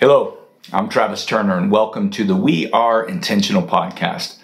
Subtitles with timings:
[0.00, 0.38] Hello,
[0.72, 4.36] I'm Travis Turner, and welcome to the We Are Intentional podcast.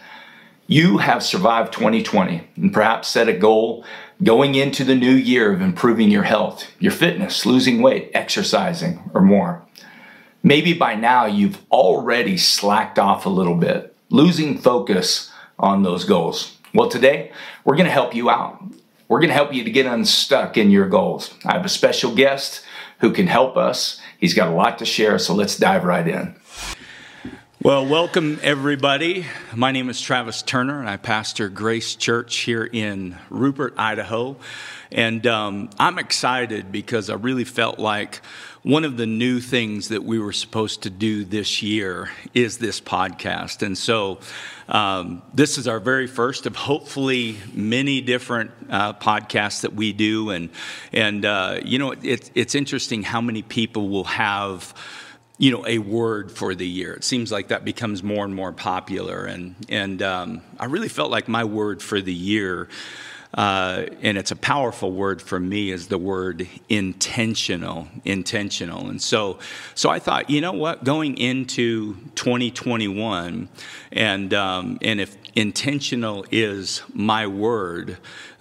[0.66, 3.84] You have survived 2020 and perhaps set a goal
[4.20, 9.20] going into the new year of improving your health, your fitness, losing weight, exercising, or
[9.20, 9.62] more.
[10.42, 16.58] Maybe by now you've already slacked off a little bit, losing focus on those goals.
[16.74, 17.30] Well, today
[17.64, 18.60] we're going to help you out.
[19.06, 21.32] We're going to help you to get unstuck in your goals.
[21.44, 22.64] I have a special guest
[22.98, 26.34] who can help us He's got a lot to share, so let's dive right in.
[27.64, 29.24] Well, welcome everybody.
[29.54, 34.36] My name is Travis Turner, and I pastor Grace Church here in Rupert, Idaho.
[34.92, 38.20] And um, I'm excited because I really felt like
[38.64, 42.82] one of the new things that we were supposed to do this year is this
[42.82, 43.62] podcast.
[43.62, 44.20] And so
[44.68, 50.28] um, this is our very first of hopefully many different uh, podcasts that we do.
[50.28, 50.50] And,
[50.92, 54.74] and uh, you know, it, it's interesting how many people will have
[55.38, 56.94] you know a word for the year.
[56.94, 59.24] It seems like that becomes more and more popular.
[59.24, 62.68] And and um, i really felt like my word for the year
[63.34, 68.88] uh, and it's a powerful word for me is the word intentional intentional.
[68.88, 69.38] And so
[69.74, 70.84] so i thought you know what?
[70.84, 73.48] Going into 2021
[73.90, 77.98] and um, and if intentional is my word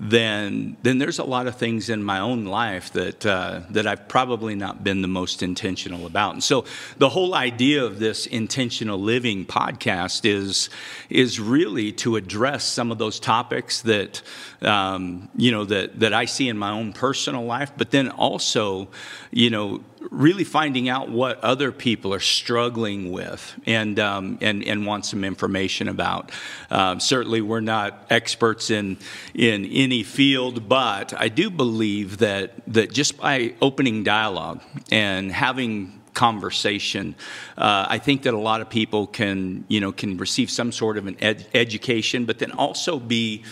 [0.09, 4.07] then then there's a lot of things in my own life that uh, that I've
[4.07, 6.33] probably not been the most intentional about.
[6.33, 6.65] And so
[6.97, 10.69] the whole idea of this intentional living podcast is
[11.09, 14.21] is really to address some of those topics that
[14.61, 18.89] um, you know that that I see in my own personal life, but then also
[19.31, 24.85] you know really finding out what other people are struggling with and, um, and, and
[24.85, 26.31] want some information about.
[26.69, 28.97] Um, certainly, we're not experts in,
[29.33, 36.01] in any field, but I do believe that, that just by opening dialogue and having
[36.13, 37.15] conversation.
[37.57, 40.97] Uh, I think that a lot of people can, you know, can receive some sort
[40.97, 43.43] of an ed- education, but then also be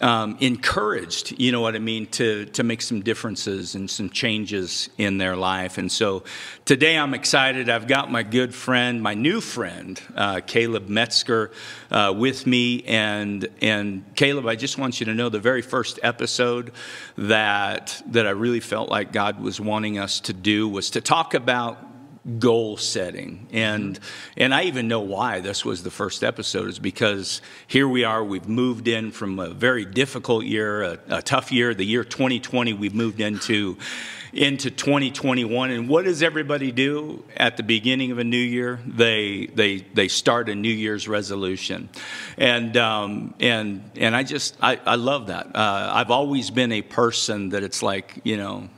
[0.00, 4.88] um, encouraged, you know what I mean, to, to make some differences and some changes
[4.96, 5.76] in their life.
[5.76, 6.24] And so
[6.64, 7.68] today I'm excited.
[7.68, 11.50] I've got my good friend, my new friend, uh, Caleb Metzger,
[11.90, 12.82] uh, with me.
[12.84, 16.72] And, and Caleb, I just want you to know the very first episode
[17.18, 21.34] that, that I really felt like God was wanting us to do was to talk
[21.34, 21.89] about
[22.38, 23.46] goal setting.
[23.52, 23.98] And
[24.36, 28.22] and I even know why this was the first episode is because here we are
[28.22, 32.74] we've moved in from a very difficult year a, a tough year the year 2020
[32.74, 33.78] we've moved into
[34.32, 38.80] into 2021 and what does everybody do at the beginning of a new year?
[38.86, 41.88] They they they start a new year's resolution.
[42.36, 45.56] And um, and and I just I, I love that.
[45.56, 48.68] Uh, I've always been a person that it's like you know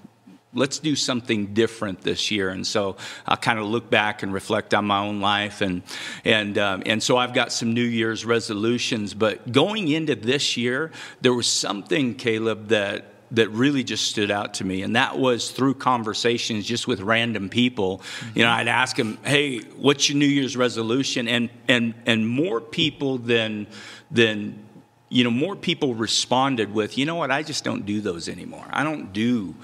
[0.54, 2.50] let's do something different this year.
[2.50, 2.96] And so
[3.26, 5.60] I kind of look back and reflect on my own life.
[5.60, 5.82] And,
[6.24, 9.14] and, um, and so I've got some New Year's resolutions.
[9.14, 10.92] But going into this year,
[11.22, 15.52] there was something, Caleb, that that really just stood out to me and that was
[15.52, 18.38] through conversations just with random people mm-hmm.
[18.38, 22.60] you know i'd ask them hey what's your new year's resolution and and and more
[22.60, 23.66] people than
[24.10, 24.62] than
[25.08, 28.66] you know more people responded with you know what i just don't do those anymore
[28.70, 29.54] i don't do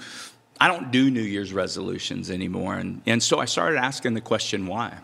[0.61, 2.75] I don't do New Year's resolutions anymore.
[2.75, 4.97] And, and so I started asking the question, why?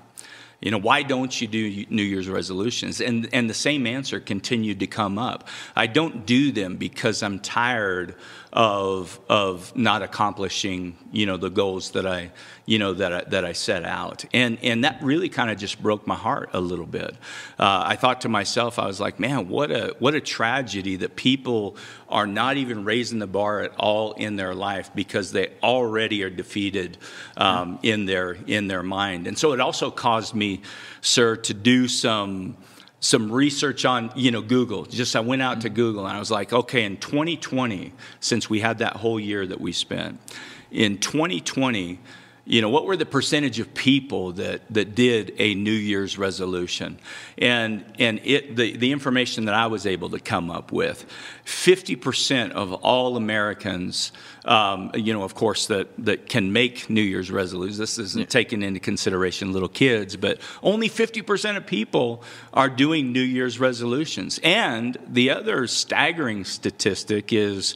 [0.62, 3.02] You know, why don't you do New Year's resolutions?
[3.02, 5.48] And, and the same answer continued to come up.
[5.76, 8.16] I don't do them because I'm tired
[8.56, 12.32] of, of not accomplishing, you know, the goals that I,
[12.66, 14.24] you know, that I, that I set out.
[14.34, 17.16] And, and that really kind of just broke my heart a little bit.
[17.60, 21.18] Uh, I thought to myself, I was like, man, what a, what a tragedy that
[21.18, 21.76] people
[22.08, 26.30] are not even raising the bar at all in their life because they already are
[26.30, 26.98] defeated
[27.36, 29.28] um, in, their, in their mind.
[29.28, 30.62] And so it also caused me,
[31.02, 32.56] sir, to do some
[33.00, 34.86] some research on you know google.
[34.86, 35.76] Just i went out to mm-hmm.
[35.76, 39.62] google and i was like okay in 2020 since we had that whole year that
[39.62, 40.20] we spent
[40.72, 42.00] in 2020
[42.46, 46.98] you know what were the percentage of people that that did a new year's resolution
[47.38, 51.06] and and it the, the information that i was able to come up with
[51.46, 54.12] 50% of all americans
[54.46, 58.26] um, you know of course that that can make new year's resolutions this isn't yeah.
[58.28, 64.40] taking into consideration little kids but only 50% of people are doing new year's resolutions
[64.44, 67.76] and the other staggering statistic is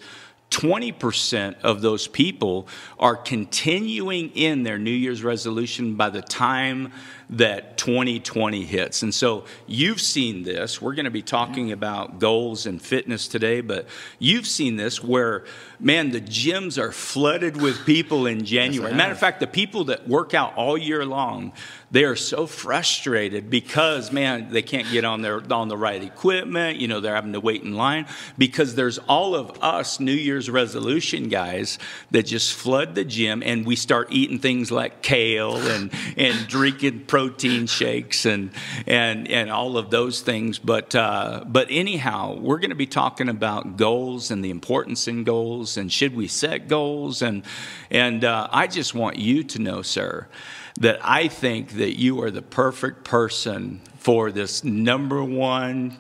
[0.52, 2.68] 20% of those people
[2.98, 6.92] are continuing in their New Year's resolution by the time
[7.32, 9.04] that 2020 hits.
[9.04, 10.82] And so you've seen this.
[10.82, 13.88] We're going to be talking about goals and fitness today, but
[14.18, 15.46] you've seen this where,
[15.80, 18.94] man, the gyms are flooded with people in January.
[18.94, 21.54] Matter of fact, the people that work out all year long,
[21.92, 26.78] they are so frustrated because, man, they can't get on their on the right equipment.
[26.78, 28.06] You know, they're having to wait in line
[28.38, 31.80] because there's all of us New Year's resolution guys
[32.12, 37.06] that just flood the gym and we start eating things like kale and and drinking
[37.20, 38.50] protein shakes and
[38.88, 40.58] and and all of those things.
[40.58, 45.26] But uh, but anyhow, we're going to be talking about goals and the importance in
[45.26, 47.44] goals and should we set goals and
[47.92, 50.30] and uh, I just want you to know, sir,
[50.80, 55.98] that I think that you are the perfect person for this number one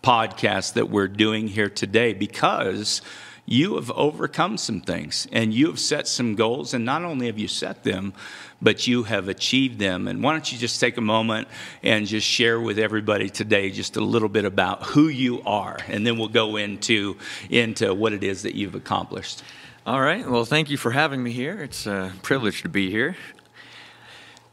[0.00, 3.02] podcast that we're doing here today because
[3.46, 7.38] you have overcome some things and you have set some goals and not only have
[7.38, 8.14] you set them
[8.62, 11.48] but you have achieved them and why don't you just take a moment
[11.82, 16.06] and just share with everybody today just a little bit about who you are and
[16.06, 17.16] then we'll go into
[17.50, 19.42] into what it is that you've accomplished
[19.84, 20.24] All right.
[20.24, 21.60] Well, thank you for having me here.
[21.60, 23.16] It's a privilege to be here.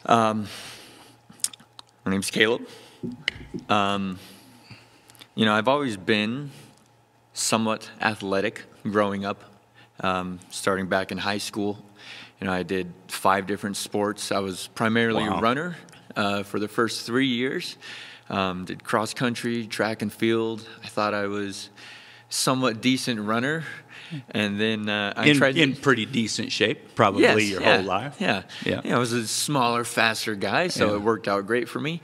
[0.08, 0.48] Um,
[2.04, 2.68] my name's Caleb.
[3.70, 4.18] Um,
[5.36, 6.50] you know, I've always been
[7.34, 9.44] somewhat athletic growing up,
[10.00, 11.78] um, starting back in high school.
[12.40, 14.32] You know, I did five different sports.
[14.32, 15.40] I was primarily Wow.
[15.40, 15.78] a runner
[16.16, 17.78] uh, for the first three years.
[18.30, 20.66] Um, did cross country, track and field.
[20.84, 21.70] I thought I was
[22.30, 23.64] somewhat decent runner,
[24.32, 27.78] and then uh, I in, tried to- in pretty decent shape probably Yes, your yeah,
[27.78, 28.82] whole life Yeah, Yeah.
[28.86, 30.96] I was a smaller, faster guy, so Yeah.
[30.96, 32.02] it worked out great for me.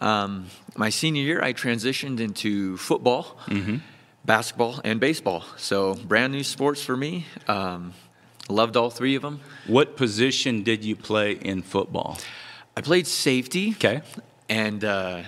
[0.00, 0.46] Um,
[0.76, 3.76] my senior year, I transitioned into football, Mm-hmm.
[4.24, 5.44] basketball, and baseball.
[5.56, 7.26] So brand new sports for me.
[7.46, 7.94] Um,
[8.48, 9.40] loved all three of them.
[9.66, 12.18] What position did you play in football?
[12.76, 13.70] I played safety.
[13.72, 14.02] Okay.
[14.48, 15.22] And uh,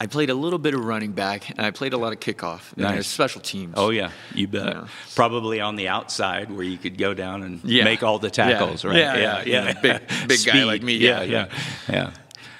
[0.00, 2.72] I played a little bit of running back, and I played a lot of kickoff.
[2.72, 3.06] and Nice.
[3.06, 3.74] special teams.
[3.76, 4.66] Oh yeah, you bet.
[4.66, 4.88] Yeah.
[5.14, 7.84] Probably on the outside where you could go down and Yeah.
[7.84, 8.90] make all the tackles, Yeah.
[8.90, 8.98] right?
[8.98, 9.80] Yeah, yeah, yeah.
[9.80, 11.46] Big- big guy like me, Yeah, yeah,
[11.88, 12.10] yeah,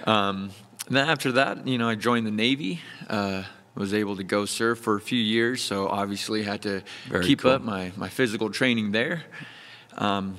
[0.06, 0.28] yeah.
[0.28, 0.50] Um,
[0.86, 2.80] and then after that, you know, I joined the Navy.
[3.10, 3.42] Uh,
[3.74, 7.40] was able to go serve for a few years, so obviously had to Very keep
[7.40, 7.50] cool.
[7.50, 9.24] up my, my physical training there.
[9.96, 10.36] Um,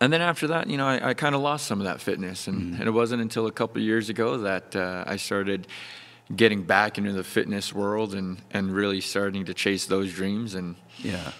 [0.00, 2.48] and then after that, you know, I, I kind of lost some of that fitness,
[2.48, 2.74] and, Mm-hmm.
[2.80, 5.66] and it wasn't until a couple of years ago that uh, I started
[6.34, 10.54] getting back into the fitness world and, and really starting to chase those dreams.
[10.54, 11.32] And Yeah.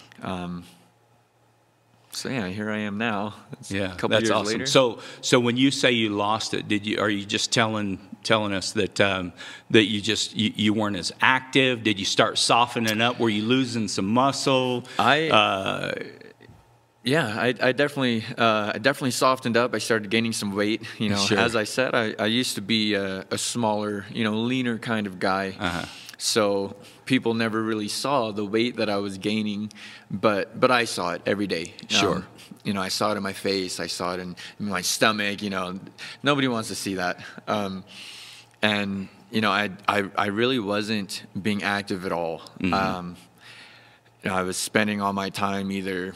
[2.11, 3.33] so yeah, here I am now.
[3.53, 4.45] It's Yeah, a couple that's years awesome.
[4.53, 4.65] later.
[4.65, 6.99] So, so when you say you lost it, did you?
[6.99, 9.31] Are you just telling telling us that um,
[9.71, 11.83] that you just you, you weren't as active?
[11.83, 13.17] Did you start softening up?
[13.19, 14.83] Were you losing some muscle?
[14.99, 15.93] I- uh,
[17.03, 19.73] Yeah, I, I definitely, uh, I definitely softened up.
[19.73, 20.83] I started gaining some weight.
[20.99, 21.39] You know, Sure.
[21.39, 25.07] as I said, I, I used to be a, a smaller, you know, leaner kind
[25.07, 25.55] of guy.
[25.59, 25.85] Uh-huh.
[26.19, 26.75] So
[27.05, 29.73] people never really saw the weight that I was gaining,
[30.11, 31.73] but but I saw it every day.
[31.87, 32.17] Sure.
[32.17, 32.27] Um,
[32.63, 33.79] you know, I saw it in my face.
[33.79, 35.41] I saw it in, in my stomach.
[35.41, 35.79] You know,
[36.21, 37.19] nobody wants to see that.
[37.47, 37.83] Um,
[38.61, 42.41] and you know, I, I I really wasn't being active at all.
[42.59, 42.73] Mm-hmm.
[42.75, 43.17] Um,
[44.23, 46.13] you know, I was spending all my time either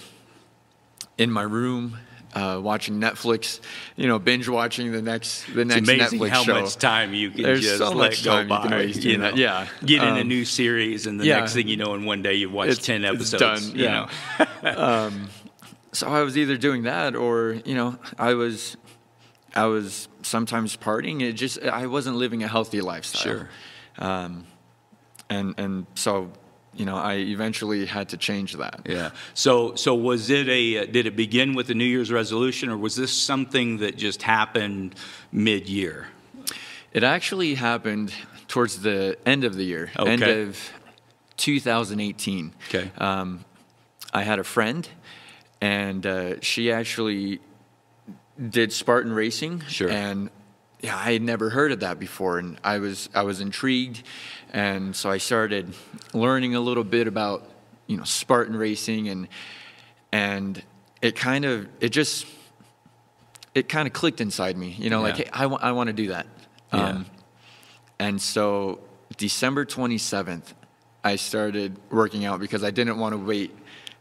[1.18, 1.98] in my room
[2.34, 3.62] uh, watching Netflix,
[3.96, 6.62] you know, binge watching the next the next it's amazing Netflix how show.
[6.62, 8.82] much time you can There's just so let go you by.
[8.82, 9.32] you doing know.
[9.36, 9.68] Yeah.
[9.86, 11.40] get in a Um, new series, and the yeah.
[11.40, 13.70] next thing you know, in one day you've watched It's- ten it's episodes.
[13.70, 14.08] done, You yeah.
[14.64, 15.12] know,
[15.94, 18.76] So I was either doing that or you know I was
[19.56, 21.22] I was sometimes partying.
[21.22, 23.22] It just I wasn't living a healthy lifestyle.
[23.24, 23.50] Sure.
[23.98, 24.44] Um,
[25.30, 26.32] and and so
[26.76, 28.82] you know I eventually had to change that.
[28.86, 29.12] Yeah.
[29.34, 30.86] So, so was it a?
[30.88, 34.96] Did it begin with the New Year's resolution, or was this something that just happened
[35.32, 36.08] mid-year?
[36.94, 38.14] It actually happened
[38.48, 40.58] towards the end of the year, end of
[41.38, 42.54] 2018.
[42.70, 42.92] Okay.
[42.98, 43.44] Um,
[44.14, 44.88] I had a friend,
[45.60, 47.42] and uh, she actually
[48.50, 49.62] did Spartan racing.
[49.68, 49.90] Sure.
[49.90, 50.30] And
[50.82, 54.04] yeah, I had never heard of that before, and I was I was intrigued,
[54.54, 55.74] and so I started
[56.14, 57.50] learning a little bit about
[57.88, 59.28] you know Spartan racing, and
[60.12, 60.62] and
[61.02, 62.26] it kind of it just
[63.54, 65.94] it kind of clicked inside me, you know, like hey, I want I want to
[65.94, 66.28] do that.
[66.74, 66.88] Yeah.
[66.88, 67.06] Um,
[67.98, 68.82] and so
[69.18, 70.54] December 27th,
[71.04, 73.56] I started working out because I didn't want to wait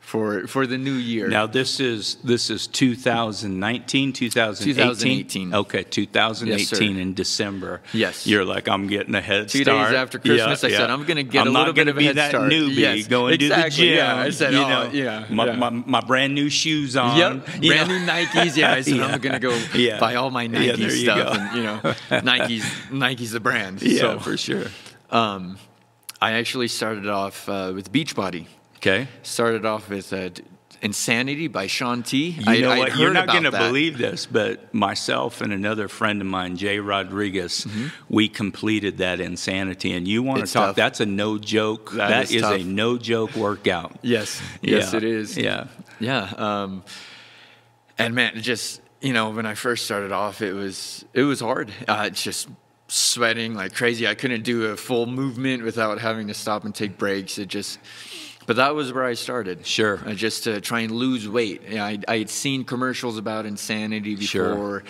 [0.04, 1.28] for for the new year.
[1.28, 4.74] Now this is this is 2019, 2018.
[4.74, 5.54] 2018.
[5.54, 7.80] Okay, 2018 Yes, in December.
[7.92, 8.26] Yes.
[8.26, 9.88] You're like I'm getting a head Two start.
[9.88, 12.04] days after Christmas, I said, "I'm gonna get I'm a little bit of a be
[12.06, 13.94] head that start." newbie Yes, going to the gym.
[13.96, 14.16] yeah.
[14.16, 17.16] I said, you "Oh, know, yeah, my, yeah." My, my brand new shoes on.
[17.18, 17.98] Yep, brand know.
[17.98, 18.56] new Nikes.
[18.56, 19.06] Yeah, I said Yeah.
[19.06, 19.98] I'm gonna go Yeah.
[19.98, 21.40] buy all my Yeah, Nike you stuff, go.
[21.40, 23.82] and you know, Nike's Nike's the brand.
[23.94, 24.66] Yeah, so, for sure.
[25.10, 25.56] um,
[26.20, 28.46] I actually started off uh, with Beachbody.
[28.86, 29.08] Okay.
[29.22, 30.28] Started off with uh,
[30.82, 32.28] Insanity by Shaun T.
[32.32, 32.96] You I, know I'd what?
[32.98, 37.66] You're not going to believe this, but myself and another friend of mine, Jay Rodriguez,
[38.10, 39.92] we completed that insanity.
[39.94, 40.46] And you want Mm-hmm.
[40.48, 40.66] To talk?
[40.66, 40.76] tough.
[40.76, 41.92] That's a no joke.
[41.92, 43.96] That that is is, a no joke workout.
[44.02, 45.38] Yes, yes, it is.
[45.38, 45.68] Yeah.
[45.98, 46.30] Yeah.
[46.36, 46.84] Um,
[47.96, 51.40] and man, it just you know, when I first started off, it was it was
[51.40, 51.72] hard.
[51.88, 52.48] Uh, just
[52.88, 54.06] sweating like crazy.
[54.06, 57.38] I couldn't do a full movement without having to stop and take breaks.
[57.38, 57.78] It just.
[58.46, 59.66] But that was where I started.
[59.66, 60.00] Sure.
[60.06, 61.62] Uh, just to try and lose weight.
[61.72, 64.84] I, I had seen commercials about insanity before.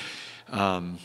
[0.51, 0.59] Sure.
[0.61, 0.99] Um,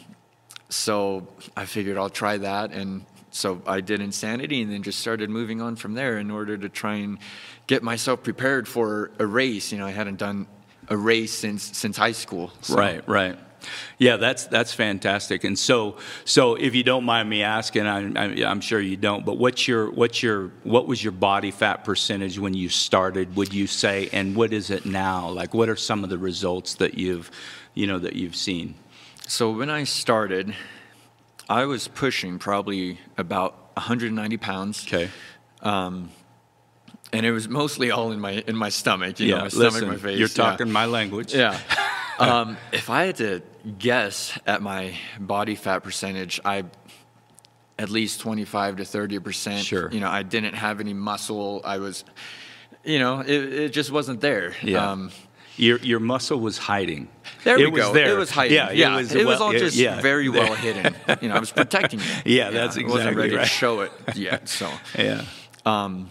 [0.70, 2.72] so I figured I'll try that.
[2.72, 6.58] And so I did Insanity and then just started moving on from there in order
[6.58, 7.20] to try and
[7.68, 9.72] get myself prepared for a race.
[9.72, 10.48] You know, I hadn't done
[10.88, 12.52] a race since since high school.
[12.62, 13.38] So- Right, right.
[13.98, 15.44] Yeah, that's that's fantastic.
[15.44, 19.26] And so, so if you don't mind me asking, I'm, I'm, I'm sure you don't.
[19.26, 23.36] But what's your what's your what was your body fat percentage when you started?
[23.36, 25.30] Would you say, and what is it now?
[25.30, 27.32] Like, what are some of the results that you've,
[27.74, 28.76] you know, that you've seen?
[29.28, 30.56] So when I started,
[31.50, 34.86] I was pushing probably about 190 pounds.
[34.88, 35.10] Okay.
[37.12, 39.42] And it was mostly all in my in my stomach, you know, yeah.
[39.44, 40.20] my stomach, listen, my face.
[40.20, 40.36] you're yeah.
[40.36, 41.34] talking my language.
[41.34, 41.60] Yeah.
[42.20, 43.42] um, if I had to
[43.78, 46.66] guess at my body fat percentage, I
[47.78, 49.64] at least 25 to 30 percent.
[49.66, 49.92] Sure.
[49.92, 51.62] You know, I didn't have any muscle.
[51.64, 52.04] I was,
[52.84, 54.54] you know, it, it just wasn't there.
[54.62, 54.92] Yeah.
[54.92, 55.12] Um,
[55.58, 57.10] Your your muscle was hiding.
[57.44, 57.94] there it we was go.
[57.94, 58.14] There.
[58.16, 58.56] It was hiding.
[58.56, 60.00] Yeah, Yeah, it was, it was well- all just yeah.
[60.02, 60.96] very well hidden.
[61.22, 62.06] You know, I was protecting it.
[62.26, 63.44] Yeah, that's exactly I wasn't ready right.
[63.44, 64.48] to show it yet.
[64.50, 64.70] So.
[64.98, 65.24] Yeah.
[65.66, 66.10] Um,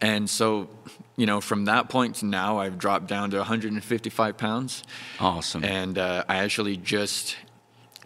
[0.00, 0.68] and so,
[1.16, 4.82] you know, from that point to now, I've dropped down to 155 pounds.
[5.18, 5.64] Awesome.
[5.64, 7.36] And uh, I actually just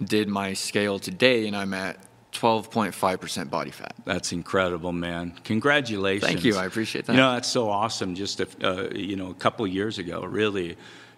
[0.02, 1.99] did my scale today, and I'm at
[2.33, 3.95] 12.5% body fat.
[4.05, 5.38] That's incredible, man.
[5.45, 6.31] Congratulations.
[6.31, 6.57] Thank you.
[6.57, 7.12] I appreciate that.
[7.12, 8.14] You know, that's so awesome.
[8.14, 10.76] Just, a, uh, you know, a couple years ago, really,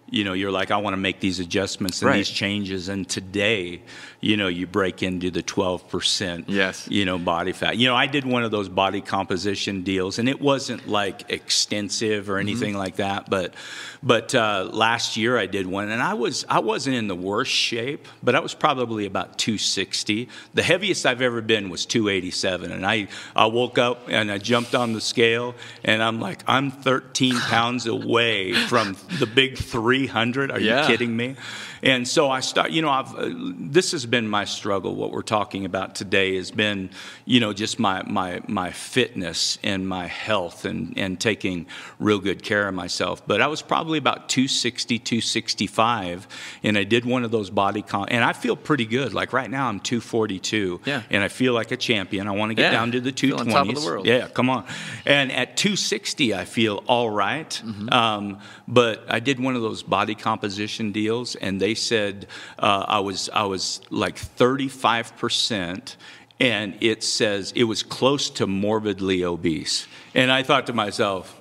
[0.09, 2.17] you know, you're like, I want to make these adjustments and Right.
[2.17, 2.87] these changes.
[2.89, 3.81] And today,
[4.21, 6.87] you know, you break into the 12%, Yes.
[6.89, 7.77] you know, body fat.
[7.77, 12.29] You know, I did one of those body composition deals and it wasn't like extensive
[12.29, 13.29] or anything like that.
[13.29, 13.55] But,
[14.03, 17.51] but uh, last year I did one and I was, I wasn't in the worst
[17.51, 20.29] shape, but I was probably about 260.
[20.53, 22.71] The heaviest I've ever been was 287.
[22.71, 26.69] And I, I woke up and I jumped on the scale and I'm like, I'm
[26.71, 29.57] 13 pounds away from the big
[29.93, 30.51] 300.
[30.51, 30.81] Are Yeah.
[30.81, 31.35] you kidding me?
[31.83, 34.95] And so I start, you know, I've, uh, this has been my struggle.
[34.95, 36.89] What we're talking about today has been,
[37.25, 41.65] you know, just my, my, my fitness and my health and, and taking
[41.99, 43.27] real good care of myself.
[43.27, 46.27] But I was probably about 260, 265,
[46.63, 49.13] and I did one of those body con, and I feel pretty good.
[49.13, 51.01] Like right now, I'm 242, Yeah.
[51.09, 52.27] and I feel like a champion.
[52.27, 52.71] I want to get Yeah.
[52.71, 53.39] down to the Feel 220s.
[53.41, 54.05] on top of the world.
[54.05, 54.65] Yeah, come on.
[55.05, 57.49] And at 260, I feel all right.
[57.65, 57.89] Mm-hmm.
[57.91, 62.27] Um, but I did one of those body composition deals, and they said
[62.59, 65.97] uh, I was I was like 35 percent,
[66.39, 69.87] and it says it was close to morbidly obese.
[70.15, 71.39] And I thought to myself.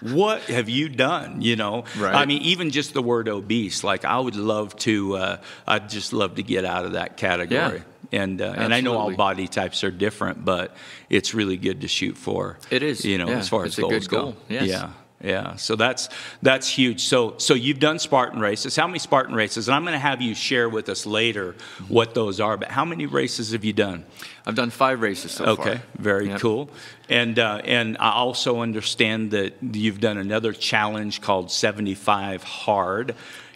[0.00, 1.40] What have you done?
[1.42, 2.14] You know, Right.
[2.14, 3.82] I mean, even just the word obese.
[3.82, 5.16] Like, I would love to.
[5.16, 5.36] Uh,
[5.66, 7.78] I'd just love to get out of that category.
[8.12, 8.20] Yeah.
[8.20, 10.76] And uh, and I know all body types are different, but
[11.10, 12.58] it's really good to shoot for.
[12.70, 13.38] It is, you know, yeah.
[13.38, 14.20] as far It's as goals go.
[14.22, 14.66] goal, yes.
[14.68, 14.90] Yeah,
[15.22, 15.56] yeah.
[15.56, 16.08] So that's
[16.42, 17.02] that's huge.
[17.04, 18.76] So so you've done Spartan races.
[18.76, 19.68] How many Spartan races?
[19.68, 21.54] And I'm going to have you share with us later
[21.88, 22.56] what those are.
[22.56, 24.04] But how many races have you done?
[24.46, 25.68] I've done five races so far.
[25.68, 26.40] Okay, very Yep.
[26.40, 26.68] cool.
[27.08, 33.14] And uh, and I also understand that you've done another challenge called 75 Hard.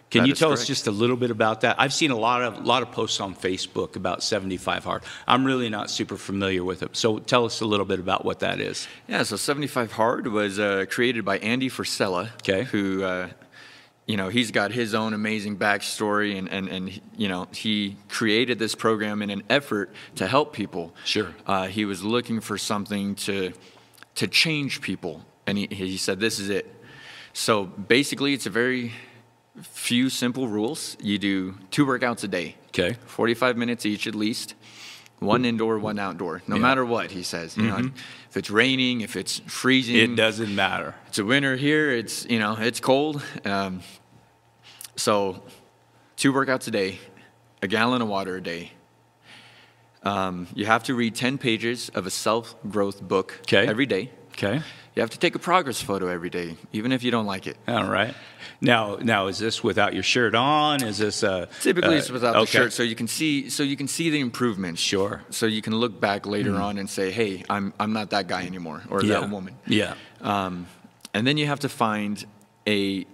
[0.09, 1.75] Can That you tell us just a little bit about that?
[1.79, 5.03] I've seen a lot of lot of posts on Facebook about 75 Hard.
[5.27, 6.97] I'm really not super familiar with it.
[6.97, 8.87] So tell us a little bit about what that is.
[9.07, 12.63] Yeah, so 75 Hard was uh, created by Andy Frisella, Okay.
[12.63, 13.29] who, uh,
[14.07, 18.57] you know, he's got his own amazing backstory, and, and, and, you know, he created
[18.57, 20.95] this program in an effort to help people.
[21.05, 21.35] Sure.
[21.45, 23.53] Uh, he was looking for something to,
[24.15, 26.65] to change people, and he, he said, this is it.
[27.33, 28.93] So basically, it's a very
[29.63, 30.95] few simple rules.
[31.01, 32.55] You do two workouts a day.
[32.69, 32.97] Okay.
[33.05, 34.55] 45 minutes each at least.
[35.19, 36.61] one indoor, one outdoor, no Yeah.
[36.61, 37.11] matter what.
[37.11, 37.91] He says, you know,
[38.29, 40.95] if it's raining, if it's freezing, It doesn't matter.
[41.09, 41.91] it's a winter here.
[41.91, 43.21] It's you know it's cold.
[43.43, 43.81] Um,
[44.95, 45.43] so,
[46.15, 46.99] two workouts a day,
[47.61, 48.71] a gallon of water a day.
[50.03, 53.67] Um, you have to read ten pages of a self growth book 'Kay.
[53.67, 54.11] every day.
[54.31, 54.61] Okay.
[54.99, 57.55] You have to take a progress photo every day, even if you don't like it.
[57.69, 58.13] All right.
[58.59, 60.83] Now, now is this without your shirt on?
[60.83, 63.77] Is this uh, Typically, uh, it's without the shirt, so you can see so you
[63.77, 64.81] can see the improvements.
[64.81, 65.21] Sure.
[65.29, 68.45] So you can look back later on and say, "Hey, I'm I'm not that guy
[68.45, 69.21] anymore," or Yeah.
[69.21, 69.55] that woman.
[69.67, 69.93] Yeah.
[70.19, 70.67] Um,
[71.13, 72.25] and then you have to find
[72.67, 73.05] a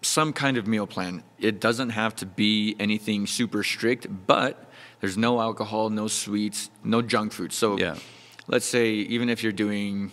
[0.00, 1.24] some kind of meal plan.
[1.40, 4.70] It doesn't have to be anything super strict, but
[5.00, 7.52] there's no alcohol, no sweets, no junk food.
[7.52, 7.96] So Yeah.
[8.46, 10.12] let's say even if you're doing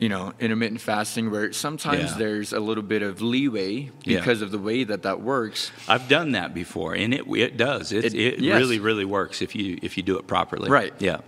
[0.00, 2.18] you know intermittent fasting where sometimes Yeah.
[2.18, 4.18] there's a little bit of leeway Yeah.
[4.18, 7.92] because of the way that that works I've done that before, and it it does.
[7.92, 8.58] It It- it, yes.
[8.58, 10.68] really really works if you if you do it properly.
[10.70, 10.94] Right.
[10.98, 11.18] Yeah.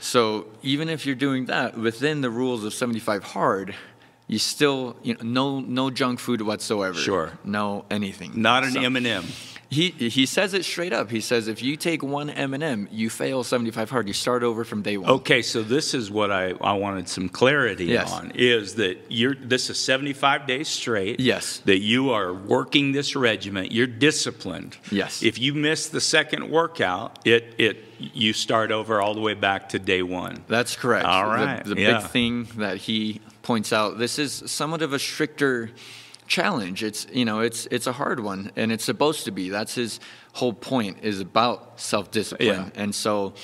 [0.00, 3.74] So even if you're doing that within the rules of 75 hard,
[4.28, 6.98] you still you know no no junk food whatsoever.
[6.98, 7.32] Sure.
[7.44, 8.32] No anything.
[8.34, 9.24] Not an So- M and M.
[9.72, 11.12] He he says it straight up.
[11.12, 14.08] He says if you take one M and m you fail 75 hard.
[14.08, 15.08] You start over from day one.
[15.10, 18.12] Okay, so this is what I, I wanted some clarity Yes.
[18.12, 21.20] on is that you're this is 75 days straight.
[21.20, 21.58] Yes.
[21.66, 24.76] That you are working this regiment, you're disciplined.
[24.90, 25.22] Yes.
[25.22, 29.68] If you miss the second workout, it it you start over all the way back
[29.68, 30.44] to day 1.
[30.48, 31.04] That's correct.
[31.06, 31.62] All right.
[31.64, 32.00] The- The, yeah.
[32.00, 35.70] big thing that he points out, this is somewhat of a stricter
[36.30, 36.82] challenge.
[36.82, 39.50] It's you know, it's it's a hard one, and it's supposed to be.
[39.50, 40.00] That's his
[40.32, 42.72] whole point is about self discipline.
[42.74, 42.82] Yeah.
[42.82, 43.34] And so,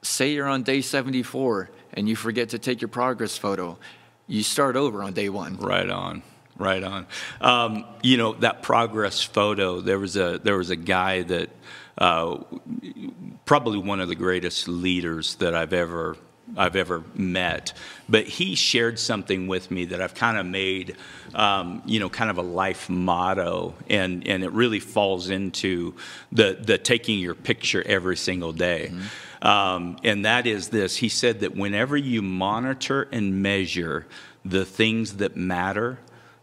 [0.00, 3.78] say you're on day 74 and you forget to take your progress photo,
[4.26, 5.56] you start over on day one.
[5.56, 6.22] Right on,
[6.56, 7.06] right on.
[7.40, 9.80] Um, you know that progress photo.
[9.82, 11.50] There was a there was a guy that
[11.98, 12.38] uh,
[13.44, 16.16] probably one of the greatest leaders that I've ever
[16.56, 17.72] I've ever met.
[18.08, 20.96] But he shared something with me that I've kind of made,
[21.34, 25.94] um, you know, kind of a life motto, and and it really falls into
[26.30, 28.92] the the taking your picture every single day.
[29.42, 30.96] Um, and that is this.
[30.96, 34.06] He said that whenever you monitor and measure
[34.44, 35.98] the things that matter,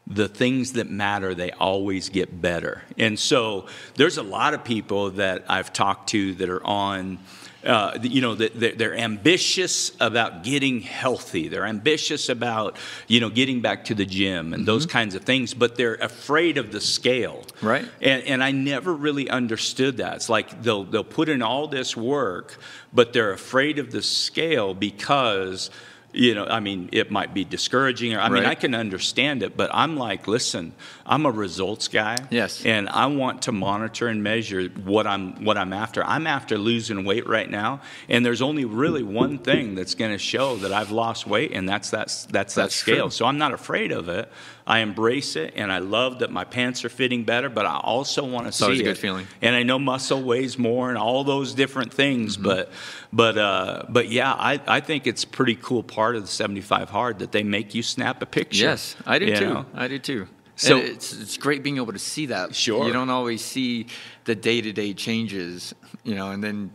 [0.05, 2.83] the things that matter, they always get better.
[2.97, 7.19] And so there's a lot of people that I've talked to that are on.
[7.63, 11.47] Uh, you know, that they're, ambitious about getting healthy.
[11.47, 12.75] They're ambitious about,
[13.07, 16.57] you know, getting back to the gym and those kinds of things, but they're afraid
[16.57, 17.43] of the scale.
[17.61, 17.85] Right.
[18.01, 20.15] And, and I never really understood that.
[20.15, 22.57] It's like they'll, they'll put in all this work,
[22.91, 25.69] but they're afraid of the scale because,
[26.13, 28.13] you know, I mean, it might be discouraging.
[28.13, 28.51] Or, I mean, Right.
[28.51, 30.73] I can understand it, but I'm like, listen,
[31.05, 32.17] I'm a results guy.
[32.29, 32.65] Yes.
[32.65, 36.03] And I want to monitor and measure what I'm what I'm after.
[36.03, 40.17] I'm after losing weight right now, and there's only really one thing that's going to
[40.17, 43.05] show that I've lost weight, and that's that that's that scale.
[43.05, 43.09] true.
[43.11, 44.31] So I'm not afraid of it.
[44.71, 47.49] I embrace it, and I love that my pants are fitting better.
[47.49, 48.97] But I also want to see always a good it.
[48.97, 49.27] feeling.
[49.41, 52.37] And I know muscle weighs more, and all those different things.
[52.37, 52.43] Mm-hmm.
[52.45, 52.71] But
[53.11, 56.89] but uh, but yeah, I I think it's a pretty cool part of the 75
[56.89, 58.63] hard that they make you snap a picture.
[58.63, 59.53] Yes, I do too.
[59.53, 59.65] know?
[59.73, 60.27] I do too.
[60.55, 62.55] So- So it's it's great being able to see that.
[62.55, 62.85] Sure.
[62.85, 63.87] You don't always see
[64.23, 66.71] the day to day changes, you know, and then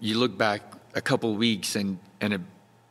[0.00, 0.60] you look back
[0.94, 2.40] a couple weeks and and it,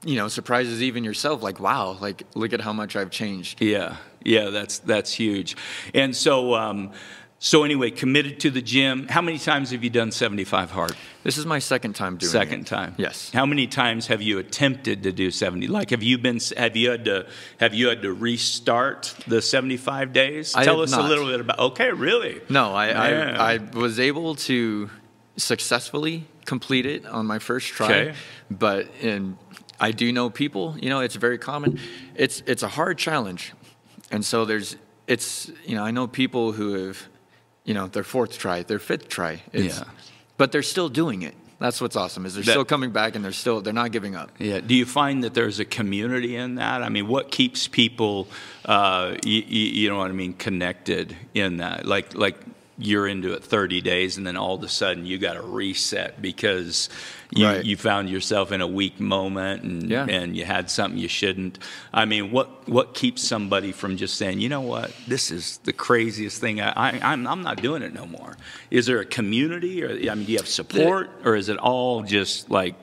[0.03, 1.41] you know, surprises even yourself.
[1.43, 3.61] Like, wow, like look at how much I've changed.
[3.61, 5.55] Yeah, yeah, that's that's huge.
[5.93, 6.91] And so, um,
[7.39, 9.07] so anyway, committed to the gym.
[9.07, 10.95] How many times have you done 75 hard?
[11.23, 12.31] This is my second time doing it.
[12.31, 12.93] Second time.
[12.97, 13.31] Yes.
[13.33, 15.67] How many times have you attempted to do 70?
[15.67, 16.39] Like, have you been?
[16.55, 17.25] Have you had to?
[17.59, 20.53] Have you had to restart the 75 days?
[20.55, 21.57] I Tell us a little bit about.
[21.59, 22.41] Okay, really?
[22.49, 23.35] No, I, Yeah.
[23.43, 24.89] I I was able to
[25.37, 28.13] successfully complete it on my first try, Okay.
[28.49, 29.37] but and
[29.79, 30.75] I do know people.
[30.79, 31.79] You know, it's very common.
[32.15, 33.53] It's it's a hard challenge,
[34.11, 34.75] and so there's
[35.07, 37.01] it's you know I know people who have
[37.63, 39.41] you know their fourth try, their fifth try.
[39.53, 39.85] It's, Yeah.
[40.37, 41.35] but they're still doing it.
[41.59, 44.15] That's what's awesome is they're That- still coming back and they're still they're not giving
[44.15, 44.31] up.
[44.39, 44.61] Yeah.
[44.61, 46.81] Do you find that there's a community in that?
[46.81, 48.27] I mean, what keeps people,
[48.65, 51.85] uh, you, you know what I mean, connected in that?
[51.85, 52.37] Like, like
[52.79, 56.19] you're into it 30 days, and then all of a sudden you got to reset
[56.19, 56.89] because
[57.31, 57.63] you, Right.
[57.65, 60.05] you found yourself in a weak moment, and Yeah.
[60.09, 61.59] and you had something you shouldn't.
[61.93, 65.73] I mean, what what keeps somebody from just saying, you know what, this is the
[65.73, 66.59] craziest thing.
[66.61, 68.37] I, I I'm I'm not doing it no more.
[68.69, 72.03] Is there a community, or I mean, do you have support, or is it all
[72.03, 72.75] just like?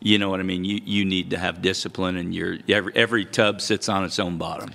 [0.00, 0.64] You know what I mean?
[0.64, 4.36] You you need to have discipline, and your every, every tub sits on its own
[4.38, 4.70] bottom.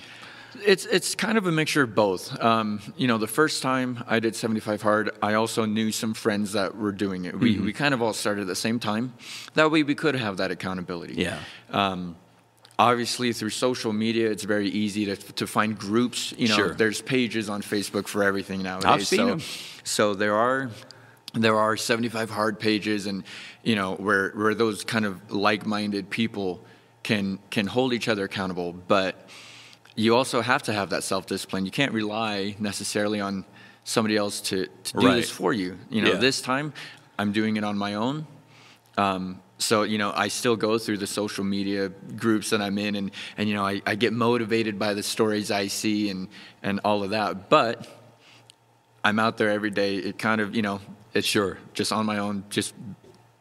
[0.65, 2.39] It's it's kind of a mixture of both.
[2.41, 6.53] Um, you know, the first time I did 75 hard, I also knew some friends
[6.53, 7.39] that were doing it.
[7.39, 9.13] We we kind of all started at the same time.
[9.53, 11.15] That way, we could have that accountability.
[11.15, 11.39] Yeah.
[11.71, 12.15] Um,
[12.77, 16.33] obviously, through social media, it's very easy to to find groups.
[16.37, 16.73] You know, Sure.
[16.73, 18.91] there's pages on Facebook for everything nowadays.
[18.91, 19.41] I've seen so, 'em.
[19.83, 20.69] so there are
[21.33, 23.23] there are 75 hard pages, and
[23.63, 26.63] you know where where those kind of like-minded people
[27.03, 29.28] can can hold each other accountable, but
[29.99, 31.65] you also have to have that self-discipline.
[31.65, 33.43] You can't rely necessarily on
[33.83, 35.15] somebody else to, to do Right.
[35.15, 35.77] this for you.
[35.89, 36.19] You know, Yeah.
[36.19, 36.73] this time
[37.17, 38.25] I'm doing it on my own.
[38.97, 42.95] Um, so you know, I still go through the social media groups that I'm in,
[42.95, 46.27] and and you know, I, I get motivated by the stories I see and
[46.63, 47.49] and all of that.
[47.49, 47.85] But
[49.03, 49.95] I'm out there every day.
[49.97, 50.79] It kind of you know,
[51.13, 51.57] it's Sure.
[51.73, 52.73] just on my own, just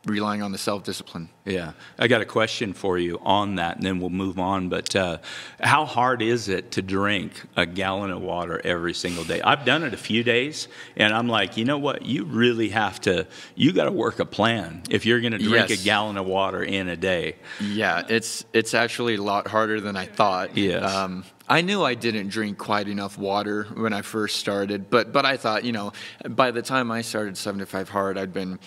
[0.08, 1.28] relying on the self-discipline.
[1.44, 4.68] Yeah, I got a question for you on that, and then we'll move on.
[4.68, 5.18] But uh,
[5.60, 9.40] how hard is it to drink a gallon of water every single day?
[9.40, 12.04] I've done it a few days, and I'm like, you know what?
[12.04, 13.26] You really have to.
[13.54, 15.80] You got to work a plan if you're going to drink Yes.
[15.80, 17.36] a gallon of water in a day.
[17.60, 20.56] Yeah, it's it's actually a lot harder than I thought.
[20.56, 20.82] Yes.
[20.94, 25.24] Um, I knew I didn't drink quite enough water when I first started, but but
[25.24, 25.92] I thought, you know,
[26.28, 28.58] by the time I started 75 hard, I'd been,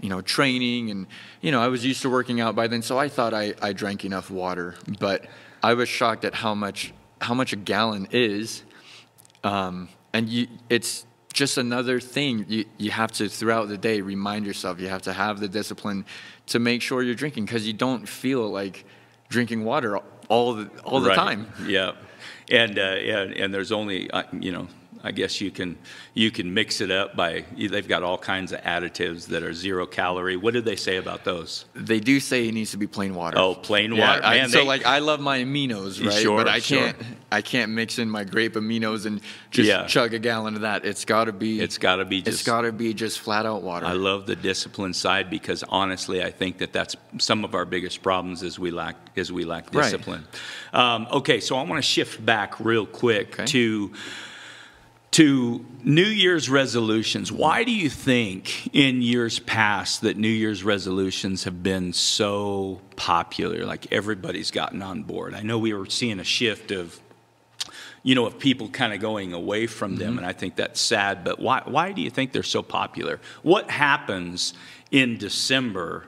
[0.00, 1.06] you know, training and
[1.40, 3.72] you know, I was used to working out by then, so I thought I, I
[3.72, 4.74] drank enough water.
[5.00, 5.26] But
[5.62, 8.62] I was shocked at how much how much a gallon is.
[9.44, 14.46] Um, and you it's just another thing you, you have to throughout the day remind
[14.46, 16.04] yourself you have to have the discipline
[16.46, 18.86] to make sure you're drinking because you don't feel like
[19.28, 21.14] drinking water all the all the Right.
[21.16, 21.92] time Yeah,
[22.50, 24.66] and uh, and and there's only uh, you know.
[25.04, 25.76] I guess you can
[26.14, 29.86] you can mix it up by they've got all kinds of additives that are zero
[29.86, 30.36] calorie.
[30.36, 31.64] What did they say about those?
[31.74, 34.24] they do say it needs to be plain water Oh, plain yeah, water.
[34.24, 36.12] I- so they- like I love my aminos, right?
[36.14, 36.78] Sure, but I sure.
[36.78, 36.96] can't
[37.30, 39.86] I can't mix in my grape aminos and just Yeah.
[39.86, 40.84] chug a gallon of that.
[40.84, 43.46] It's got to be It's got to be it's just got to be just flat
[43.46, 43.86] out water.
[43.86, 48.02] I love the discipline side because honestly, I think that that's some of our biggest
[48.02, 49.82] problems is we lack is we lack Right.
[49.84, 50.24] discipline.
[50.72, 53.46] Um, okay, so I want to shift back real quick Okay.
[53.46, 53.92] to
[55.16, 57.32] to New Year's resolutions.
[57.32, 63.64] Why do you think in years past that New Year's resolutions have been so popular?
[63.64, 65.32] Like everybody's gotten on board.
[65.32, 67.00] I know we were seeing a shift of
[68.02, 70.18] you know, of people kind of going away from them, mm-hmm.
[70.18, 71.24] and I think that's sad.
[71.24, 73.18] But why, why do you think they're so popular?
[73.42, 74.52] What happens
[74.90, 76.04] in December,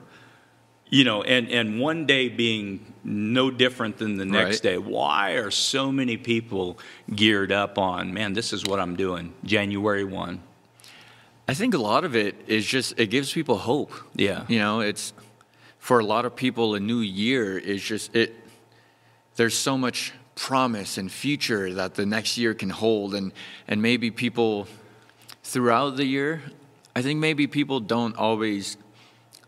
[0.90, 4.74] you know, and, and one day being no different than the next Right.
[4.74, 4.78] day?
[4.78, 6.78] Why are so many people
[7.14, 10.40] geared up on, man, this is what I'm doing, January 1?
[11.46, 13.92] I think a lot of it is just it gives people hope.
[14.14, 14.44] Yeah.
[14.48, 15.14] You know, it's
[15.78, 18.34] for a lot of people a new year is just it
[19.36, 23.32] there's so much promise and future that the next year can hold and
[23.66, 24.66] and maybe people
[25.42, 26.42] throughout the year
[26.94, 28.76] I think maybe people don't always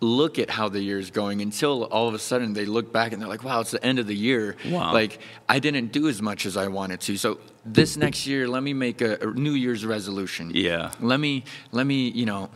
[0.00, 3.20] look at how the year's going until all of a sudden they look back and
[3.20, 4.56] they're like, wow, it's the end of the year.
[4.66, 4.92] Wow.
[4.92, 7.16] Like, I didn't do as much as I wanted to.
[7.16, 10.52] So this next year, let me make a, a New Year's resolution.
[10.54, 10.92] Yeah.
[11.00, 12.48] Let me, let me, you know,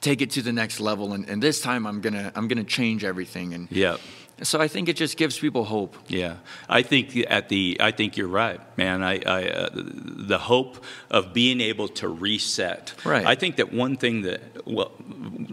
[0.00, 1.12] take it to the next level.
[1.12, 3.54] And, and this time I'm going to, I'm going to change everything.
[3.54, 4.00] And Yep.
[4.42, 5.96] So I think it just gives people hope.
[6.08, 6.36] Yeah,
[6.68, 9.02] I think at the I think you're right, man.
[9.02, 12.94] I, I uh, the hope of being able to reset.
[13.04, 13.26] Right.
[13.26, 14.92] I think that one thing that well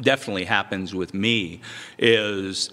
[0.02, 1.62] definitely happens with me
[1.98, 2.72] is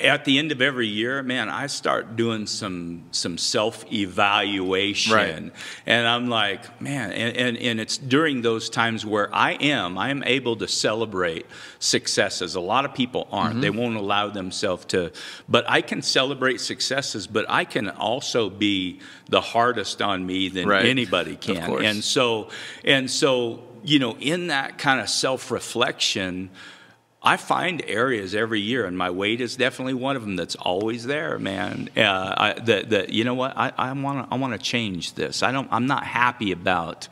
[0.00, 5.52] at the end of every year, man, I start doing some some self evaluation, Right.
[5.86, 10.10] and I'm like, man, and, and and it's during those times where I am I
[10.10, 11.46] am able to celebrate
[11.78, 12.54] successes.
[12.54, 13.54] A lot of people aren't.
[13.54, 13.60] Mm-hmm.
[13.60, 15.10] They won't allow themselves to,
[15.48, 20.68] but I can celebrate successes, but I can also be the hardest on me than
[20.68, 20.86] Right.
[20.86, 21.84] anybody can.
[21.84, 22.48] And so
[22.84, 26.50] and so, you know, in that kind of self-reflection,
[27.22, 31.04] I find areas every year, and my weight is definitely one of them that's always
[31.04, 31.88] there, man.
[31.96, 35.42] Uh, that, that you know what I, I want to I want to change this.
[35.42, 35.68] I don't.
[35.72, 37.08] I'm not happy about,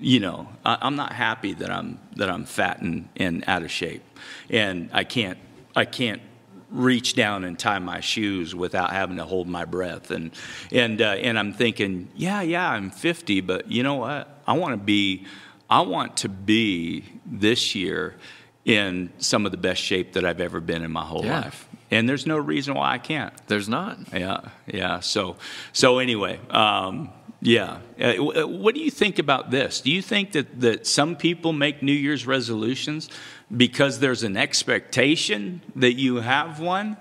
[0.00, 3.70] you know, I, I'm not happy that I'm that I'm fat and, and out of
[3.70, 4.02] shape,
[4.50, 5.38] and I can't
[5.76, 6.22] I can't
[6.70, 10.32] reach down and tie my shoes without having to hold my breath and
[10.72, 14.72] and uh, and I'm thinking yeah yeah I'm 50 but you know what I want
[14.72, 15.24] to be
[15.70, 18.16] I want to be this year
[18.66, 21.40] in some of the best shape that I've ever been in my whole Yeah.
[21.40, 23.96] life and there's no reason why I can't There's not.
[24.12, 25.00] yeah, yeah.
[25.00, 25.36] So,
[25.72, 27.78] so anyway, um, yeah.
[28.00, 28.14] Uh,
[28.48, 29.80] what do you think about this?
[29.80, 33.08] Do you think that that some people make New Year's resolutions
[33.56, 36.96] because there's an expectation that you have one,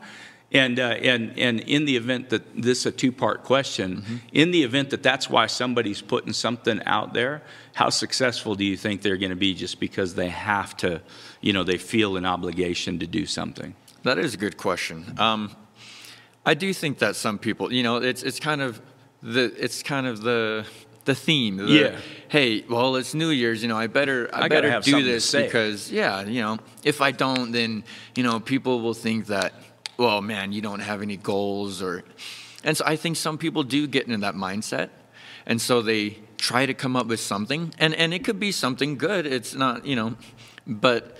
[0.51, 4.15] And, uh, and, and in the event that this is a two part question, mm-hmm.
[4.31, 7.41] in the event that that's why somebody's putting something out there,
[7.75, 11.01] how successful do you think they're going to be just because they have to,
[11.41, 13.75] you know, they feel an obligation to do something?
[14.03, 15.13] That is a good question.
[15.17, 15.53] Um,
[16.45, 18.81] I do think that some people, you know, it's, it's kind of
[19.21, 20.65] the, it's kind of the,
[21.03, 21.57] the theme.
[21.57, 21.99] The, yeah.
[22.29, 23.61] Hey, well, it's New Year's.
[23.61, 27.11] You know, I better I, I better do this because yeah, you know, if I
[27.11, 27.83] don't, then
[28.15, 29.53] you know, people will think that,
[29.97, 32.05] well, man, you don't have any goals or,
[32.63, 34.91] and so I think some people do get into that mindset,
[35.45, 38.97] and so they try to come up with something, and and it could be something
[38.97, 39.25] good.
[39.25, 40.15] It's not, you know,
[40.67, 41.17] but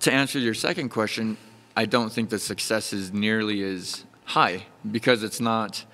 [0.00, 1.36] to answer your second question,
[1.76, 5.84] I don't think the success is nearly as high because it's not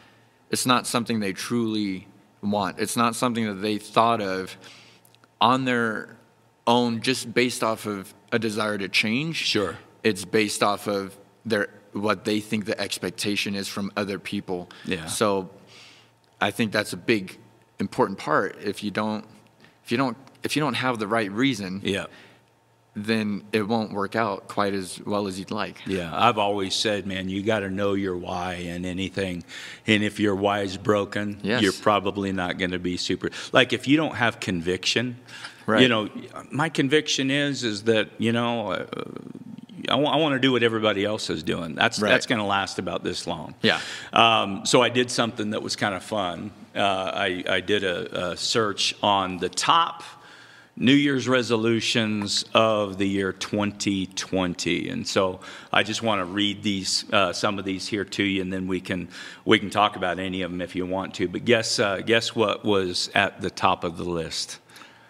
[0.50, 2.08] it's not something they truly
[2.42, 2.78] want.
[2.78, 4.56] It's not something that they thought of
[5.40, 6.16] on their
[6.66, 9.36] own just based off of a desire to change.
[9.36, 9.78] Sure.
[10.02, 14.68] It's based off of their what they think the expectation is from other people.
[14.84, 15.06] Yeah.
[15.06, 15.50] So
[16.40, 17.38] I think that's a big
[17.80, 18.56] important part.
[18.62, 19.24] If you don't
[19.84, 22.06] if you don't if you don't have the right reason, yeah
[22.96, 25.76] then it won't work out quite as well as you'd like.
[25.86, 29.44] Yeah, I've always said, man, you got to know your why in anything.
[29.86, 31.62] And if your why is broken, yes.
[31.62, 33.30] you're probably not going to be super.
[33.52, 35.18] Like if you don't have conviction,
[35.66, 35.82] right.
[35.82, 36.08] you know,
[36.50, 38.72] my conviction is is that you know.
[38.72, 38.86] Uh,
[39.88, 41.74] I, w- I want to do what everybody else is doing.
[41.74, 42.08] That's right.
[42.08, 43.54] that's going to last about this long.
[43.62, 43.80] Yeah.
[44.12, 46.50] Um, so I did something that was kind of fun.
[46.74, 50.02] Uh, I I did a, a search on the top
[50.76, 55.40] New Year's resolutions of the year 2020, and so
[55.72, 58.66] I just want to read these uh, some of these here to you, and then
[58.66, 59.08] we can
[59.44, 61.28] we can talk about any of them if you want to.
[61.28, 64.58] But guess uh, guess what was at the top of the list?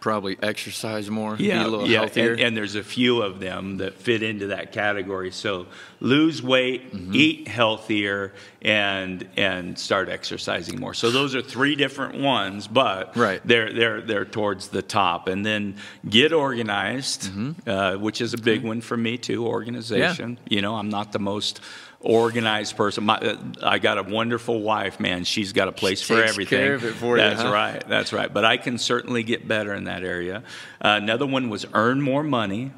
[0.01, 1.99] Probably exercise more, yeah, be a little yeah.
[2.01, 2.33] healthier.
[2.33, 5.31] And, and, there's a few of them that fit into that category.
[5.31, 5.67] So
[6.01, 7.15] lose weight, mm-hmm.
[7.15, 8.33] eat healthier,
[8.63, 10.95] and and start exercising more.
[10.95, 13.41] So those are three different ones, but right.
[13.45, 15.29] they're they're they're towards the top.
[15.29, 15.77] And then
[16.09, 17.69] get organized, mm-hmm.
[17.69, 18.69] uh, which is a big mm-hmm.
[18.69, 19.47] one for me too.
[19.47, 20.39] Organization.
[20.47, 20.57] Yeah.
[20.57, 21.61] You know, I'm not the most
[22.01, 23.05] organized person.
[23.05, 25.25] My, uh, I got a wonderful wife, man.
[25.25, 26.59] She's got a place she for everything.
[26.59, 27.53] Care of it for That's you, huh?
[27.53, 27.89] right.
[27.89, 28.33] That's right.
[28.33, 30.43] But I can certainly get better in that area.
[30.81, 32.73] Uh, another one was earn more money.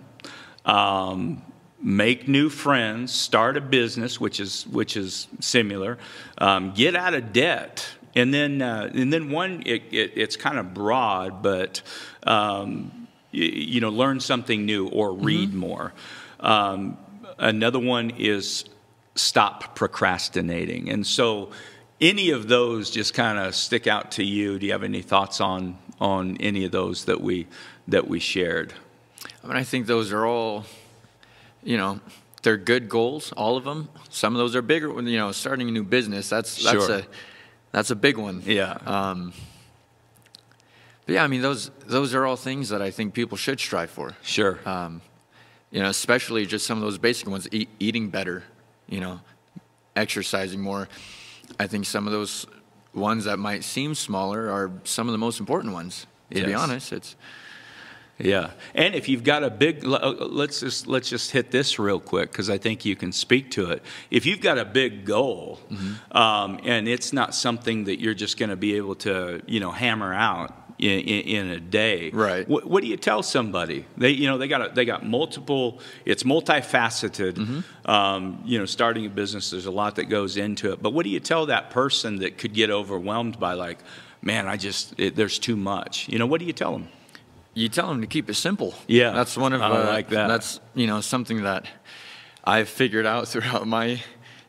[0.64, 1.42] Um,
[1.82, 5.98] make new friends, start a business, which is which is similar,
[6.38, 10.58] um, get out of debt, and then uh, and then one it, it, it's kind
[10.58, 11.82] of broad, but
[12.24, 15.58] um, you, you, know learn something new or read mm-hmm.
[15.58, 15.92] more.
[16.40, 16.98] Um,
[17.38, 18.64] another one is
[19.14, 20.88] stop procrastinating.
[20.88, 21.50] And so,
[22.00, 24.58] any of those just kind of stick out to you?
[24.58, 27.46] Do you have any thoughts on on any of those that we
[27.88, 28.72] that we shared?
[29.42, 30.64] I mean, I think those are all,
[31.62, 32.00] you know,
[32.42, 33.88] they're good goals, all of them.
[34.10, 34.88] Some of those are bigger.
[34.88, 36.98] You know, starting a new business that's that's sure.
[36.98, 37.06] a
[37.70, 38.42] that's a big one.
[38.44, 38.78] Yeah.
[38.84, 39.32] Um,
[41.06, 43.90] but yeah, I mean, those those are all things that I think people should strive
[43.90, 44.16] for.
[44.22, 44.58] Sure.
[44.68, 45.02] Um,
[45.70, 48.44] you know, especially just some of those basic ones, eat, eating better,
[48.88, 49.20] you know,
[49.96, 50.88] exercising more.
[51.58, 52.46] I think some of those
[52.92, 56.06] ones that might seem smaller are some of the most important ones.
[56.30, 56.46] To yes.
[56.46, 57.16] be honest, it's
[58.22, 58.50] yeah.
[58.74, 62.30] And if you've got a big, uh, let's just let's just hit this real quick
[62.30, 63.82] because I think you can speak to it.
[64.10, 66.16] If you've got a big goal, mm-hmm.
[66.16, 69.70] um, and it's not something that you're just going to be able to, you know,
[69.70, 72.10] hammer out, in, in, in a day.
[72.10, 72.48] Right.
[72.48, 73.86] What, what, do you tell somebody?
[73.96, 75.80] They, you know, they got a, they got multiple.
[76.04, 77.34] It's multifaceted.
[77.34, 77.90] Mm-hmm.
[77.90, 80.82] Um, you know, starting a business, there's a lot that goes into it.
[80.82, 83.78] But what do you tell that person that could get overwhelmed by like,
[84.20, 86.08] man, I just it, there's too much.
[86.08, 86.88] You know, what do you tell them?
[87.54, 88.74] You tell them to keep it simple.
[88.86, 90.28] Yeah, that's one of I uh, like that.
[90.28, 91.66] That's you know something that
[92.44, 94.00] I've figured out throughout my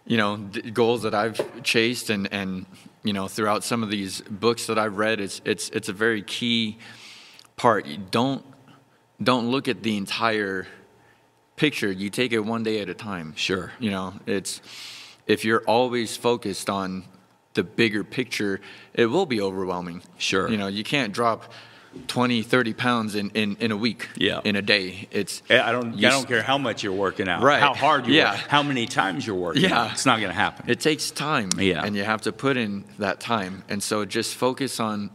[0.06, 2.66] you know d- goals that I've chased and and
[3.04, 6.22] you know, throughout some of these books that I've read, it's it's it's a very
[6.22, 6.78] key
[7.58, 7.86] part.
[7.86, 8.44] You don't
[9.22, 10.68] don't look at the entire
[11.56, 11.92] picture.
[11.92, 13.34] You take it one day at a time.
[13.36, 13.72] Sure.
[13.80, 14.62] You know, it's
[15.28, 17.04] if you're always focused on
[17.54, 18.62] the bigger picture,
[18.94, 20.02] it will be overwhelming.
[20.18, 20.50] Sure.
[20.50, 21.52] You know, you can't drop
[22.08, 24.42] 20, 30 pounds in, in, in a week, yeah.
[24.44, 25.08] in a day.
[25.12, 27.60] It's I don't I don't care how much you're working out, right.
[27.60, 28.32] how hard you yeah.
[28.32, 29.64] work, how many times you're working.
[29.64, 29.92] Yeah, out.
[29.92, 30.70] it's not going to happen.
[30.70, 33.64] It takes time, yeah, and you have to put in that time.
[33.70, 35.10] And so just focus on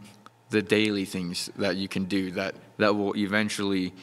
[0.49, 3.93] the daily things that you can do that that will eventually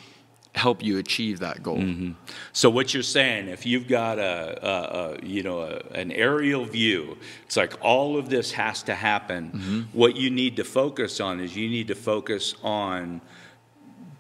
[0.57, 1.77] help you achieve that goal.
[1.77, 2.13] Mm-hmm.
[2.53, 6.65] So what you're saying, if you've got a, a, a you know a, an aerial
[6.65, 9.51] view, it's like all of this has to happen.
[9.51, 9.81] Mm-hmm.
[9.93, 13.21] What you need to focus on is you need to focus on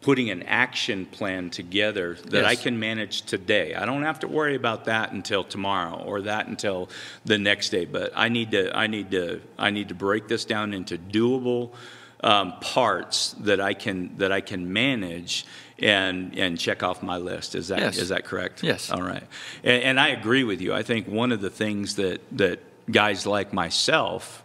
[0.02, 3.74] putting an action plan together that I can manage today.
[3.74, 6.90] I don't have to worry about that until tomorrow or that until
[7.24, 7.86] the next day.
[7.86, 11.72] But I need to I need to I need to break this down into doable
[12.22, 15.44] um, parts that I can that I can manage
[15.78, 17.54] and and check off my list.
[17.54, 18.08] Is that is Yes.
[18.08, 18.62] that correct?
[18.62, 18.90] Yes.
[18.90, 19.24] All right.
[19.62, 20.72] And, and I agree with you.
[20.72, 24.42] I think one of the things that that guys like myself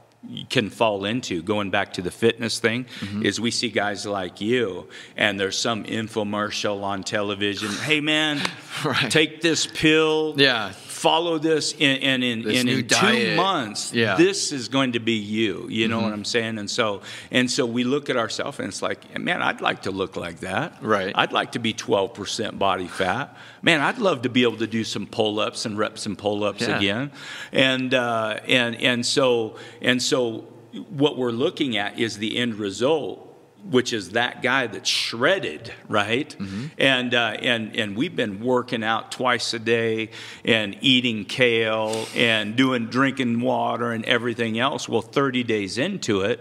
[0.49, 3.25] can fall into going back to the fitness thing Mm-hmm.
[3.25, 8.39] is we see guys like you and there's some infomercial on television hey man
[8.85, 9.09] Right.
[9.11, 10.73] take this pill Yeah.
[11.01, 14.15] Follow this and, and in, This and in two months Yeah.
[14.17, 16.05] this is going to be you you know Mm-hmm.
[16.05, 19.41] what i'm saying and so and so we look at ourselves and it's like man
[19.41, 21.11] i'd like to look like that Right.
[21.15, 24.83] i'd like to be 12% body fat man i'd love to be able to do
[24.83, 26.77] some pull-ups and reps and pull-ups Yeah.
[26.77, 27.11] again
[27.51, 30.45] and uh, and and so and so
[30.89, 33.27] what we're looking at is the end result
[33.69, 36.35] which is that guy that's shredded, right?
[36.77, 40.09] And uh, and and we've been working out twice a day
[40.43, 44.89] and eating kale and doing drinking water and everything else.
[44.89, 46.39] Well, 30 days into it,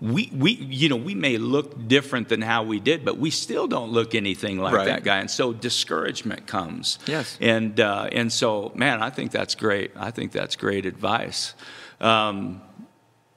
[0.00, 3.66] we we you know we may look different than how we did, but we still
[3.68, 4.86] don't look anything like Right.
[4.86, 5.18] that guy.
[5.18, 6.98] And so discouragement comes.
[7.06, 7.38] Yes.
[7.40, 9.92] And uh, and so man, I think that's great.
[9.96, 11.54] I think that's great advice.
[12.00, 12.60] Um,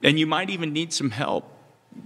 [0.01, 1.51] and you might even need some help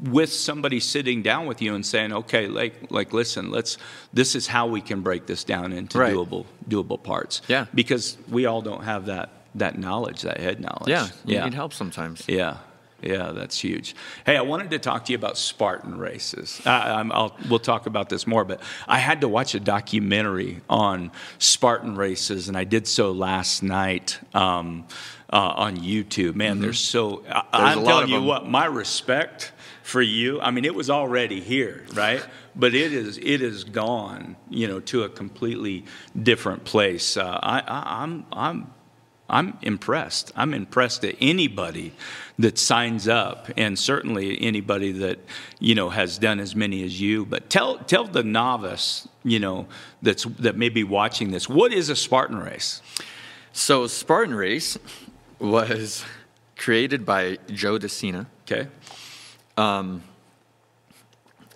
[0.03, 3.77] with somebody sitting down with you and saying, okay, like, like, listen, let's.
[4.13, 6.13] This is how we can break this down into Right.
[6.13, 7.41] doable, doable parts.
[7.47, 7.65] Yeah.
[7.73, 10.87] Because we all don't have that that knowledge, that head knowledge.
[10.89, 11.43] Yeah, you yeah.
[11.43, 12.23] need help sometimes.
[12.27, 12.57] Yeah,
[13.01, 13.95] yeah, that's huge.
[14.25, 16.61] Hey, I wanted to talk to you about Spartan races.
[16.65, 21.95] I'll, we'll talk about this more, but I had to watch a documentary on Spartan
[21.97, 24.85] races, and I did so last night um,
[25.33, 26.35] uh, on YouTube.
[26.35, 27.23] Man, there's so.
[27.29, 27.79] I, I'm Mm-hmm.
[27.79, 28.25] a lot telling you them.
[28.25, 29.51] what, my respect
[29.91, 30.39] for you.
[30.39, 32.25] I mean, it was already here, right?
[32.55, 35.85] But it is it is gone, you know, to a completely
[36.21, 37.17] different place.
[37.17, 38.73] Uh, I, I, I'm I'm
[39.29, 40.31] I'm impressed.
[40.35, 41.93] I'm impressed at anybody
[42.39, 45.19] that signs up, and certainly anybody that
[45.59, 47.25] you know has done as many as you.
[47.25, 49.67] But tell tell the novice, you know,
[50.01, 52.81] that's that may be watching this, what is a Spartan race?
[53.53, 54.77] So Spartan Race
[55.37, 56.05] was
[56.57, 58.69] created by Joe De Sena, Okay,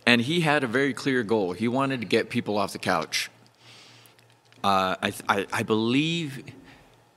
[0.05, 1.53] and he had a very clear goal.
[1.53, 3.29] He wanted to get people off the couch.
[4.63, 6.43] Uh, I, I, I believe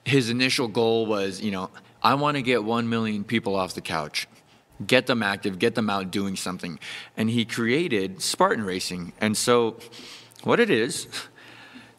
[0.05, 1.70] his initial goal was, you know,
[2.03, 4.27] I want to get one million people off the couch,
[4.87, 6.79] get them active, get them out doing something,
[7.16, 9.12] and he created Spartan Racing.
[9.20, 9.77] And so,
[10.44, 11.09] what it is,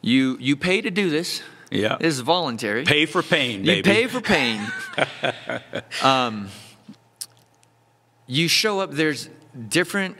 [0.01, 1.41] you you pay to do this.
[1.71, 1.97] Yeah.
[1.99, 2.83] it's voluntary.
[2.83, 3.81] pay for pain, You baby.
[3.83, 4.59] pay for pain.
[6.03, 6.47] um,
[8.29, 8.91] you show up.
[8.91, 9.27] There's
[9.69, 10.15] different,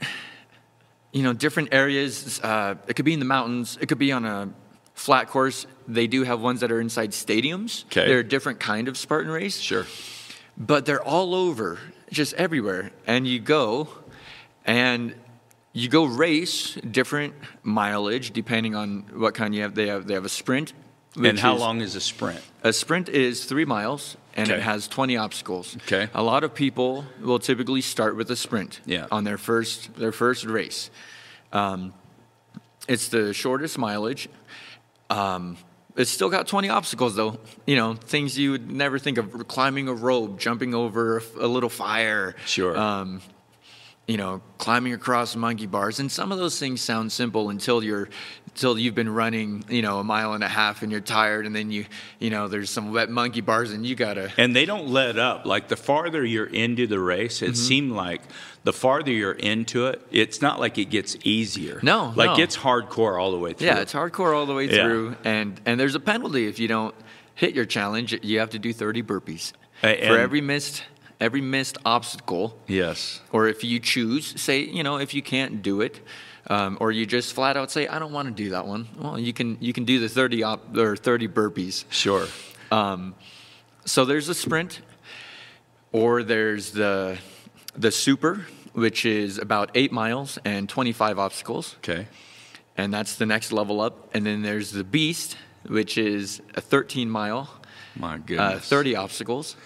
[1.12, 2.40] you know, different areas.
[2.42, 3.78] Uh, it could be in the mountains.
[3.80, 4.52] It could be on a
[4.94, 5.66] flat course.
[5.86, 7.84] They do have ones that are inside stadiums.
[7.86, 8.06] Okay.
[8.08, 9.86] They're a different kind of Spartan race, Sure.
[10.58, 11.78] but they're all over,
[12.10, 12.90] just everywhere.
[13.06, 13.88] And you go,
[14.64, 15.14] and
[15.72, 19.76] you go race different mileage depending on what kind you have.
[19.76, 20.72] They have they have a sprint.
[21.16, 22.40] And how is- long is a sprint?
[22.62, 24.58] a sprint is three miles and Okay.
[24.60, 25.76] it has 20 obstacles.
[25.86, 26.08] Okay.
[26.14, 29.06] A lot of people will typically start with a sprint Yeah.
[29.10, 30.90] on their first their first race.
[31.52, 31.92] Um,
[32.86, 34.28] it's the shortest mileage.
[35.08, 35.56] Um,
[35.96, 37.40] it's still got 20 obstacles though.
[37.66, 41.48] You know, things you would never think of: climbing a rope, jumping over a, a
[41.48, 42.36] little fire.
[42.46, 42.76] Sure.
[42.78, 43.20] Um,
[44.06, 48.08] you know, climbing across monkey bars, and some of those things sound simple until you're,
[48.60, 51.56] until you've been running, you know, a mile and a half, and you're tired, and
[51.56, 51.86] then you,
[52.18, 54.30] you know, there's some wet monkey bars, and you gotta.
[54.36, 55.46] And they don't let up.
[55.46, 57.52] Like the farther you're into the race, Mm-hmm.
[57.52, 58.20] it seemed like
[58.64, 61.80] the farther you're into it, it's not like it gets easier.
[61.82, 62.42] No, like no.
[62.44, 63.66] it's hardcore all the way through.
[63.68, 64.84] Yeah, it's hardcore all the way Yeah.
[64.84, 66.94] through, and and there's a penalty if you don't
[67.34, 68.12] hit your challenge.
[68.22, 70.84] You have to do 30 burpees A- for every missed
[71.18, 72.58] every missed obstacle.
[72.66, 73.22] Yes.
[73.32, 76.00] or if you choose, say, you know, if you can't do it,
[76.50, 78.88] um, or you just flat out say, I don't want to do that one.
[78.98, 81.84] Well, you can you can do the 30 op- or 30 burpees.
[81.90, 82.26] Sure.
[83.86, 84.80] So there's a sprint,
[85.92, 87.18] or there's the
[87.74, 92.06] the super, which is about eight miles and 25 obstacles, Okay.
[92.76, 94.10] and that's the next level up.
[94.14, 95.36] And then there's the beast,
[95.66, 97.48] which is a 13 mile,
[97.96, 99.56] My uh, 30 obstacles.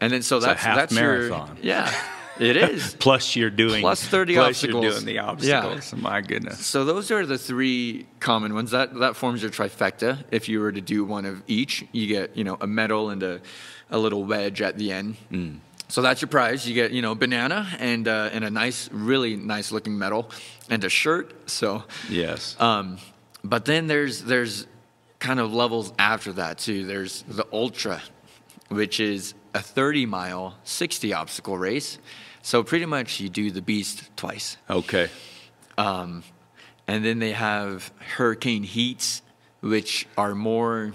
[0.00, 1.56] And then so a that's that's marathon.
[1.62, 1.94] your yeah,
[2.40, 2.94] it is.
[2.98, 4.82] Plus you're doing Plus 30 plus obstacles.
[4.84, 5.24] You're doing the Yeah.
[5.26, 5.94] obstacles.
[5.94, 6.64] My goodness.
[6.66, 8.70] So those are the three common ones.
[8.70, 10.24] That that forms your trifecta.
[10.30, 13.22] If you were to do one of each, you get you know a medal and
[13.22, 13.40] a,
[13.90, 15.16] a little wedge at the end.
[15.30, 15.58] Mm.
[15.88, 16.66] So that's your prize.
[16.66, 20.30] You get, you know, banana and uh, and a nice, really nice looking medal,
[20.70, 21.50] and a shirt.
[21.50, 22.56] So Yes.
[22.58, 22.96] um,
[23.44, 24.66] but then there's there's
[25.18, 26.86] kind of levels after that too.
[26.86, 28.00] There's the ultra,
[28.68, 31.98] which is a 30 mile, 60 obstacle race.
[32.42, 34.56] So pretty much you do the beast twice.
[34.68, 35.08] okay.
[35.78, 36.22] Um,
[36.86, 39.22] and then they have hurricane heats,
[39.60, 40.92] which are more.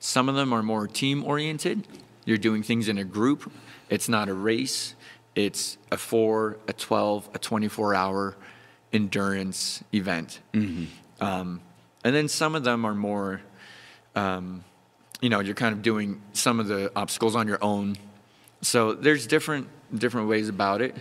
[0.00, 1.86] Some of them are more team oriented.
[2.24, 3.52] You're doing things in a group.
[3.90, 4.94] It's not a race.
[5.34, 8.36] It's a four, a 12, a 24 hour
[8.92, 10.40] endurance event.
[11.20, 11.60] Um,
[12.04, 13.42] and then some of them are more,
[14.16, 14.64] um,
[15.20, 17.96] you know, you're kind of doing some of the obstacles on your own.
[18.62, 20.96] So there's different different ways about it.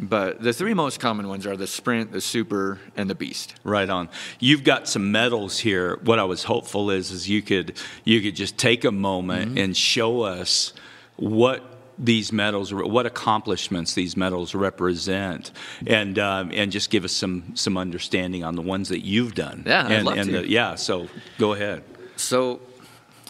[0.00, 3.54] But the three most common ones are the sprint, the super, and the beast.
[3.64, 4.08] Right on.
[4.38, 5.98] You've got some medals here.
[6.04, 9.76] What I was hopeful is, is you could you could just take a moment and
[9.76, 10.72] show us
[11.16, 11.64] what
[11.98, 15.50] these medals, what accomplishments these medals represent,
[15.86, 19.64] and um, and just give us some some understanding on the ones that you've done.
[19.66, 20.38] Yeah, I'd and, love and to.
[20.40, 20.76] The, yeah.
[20.76, 21.08] So
[21.38, 21.82] go ahead.
[22.16, 22.60] So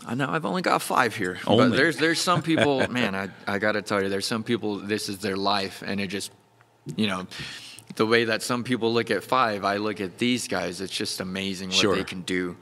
[0.06, 1.38] I know I've only got five here.
[1.46, 1.68] Only.
[1.70, 5.08] But there's there's some people, man, I, I gotta tell you, there's some people this
[5.08, 6.30] is their life and it just
[6.96, 7.26] you know,
[7.96, 11.20] the way that some people look at five, I look at these guys, it's just
[11.20, 11.94] amazing what Sure.
[11.96, 12.56] they can do.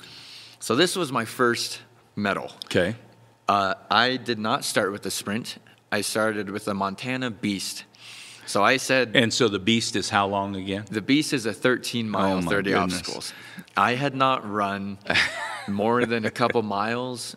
[0.59, 1.80] So this was my first
[2.16, 2.51] medal.
[2.64, 2.97] Okay.
[3.49, 5.59] Uh, I did not start with the sprint.
[5.93, 7.84] I started with the Montana Beast.
[8.47, 10.84] So I said And so the beast is how long again?
[10.91, 12.99] the Beast is a 13 mile, Oh, my 30 goodness.
[12.99, 13.32] obstacles.
[13.76, 14.99] I had not run
[15.69, 17.37] more than a couple miles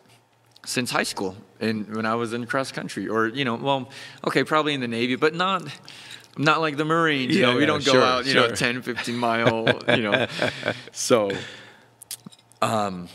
[0.66, 3.90] since high school and when I was in cross country or, you know, well,
[4.28, 5.64] okay, probably in the Navy, but not
[6.38, 8.48] not like the Marines, you Yeah, know, we yeah, don't go sure, out, you know,
[8.48, 8.56] sure.
[8.56, 10.28] 10, 15 mile, you know.
[10.94, 11.32] So,
[12.62, 13.10] um,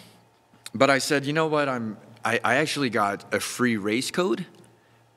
[0.75, 4.47] but I said, you know what, I'm, I, I actually got a free race code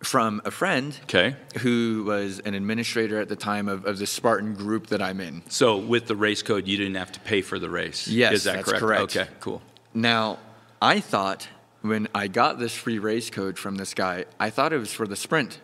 [0.03, 1.35] from a friend Okay.
[1.59, 5.41] who was an administrator at the time of, of the Spartan group that I'm in.
[5.49, 8.07] So with the race code, you didn't have to pay for the race.
[8.07, 8.79] Yes, is that that's correct?
[8.79, 9.17] correct.
[9.17, 9.61] Okay, cool.
[9.97, 10.37] Now,
[10.79, 11.47] I thought
[11.81, 15.07] when I got this free race code from this guy, I thought it was for
[15.07, 15.59] the sprint.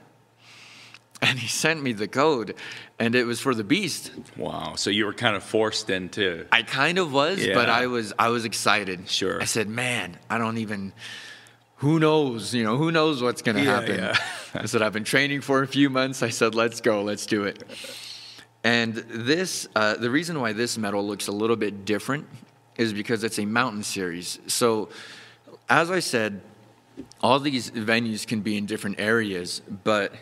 [1.22, 2.56] And he sent me the code,
[2.98, 4.12] and it was for the beast.
[4.36, 4.74] Wow.
[4.76, 6.48] So you were kind of forced into.
[6.52, 9.08] I kind of was, but I was I was excited.
[9.08, 9.40] Sure.
[9.40, 10.94] I said, "Man, I don't even
[11.76, 14.18] who knows, you know, who knows what's going to Yeah, happen." yeah.
[14.56, 17.04] I said, "I've been training for a few months." I said, "Let's go.
[17.04, 17.64] Let's do it."
[18.64, 22.28] And this uh, the reason why this medal looks a little bit different
[22.78, 24.40] is because it's a mountain series.
[24.48, 24.90] So,
[25.70, 26.42] as I said,
[27.22, 30.14] all these venues can be in different areas, but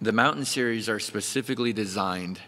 [0.00, 2.40] the mountain series are specifically designed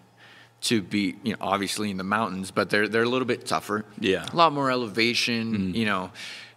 [0.62, 3.84] to be, you know, obviously in the mountains, but they're they're a little bit tougher.
[4.00, 4.26] Yeah.
[4.32, 5.52] a lot more elevation.
[5.52, 5.76] Mm-hmm.
[5.76, 6.10] You know,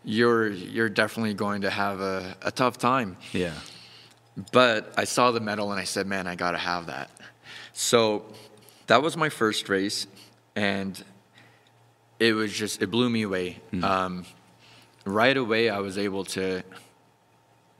[0.03, 3.17] you're you're definitely going to have a, a tough time.
[3.33, 3.53] Yeah.
[4.51, 7.09] But I saw the medal and I said, man, I got to have that.
[7.73, 8.23] So
[8.87, 10.07] that was my first race,
[10.55, 11.03] and
[12.19, 13.59] it was just it blew me away.
[13.83, 14.25] Um,
[15.05, 16.63] right away, I was able to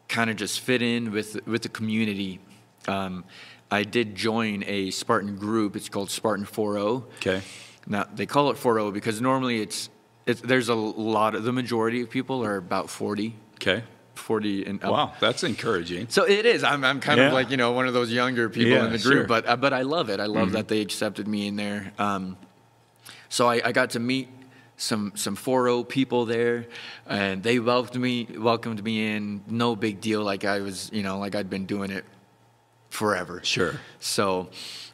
[0.07, 2.39] kind of just fit in with with the community.
[2.87, 3.23] Um,
[3.69, 5.75] I did join a Spartan group.
[5.75, 7.03] It's called Spartan 4.0.
[7.17, 7.41] Okay.
[7.85, 9.89] Now they call it 4.0 because normally it's,
[10.25, 13.83] it's there's a lot of the majority of people are about 40, Okay.
[14.15, 14.91] 40 and up.
[14.91, 16.07] Wow, that's encouraging.
[16.09, 16.63] So it is.
[16.63, 17.27] I'm, I'm kind Yeah.
[17.27, 19.11] of like you know one of those younger people Yeah, in the sure.
[19.11, 20.19] group, but uh, but I love it.
[20.21, 21.91] I love that they accepted me in there.
[21.99, 22.37] Um,
[23.29, 24.29] so I, I got to meet
[24.77, 26.67] some some 4 people there,
[27.07, 29.41] and they welcomed me welcomed me in.
[29.47, 30.23] No big deal.
[30.23, 32.05] Like I was you know like I'd been doing it
[32.89, 33.41] forever.
[33.43, 33.79] Sure.
[33.99, 34.49] So,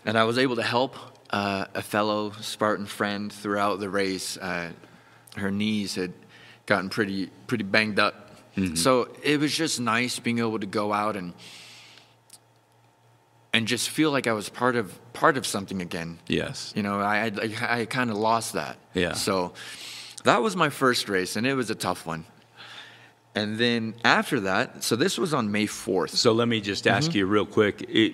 [0.06, 0.96] and I was able to help
[1.30, 4.38] uh, a fellow Spartan friend throughout the race.
[4.38, 4.72] Uh,
[5.36, 6.14] her knees had
[6.66, 8.38] gotten pretty pretty banged up,
[8.76, 11.34] so it was just nice being able to go out and
[13.54, 16.18] and just feel like I was part of part of something again.
[16.28, 16.74] Yes.
[16.76, 18.78] You know, I I, I kind of lost that.
[18.94, 19.14] Yeah.
[19.14, 19.54] So
[20.24, 22.26] that was my first race, and it was a tough one.
[23.36, 26.12] And then after that, so this was on May fourth.
[26.12, 27.18] So let me just ask Mm-hmm.
[27.18, 28.14] you real quick: i-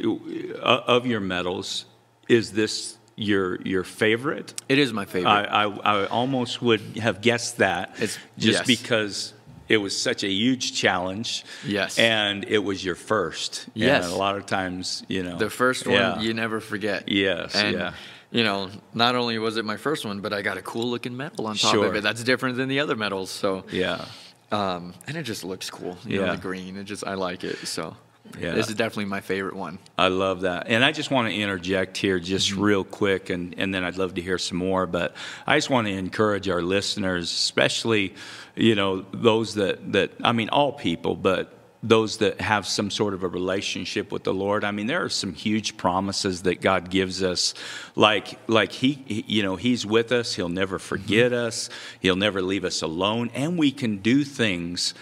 [0.62, 1.86] uh, of your medals,
[2.30, 4.54] is this your your favorite?
[4.70, 5.30] It is my favorite.
[5.30, 8.68] I, I, I almost would have guessed that, It's- just yes.
[8.68, 9.34] because
[9.70, 11.46] it was such a huge challenge.
[11.66, 11.98] Yes.
[12.00, 13.68] and it was your first.
[13.76, 14.04] Yes.
[14.06, 16.20] and a lot of times, you know, The first one yeah.
[16.20, 17.08] you never forget.
[17.10, 17.94] Yes, And, yeah.
[18.32, 21.18] You know, not only was it my first one, but I got a cool looking
[21.18, 21.86] medal on top Sure.
[21.88, 22.04] of it.
[22.04, 23.32] That's different than the other medals.
[23.32, 24.06] So, yeah,
[24.52, 25.98] um, and it just looks cool.
[26.06, 26.36] You know, Yeah.
[26.36, 26.78] the green.
[26.78, 27.58] It just I like it.
[27.68, 27.96] So,
[28.40, 28.54] Yeah.
[28.54, 29.80] this is definitely my favorite one.
[29.98, 30.68] I love that.
[30.68, 32.62] And I just want to interject here just Mm-hmm.
[32.62, 34.86] real quick, and, and then I'd love to hear some more.
[34.86, 35.16] But
[35.48, 38.14] I just want to encourage our listeners, especially,
[38.56, 43.14] you know, those that, that I mean, all people, but those that have some sort
[43.14, 44.66] of a relationship with the Lord.
[44.66, 47.54] I mean, there are some huge promises that God gives us,
[47.96, 50.36] like like he, you know He's with us.
[50.36, 51.48] He'll never forget mm-hmm.
[51.48, 51.70] us.
[52.02, 54.94] He'll never leave us alone, and we can do things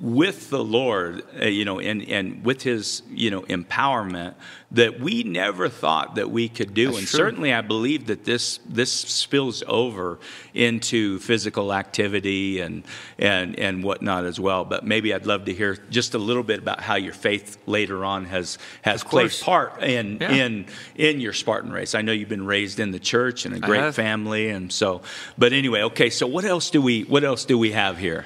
[0.00, 4.34] with the Lord, uh, you know, and, and with His, you know, empowerment
[4.72, 6.86] that we never thought that we could do.
[6.86, 7.18] That's and true.
[7.18, 10.18] certainly, I believe that this this spills over
[10.54, 12.84] into physical activity and
[13.18, 14.64] and and whatnot as well.
[14.64, 18.04] But maybe I'd love to hear just a little bit about how your faith later
[18.04, 20.30] on has has played part in yeah.
[20.30, 21.94] in in your Spartan race.
[21.94, 25.02] I know you've been raised in the church and a great family, and so.
[25.36, 26.10] But anyway, okay.
[26.10, 28.24] So what else do we what else do we have here?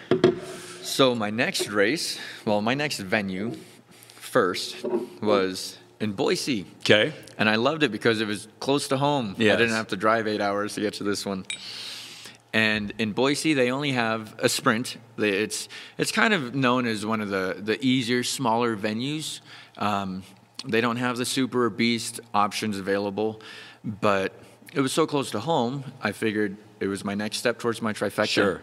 [0.85, 3.57] So my next race, well, my next venue
[4.17, 4.85] first
[5.23, 6.67] was in Boise.
[6.81, 7.15] Okay.
[7.39, 9.35] And I loved it because it was close to home.
[9.39, 9.55] Yes.
[9.55, 11.47] I didn't have to drive eight hours to get to this one.
[12.53, 14.99] And in Boise, they only have a sprint.
[15.19, 15.69] It's
[15.99, 19.41] it's kind of known as one of the the easier, smaller venues.
[19.79, 20.23] Um,
[20.67, 23.41] they don't have the super or beast options available,
[23.83, 24.35] but
[24.73, 25.85] it was so close to home.
[26.03, 28.29] I figured it was my next step towards my trifecta.
[28.29, 28.61] Sure.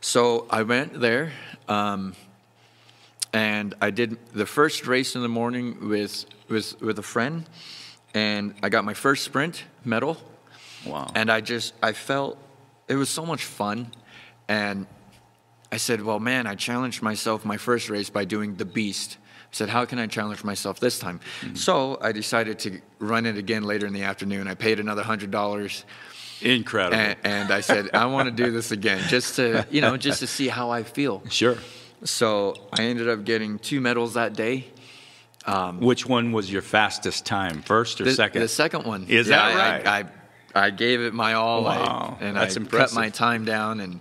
[0.00, 1.32] So I went there,
[1.68, 2.14] um,
[3.32, 7.48] and I did the first race in the morning with with with a friend,
[8.14, 10.16] and I got my first sprint medal.
[10.84, 11.10] Wow!
[11.14, 12.38] And I just I felt
[12.88, 13.90] it was so much fun,
[14.48, 14.86] and
[15.72, 19.18] I said, well, man, I challenged myself my first race by doing the beast.
[19.22, 21.20] I said, how can I challenge myself this time?
[21.40, 21.54] Mm-hmm.
[21.56, 24.48] So I decided to run it again later in the afternoon.
[24.48, 25.84] I paid another hundred dollars
[26.40, 26.96] Incredible.
[26.96, 30.20] And, and I said, I want to do this again, just to you know, just
[30.20, 31.22] to see how I feel.
[31.30, 31.56] Sure.
[32.04, 34.66] So I ended up getting two medals that day.
[35.46, 38.42] Um, Which one was your fastest time, first or the, second?
[38.42, 39.06] The second one.
[39.08, 39.86] Is yeah, that right?
[39.86, 42.18] I, I, I, gave it my all, wow.
[42.20, 42.94] I, and That's I impressive.
[42.94, 44.00] cut my time down, and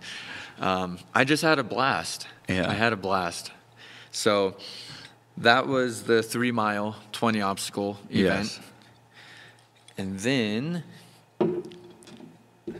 [0.59, 2.27] um, I just had a blast.
[2.49, 2.69] Yeah.
[2.69, 3.51] I had a blast.
[4.11, 4.55] So
[5.37, 8.45] that was the three mile, 20 obstacle event.
[8.45, 8.59] Yes.
[9.97, 10.83] And then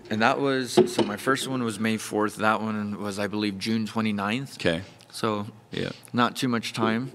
[0.10, 2.36] and that was so my first one was May 4th.
[2.38, 4.56] That one was I believe June 29th.
[4.56, 4.82] Okay.
[5.10, 7.12] So yeah, not too much time.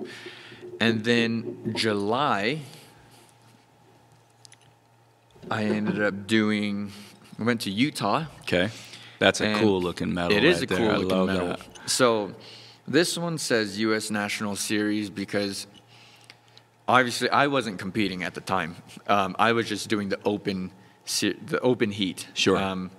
[0.81, 2.61] And then July
[5.51, 6.93] I ended up doing
[7.39, 8.27] I went to Utah.
[8.43, 8.71] Okay.
[9.19, 10.37] That's a cool looking medal.
[10.37, 10.99] It is right a cool there.
[10.99, 11.49] looking medal.
[11.49, 11.91] That.
[11.91, 12.33] So
[12.89, 15.67] this one says US National Series because
[16.89, 18.77] obviously I wasn't competing at the time.
[19.07, 20.73] Um, I was just doing the open
[21.19, 22.29] the open heat.
[22.35, 22.57] Sure.
[22.57, 22.91] Um,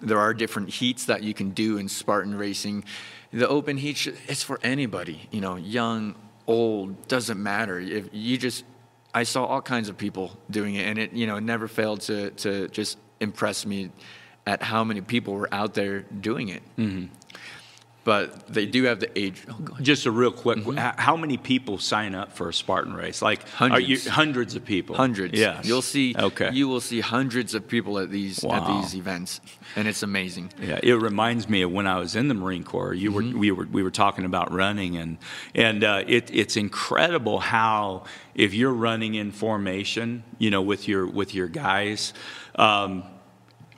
[0.00, 2.84] there are different heats that you can do in Spartan racing.
[3.32, 6.14] The open heat, it's for anybody, you know, young,
[6.46, 7.78] old, doesn't matter.
[7.78, 8.64] If you just,
[9.14, 12.30] I saw all kinds of people doing it, and it, you know, never failed to
[12.30, 13.90] to just impress me
[14.46, 16.62] at how many people were out there doing it.
[16.78, 17.14] Mm-hmm
[18.10, 19.40] but they do have the age.
[19.48, 21.00] Oh, Just a real quick, mm-hmm.
[21.00, 23.22] how many people sign up for a Spartan race?
[23.22, 24.96] Like hundreds, you, hundreds of people.
[24.96, 25.38] Hundreds.
[25.38, 25.60] Yeah.
[25.62, 26.16] You'll see.
[26.18, 26.50] Okay.
[26.52, 28.54] You will see hundreds of people at these wow.
[28.54, 29.40] at these events,
[29.76, 30.52] and it's amazing.
[30.60, 32.94] Yeah, it reminds me of when I was in the Marine Corps.
[32.94, 33.32] You mm-hmm.
[33.34, 35.16] were we were we were talking about running, and
[35.54, 41.06] and uh, it, it's incredible how if you're running in formation, you know, with your
[41.06, 42.12] with your guys.
[42.56, 43.04] Um,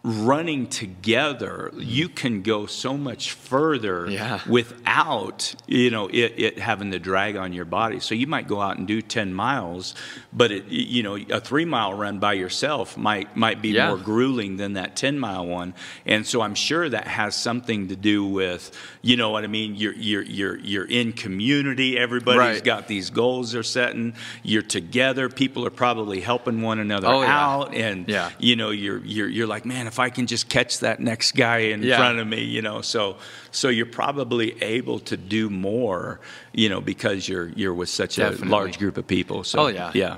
[0.05, 4.41] running together, you can go so much further yeah.
[4.49, 8.01] without you know it, it, having the drag on your body.
[8.01, 9.95] So you might go out and do ten miles,
[10.33, 13.89] but it, you know a three mile run by yourself might might be yeah.
[13.89, 15.75] more grueling than that ten mile one.
[16.05, 19.77] And so I'm sure that has something to do with you know what I mean.
[19.77, 21.97] You're you're you're you're in community.
[21.97, 22.65] Everybody's right.
[22.65, 24.15] got these goals they're setting.
[24.43, 25.29] You're together.
[25.29, 27.87] People are probably helping one another oh, out, yeah.
[27.87, 28.31] and yeah.
[28.41, 31.59] you know you're you're you're like man if I can just catch that next guy
[31.59, 31.99] in yeah.
[31.99, 32.81] front of me, you know.
[32.81, 33.19] So
[33.51, 36.19] so you're probably able to do more,
[36.55, 38.49] you know, because you're you're with such Definitely.
[38.49, 39.45] a large group of people.
[39.45, 40.17] So oh yeah, yeah,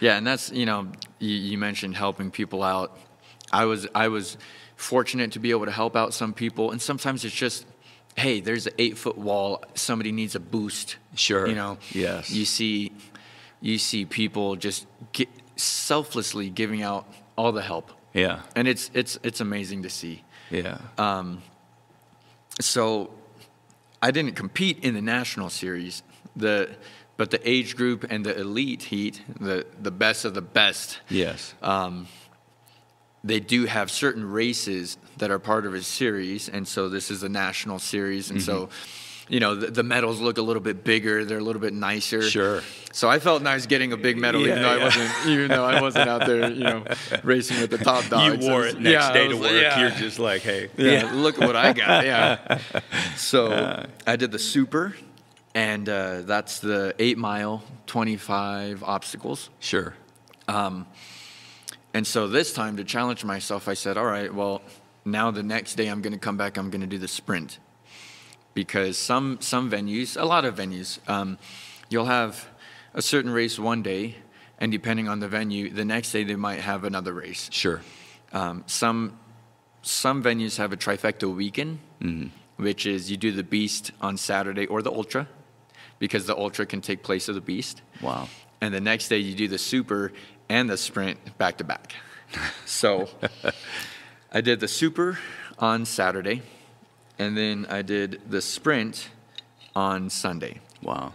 [0.00, 0.88] yeah, and that's you know
[1.20, 2.98] you, you mentioned helping people out.
[3.50, 4.36] I was I was
[4.76, 7.64] fortunate to be able to help out some people, and sometimes it's just
[8.16, 9.64] hey, there's an eight foot wall.
[9.74, 10.96] Somebody needs a boost.
[11.14, 11.48] Sure.
[11.48, 11.78] You know.
[11.92, 12.30] Yes.
[12.30, 12.92] You see,
[13.62, 17.06] you see people just get selflessly giving out
[17.36, 17.90] all the help.
[18.14, 18.40] Yeah.
[18.56, 20.22] And it's it's it's amazing to see.
[20.50, 20.78] Yeah.
[20.96, 21.42] Um,
[22.60, 23.12] so
[24.00, 26.02] I didn't compete in the national series.
[26.36, 26.70] The
[27.16, 31.00] but the age group and the elite heat, the the best of the best.
[31.08, 31.54] Yes.
[31.60, 32.06] Um,
[33.22, 37.22] they do have certain races that are part of a series, and so this is
[37.22, 38.46] a national series, and mm-hmm.
[38.46, 38.68] so
[39.28, 41.24] you know, the, the, medals look a little bit bigger.
[41.24, 42.22] They're a little bit nicer.
[42.22, 42.62] Sure.
[42.92, 44.80] So I felt nice getting a big medal, yeah, even though yeah.
[44.80, 46.84] I wasn't, even though I wasn't out there, you know,
[47.22, 48.44] racing with the top dogs.
[48.44, 49.76] You wore it next yeah, day was, to work.
[49.78, 52.04] You're just like, hey, yeah, look at what I got.
[52.04, 52.58] Yeah.
[53.16, 54.94] So I did the super,
[55.54, 59.50] and uh, that's the eight mile, 25 obstacles.
[59.60, 59.94] Sure.
[60.48, 60.86] Um,
[61.94, 64.62] And so this time to challenge myself, I said, all right, well,
[65.04, 67.60] now the next day I'm going to come back, I'm going to do the sprint.
[68.54, 71.38] Because some, some venues, a lot of venues, um,
[71.88, 72.48] you'll have
[72.94, 74.16] a certain race one day,
[74.58, 77.48] and depending on the venue, the next day they might have another race.
[77.52, 77.82] Sure.
[78.32, 79.18] Um, some,
[79.82, 81.80] some venues have a trifecta weekend,
[82.56, 85.28] which is you do the beast on Saturday or the ultra,
[85.98, 87.82] because the ultra can take place of the beast.
[88.00, 88.28] Wow.
[88.60, 90.12] And the next day you do the super
[90.48, 91.94] and the sprint back to back.
[92.66, 93.08] So
[94.32, 95.18] I did the super
[95.58, 96.42] on Saturday,
[97.18, 99.08] and then I did the sprint
[99.74, 100.60] on Sunday.
[100.82, 101.12] Wow.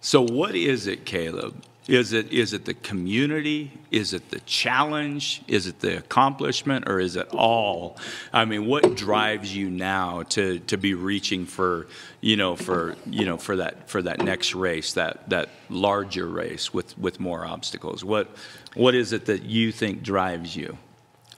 [0.00, 1.62] So what is it, Caleb?
[1.88, 3.72] Is it is it the community?
[3.90, 5.42] Is it the challenge?
[5.48, 7.96] Is it the accomplishment or is it all?
[8.32, 11.88] I mean, what drives you now to to be reaching for,
[12.20, 16.72] you know, for, you know, for that for that next race, that that larger race
[16.72, 18.04] with with more obstacles?
[18.04, 18.28] What
[18.74, 20.78] what is it that you think drives you?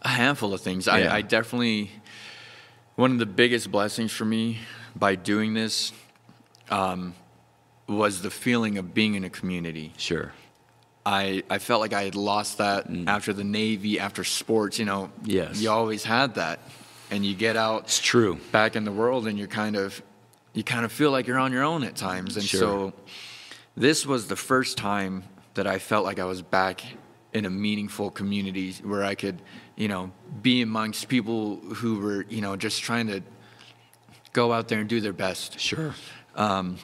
[0.02, 0.86] A handful of things.
[0.86, 0.94] Yeah.
[0.94, 1.92] I, I definitely,
[3.02, 4.58] one of the biggest blessings for me
[4.94, 5.92] by doing this
[6.70, 7.16] um,
[7.88, 9.92] was the feeling of being in a community.
[9.96, 10.32] Sure.
[11.04, 15.10] I, I felt like I had lost that after the Navy, after sports, you know.
[15.24, 15.32] Mm.
[15.32, 15.60] Yes.
[15.60, 16.60] You always had that.
[17.10, 18.38] And you get out It's true.
[18.52, 20.00] back in the world and you're kind of
[20.54, 22.36] you kind of feel like you're on your own at times.
[22.36, 22.60] And Sure.
[22.60, 22.92] so
[23.76, 25.24] this was the first time
[25.54, 26.84] that I felt like I was back
[27.32, 29.42] in a meaningful community where I could,
[29.76, 30.10] you know,
[30.42, 33.22] be amongst people who were, you know, just trying to
[34.32, 35.58] go out there and do their best.
[35.60, 35.94] Sure.
[36.34, 36.78] Um,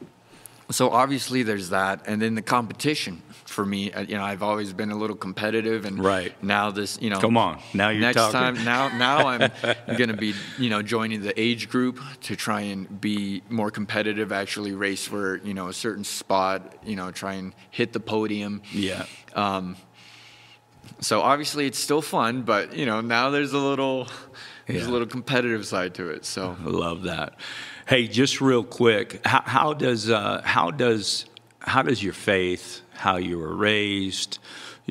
[0.70, 3.90] So obviously there's that, and then the competition for me.
[3.90, 6.34] uh, You know, I've always been a little competitive, and Right.
[6.42, 7.58] now this, you know, Come on.
[7.72, 8.38] Now you're next talking.
[8.38, 9.50] time now now I'm
[9.96, 14.30] going to be you know joining the age group to try and be more competitive.
[14.30, 16.60] Actually, race for you know a certain spot.
[16.84, 18.60] You know, try and hit the podium.
[18.70, 19.06] Yeah.
[21.00, 24.08] So obviously it's still fun, but you know now there's a little
[24.66, 24.90] there's Yeah.
[24.90, 26.24] a little competitive side to it.
[26.24, 27.34] So I love that.
[27.86, 31.24] Hey, just real quick, how, how does uh, how does
[31.60, 34.38] how does your faith, how you were raised,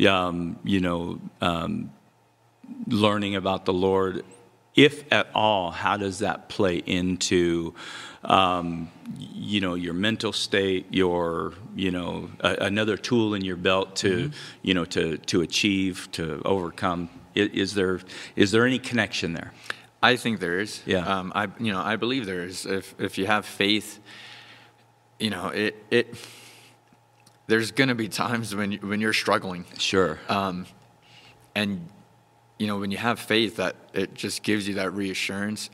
[0.08, 1.92] um, you know, um,
[2.88, 4.24] learning about the Lord,
[4.76, 7.74] if at all, how does that play into,
[8.24, 8.90] um,
[9.20, 14.32] you know, your mental state, your, you know, a, another tool in your belt to,
[14.62, 17.10] you know, to to achieve, to overcome?
[17.36, 18.00] I- Is there
[18.36, 19.54] is there any connection there?
[20.02, 20.82] I think there is.
[20.86, 21.00] Yeah.
[21.06, 22.66] Um, I you know I believe there is.
[22.66, 24.00] If if you have faith,
[25.20, 26.16] you know it it.
[27.48, 29.66] There's gonna be times when you, when you're struggling.
[29.78, 30.20] Sure.
[30.28, 30.66] Um,
[31.56, 31.88] and
[32.60, 35.70] you know when you have faith that it just gives you that reassurance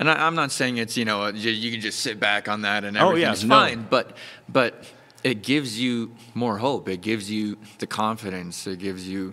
[0.00, 2.62] and I, i'm not saying it's you know you, you can just sit back on
[2.62, 3.54] that and Oh, yeah, everything's no.
[3.54, 4.16] fine but
[4.48, 4.84] but
[5.22, 9.32] it gives you more hope it gives you the confidence it gives you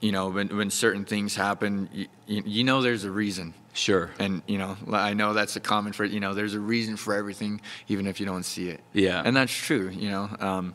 [0.00, 4.10] you know when, when certain things happen you, you, you know there's a reason Sure.
[4.20, 7.14] and you know i know that's a common for you know there's a reason for
[7.14, 9.22] everything even if you don't see it Yeah.
[9.24, 10.74] and that's true you know um,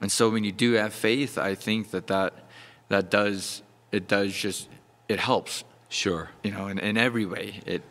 [0.00, 2.32] and so when you do have faith i think that that
[2.88, 4.68] that does it does just
[5.08, 6.30] it helps Sure.
[6.42, 7.82] you know in, in every way it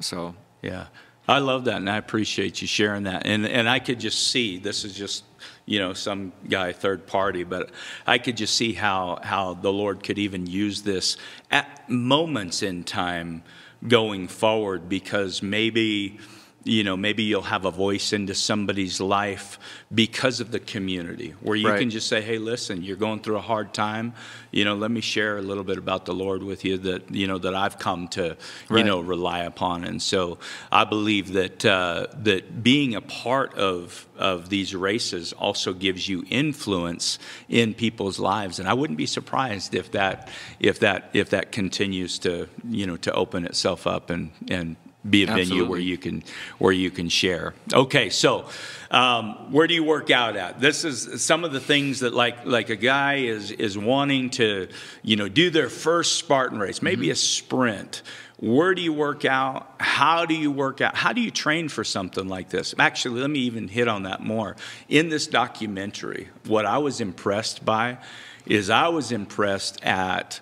[0.00, 0.86] so Yeah.
[1.26, 3.26] I love that and I appreciate you sharing that.
[3.26, 5.24] And and I could just see this is just,
[5.64, 7.70] you know, some guy third party, but
[8.06, 11.16] I could just see how how the Lord could even use this
[11.50, 13.42] at moments in time
[13.88, 16.18] going forward because maybe
[16.64, 19.58] you know, maybe you'll have a voice into somebody's life
[19.94, 21.78] because of the community where you Right.
[21.78, 24.14] can just say, hey, listen, you're going through a hard time.
[24.50, 27.26] You know, let me share a little bit about the Lord with you that, you
[27.26, 28.36] know, that I've come to, you
[28.70, 28.86] Right.
[28.86, 29.84] know, rely upon.
[29.84, 30.38] And so
[30.72, 36.24] I believe that, uh, that being a part of, of these races also gives you
[36.30, 38.58] influence in people's lives.
[38.58, 40.28] And I wouldn't be surprised if that,
[40.60, 44.76] if that, if that continues to, you know, to open itself up and, and,
[45.08, 46.22] be a venue where you can
[46.58, 47.54] where you can share.
[47.72, 48.46] Okay, so
[48.90, 50.60] um, where do you work out at?
[50.60, 54.68] This is some of the things that like like a guy is is wanting to
[55.02, 58.02] you know do their first Spartan race, maybe a sprint.
[58.38, 59.74] Where do you work out?
[59.78, 60.96] How do you work out?
[60.96, 62.74] How do you train for something like this?
[62.78, 64.56] Actually, let me even hit on that more.
[64.88, 67.98] In this documentary, what I was impressed by
[68.46, 70.40] is I was impressed at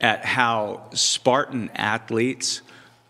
[0.00, 2.62] at how Spartan athletes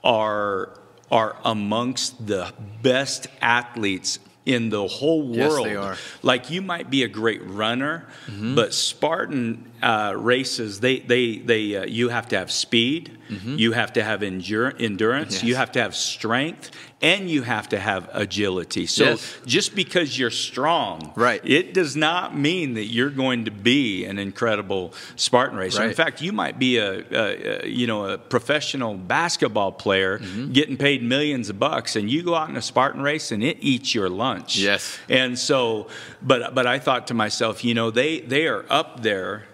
[0.03, 0.79] are
[1.11, 2.53] are amongst the
[2.83, 5.67] best athletes in the whole Yes, world.
[5.67, 5.97] they are.
[6.23, 8.55] Like you might be a great runner, Mm-hmm.
[8.55, 13.11] but Spartan uh, races they they they uh, you have to have speed,
[13.45, 15.47] you have to have endure, endurance, Mm-hmm.
[15.47, 15.49] Yes.
[15.49, 16.71] you have to have strength,
[17.03, 18.87] and you have to have agility.
[18.87, 19.37] So Yes.
[19.45, 21.41] just because you're strong, Right.
[21.45, 25.83] it does not mean that you're going to be an incredible Spartan racer.
[25.85, 30.53] In fact, you might be a, a, a you know a professional basketball player Mm-hmm.
[30.53, 33.57] getting paid millions of bucks, and you go out in a Spartan race and it
[33.61, 34.57] eats your lunch.
[34.57, 34.99] Yes.
[35.09, 35.89] And so,
[36.23, 39.45] but but I thought to myself, you know, they they are up there.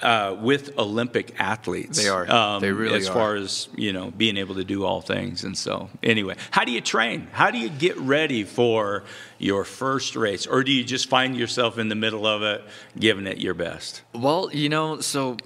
[0.00, 2.60] Uh, with Olympic athletes, Um, They are.
[2.60, 3.12] They really as are.
[3.12, 6.70] far as you know, being able to do all things, and so anyway, how do
[6.70, 7.26] you train?
[7.32, 9.02] How do you get ready for
[9.38, 12.62] your first race, or do you just find yourself in the middle of it,
[12.96, 14.02] giving it your best?
[14.14, 15.36] Well, you know, so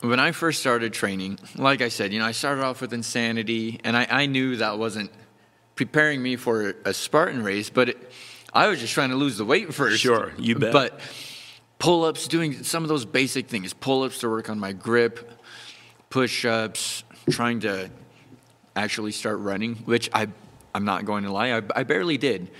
[0.00, 3.80] when I first started training, like I said, you know, I started off with insanity,
[3.82, 5.10] and I, I knew that wasn't
[5.74, 8.12] preparing me for a Spartan race, but it,
[8.52, 10.00] I was just trying to lose the weight first.
[10.02, 10.72] Sure, you bet.
[10.72, 11.00] But
[11.84, 15.30] pull ups, doing some of those basic things, pull ups to work on my grip,
[16.08, 17.90] push ups, trying to
[18.74, 20.28] actually start running, which I,
[20.74, 22.50] I'm not going to lie, I, I barely did.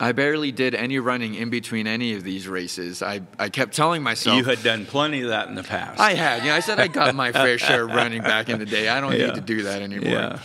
[0.00, 3.02] I barely did any running in between any of these races.
[3.02, 6.00] I, I kept telling myself You had done plenty of that in the past.
[6.00, 6.42] I had.
[6.42, 8.88] You know, I said I got my fair share of running back in the day.
[8.88, 9.26] I don't Yeah.
[9.26, 10.10] need to do that anymore.
[10.10, 10.38] yeah,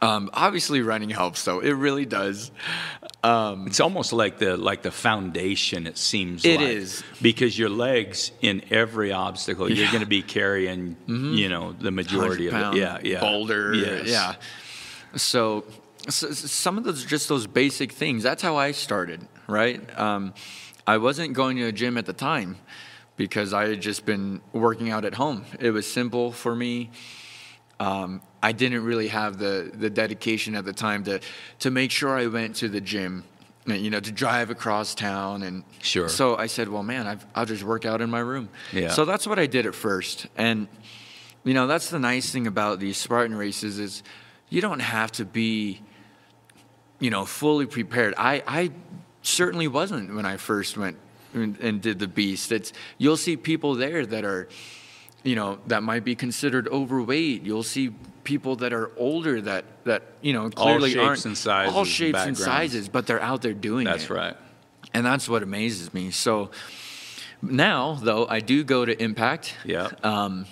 [0.00, 1.58] Um, obviously, running helps, though.
[1.60, 2.52] It really does.
[3.24, 5.86] it's almost like the like the foundation.
[5.86, 6.68] It seems It like.
[6.70, 7.02] is.
[7.20, 9.92] because your legs in every obstacle, you're Mm-hmm.
[9.92, 12.80] going to be carrying, you know, the majority of 100 it.
[12.80, 13.74] Yeah, yeah, Boulder.
[13.74, 14.06] Yes.
[14.06, 14.34] Yeah.
[15.16, 15.64] So,
[16.08, 18.22] so, some of those, just those basic things.
[18.22, 19.80] That's how I started, right?
[19.98, 20.32] Um,
[20.86, 22.56] I wasn't going to a gym at the time
[23.16, 25.44] because I had just been working out at home.
[25.58, 26.90] It was simple for me.
[27.80, 31.20] Um, I didn't really have the, the dedication at the time to,
[31.60, 33.24] to make sure I went to the gym,
[33.66, 35.42] you know, to drive across town.
[35.42, 36.08] And Sure.
[36.08, 38.48] so I said, well, man, I've, I'll just work out in my room.
[38.72, 38.90] Yeah.
[38.90, 40.26] So that's what I did at first.
[40.36, 40.68] And,
[41.44, 44.02] you know, that's the nice thing about these Spartan races is
[44.48, 45.80] you don't have to be,
[47.00, 48.14] you know, fully prepared.
[48.16, 48.70] I, I
[49.22, 50.96] certainly wasn't when I first went
[51.34, 52.52] and, and did the beast.
[52.52, 54.48] It's you'll see people there that are,
[55.24, 57.42] you know, that might be considered overweight.
[57.42, 57.90] You'll see
[58.28, 62.18] people that are older that that you know clearly shapes aren't and sizes all shapes
[62.18, 63.90] and sizes, but they're out there doing it.
[63.90, 64.36] That's right.
[64.92, 66.10] and that's what amazes me.
[66.10, 66.50] So
[67.40, 69.54] now, though, I do go to Impact.
[69.64, 69.88] Yeah.
[70.02, 70.44] Um,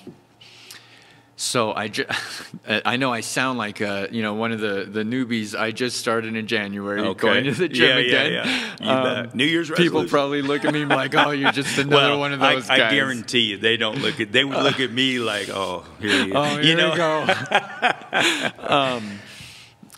[1.39, 2.07] so I, ju-
[2.69, 5.55] I know I sound like uh, you know one of the, the newbies.
[5.59, 7.21] I just started in January Okay.
[7.21, 8.33] going to the gym Yeah, yeah, again.
[8.81, 8.97] yeah.
[9.19, 9.35] You bet.
[9.35, 12.41] New Year's People probably look at me like, "Oh, you're just another well, one of
[12.41, 14.33] those I, guys." I guarantee you, they don't look at.
[14.33, 17.23] They would look at me like, "Oh, here you, Oh, here you know." go.
[18.59, 19.19] um,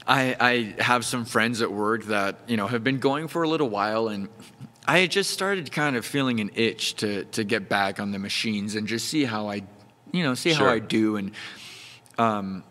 [0.07, 0.37] I
[0.79, 3.69] I have some friends at work that you know have been going for a little
[3.69, 4.29] while, and
[4.87, 8.19] I had just started kind of feeling an itch to to get back on the
[8.19, 9.63] machines and just see how I,
[10.13, 10.67] you know, see Sure.
[10.67, 11.17] how I do.
[11.17, 11.33] And
[12.19, 12.63] um,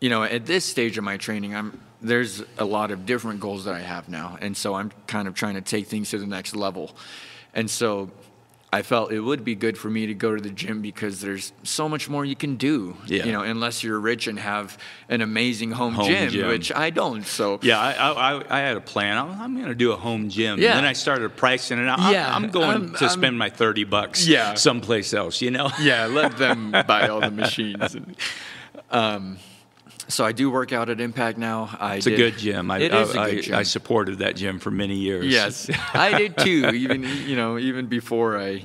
[0.00, 3.64] you know, at this stage of my training, I'm there's a lot of different goals
[3.64, 6.26] that I have now, and so I'm kind of trying to take things to the
[6.26, 6.94] next level.
[7.54, 8.10] And so
[8.74, 11.52] I felt it would be good for me to go to the gym because there's
[11.62, 12.96] so much more you can do.
[13.06, 13.24] Yeah.
[13.26, 14.76] You know, unless you're rich and have
[15.08, 16.48] an amazing home, Home gym, gym.
[16.48, 17.24] which I don't.
[17.24, 19.16] So Yeah, I, I, I- had a plan.
[19.16, 20.58] I'm, I'm going to do a home gym.
[20.58, 20.70] Yeah.
[20.70, 21.86] And then I started pricing it.
[21.88, 24.54] I'm, Yeah, I'm going I'm- to I'm- spend my 30 bucks Yeah.
[24.54, 25.70] someplace else, you know?
[25.80, 27.96] yeah, let them buy all the machines.
[28.90, 29.38] Um,
[30.08, 31.76] so I do work out at Impact now.
[31.80, 32.70] I It's a good gym.
[32.70, 33.54] I, it I, is a I, good gym.
[33.56, 35.26] I supported that gym for many years.
[35.26, 36.70] Yes, I did too.
[36.74, 38.64] Even you know, even before I,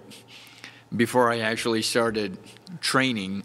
[0.95, 2.37] before I actually started
[2.81, 3.43] training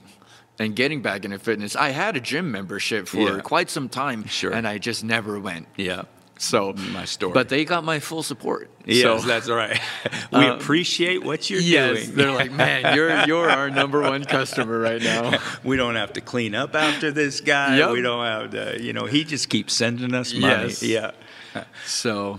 [0.58, 3.40] and getting back into fitness, I had a gym membership for Yeah.
[3.40, 4.52] quite some time, Sure.
[4.52, 5.66] and I just never went.
[5.76, 6.02] Yeah.
[6.36, 7.32] So My story.
[7.32, 8.68] but they got my full support.
[8.84, 9.80] Yes, so, that's right.
[10.32, 12.16] We Um, appreciate what you're yes, doing.
[12.16, 15.38] they're like, man, you're you're our number one customer right now.
[15.64, 17.78] we don't have to clean up after this guy.
[17.78, 17.90] Yep.
[17.92, 20.64] We don't have to, you know, he just keeps sending us money.
[20.64, 20.82] Yes.
[20.82, 21.12] Yeah.
[21.86, 22.38] So,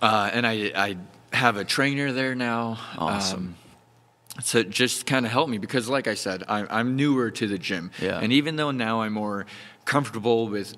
[0.00, 0.96] uh, and I I
[1.36, 2.78] have a trainer there now.
[2.96, 3.38] Awesome.
[3.38, 7.46] Um, to just kind of help me because, like I said, I, I'm newer to
[7.46, 8.18] the gym, Yeah.
[8.18, 9.44] and even though now I'm more
[9.84, 10.74] comfortable with,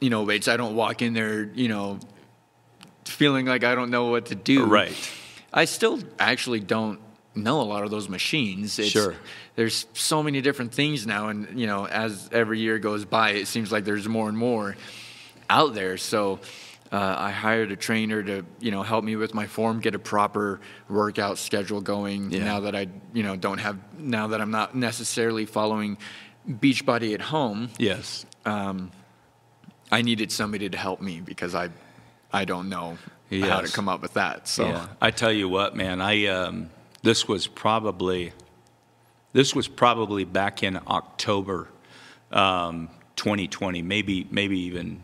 [0.00, 1.98] you know, weights, I don't walk in there, you know,
[3.04, 4.66] feeling like I don't know what to do.
[4.66, 4.94] Right.
[5.52, 7.00] I still actually don't
[7.34, 8.78] know a lot of those machines.
[8.78, 9.14] It's, Sure.
[9.54, 13.46] There's so many different things now, and you know, as every year goes by, it
[13.46, 14.76] seems like there's more and more
[15.48, 15.96] out there.
[15.96, 16.40] So.
[16.92, 19.98] Uh, I hired a trainer to, you know, help me with my form, get a
[19.98, 22.30] proper workout schedule going.
[22.30, 22.44] Yeah.
[22.44, 25.98] Now that I, you know, don't have, now that I'm not necessarily following
[26.48, 28.24] Beachbody at home, Yes.
[29.90, 31.70] I needed somebody to help me because I,
[32.32, 32.98] I don't know
[33.30, 34.48] how to come up with that.
[34.48, 36.00] So Yeah, I tell you what, man.
[36.00, 36.70] I um,
[37.02, 38.32] this was probably
[39.32, 41.68] this was probably back in October,
[42.32, 45.00] um, 2020, maybe maybe even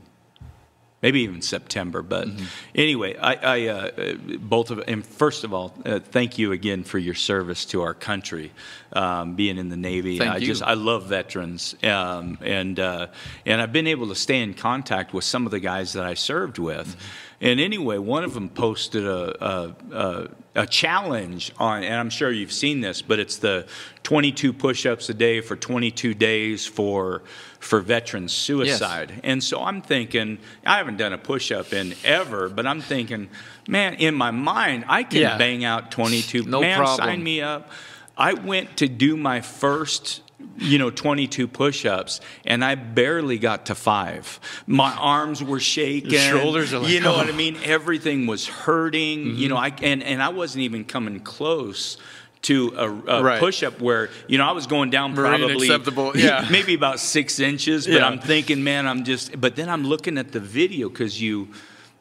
[1.03, 2.01] maybe even September.
[2.03, 2.45] But Mm-hmm.
[2.75, 6.99] anyway, I, I uh, both of and first of all, uh, thank you again for
[6.99, 8.53] your service to our country,
[8.93, 10.19] um, being in the Navy.
[10.19, 10.47] Thank I you.
[10.47, 13.09] just I love veterans, um, and uh,
[13.45, 16.15] and I've been able to stay in contact with some of the guys that I
[16.15, 16.87] served with.
[16.89, 16.99] Mm-hmm.
[17.43, 20.29] And anyway, one of them posted a, a, a,
[20.63, 23.67] a challenge on, and I'm sure you've seen this, but it's the
[24.05, 27.23] 22 push-ups a day for 22 days for
[27.59, 29.21] for veteran suicide.
[29.23, 33.29] And so I'm thinking, I haven't done a push-up in ever, but I'm thinking,
[33.69, 35.37] man, in my mind, I can Yeah.
[35.39, 36.43] bang out 22.
[36.45, 37.09] No man, problem.
[37.09, 37.71] sign me up.
[38.17, 40.22] I went to do my first
[40.59, 46.21] you know 22 push-ups and i barely got to five my arms were shaking Your
[46.41, 47.19] shoulders like, you know oh.
[47.19, 49.37] what i mean everything was hurting Mm-hmm.
[49.37, 51.97] you know i and, and i wasn't even coming close
[52.43, 53.39] to a, a Right.
[53.41, 56.47] push-up where you know i was going down Marine probably acceptable, yeah.
[56.51, 58.07] maybe about six inches but Yeah.
[58.07, 61.49] i'm thinking man i'm just but then i'm looking at the video because you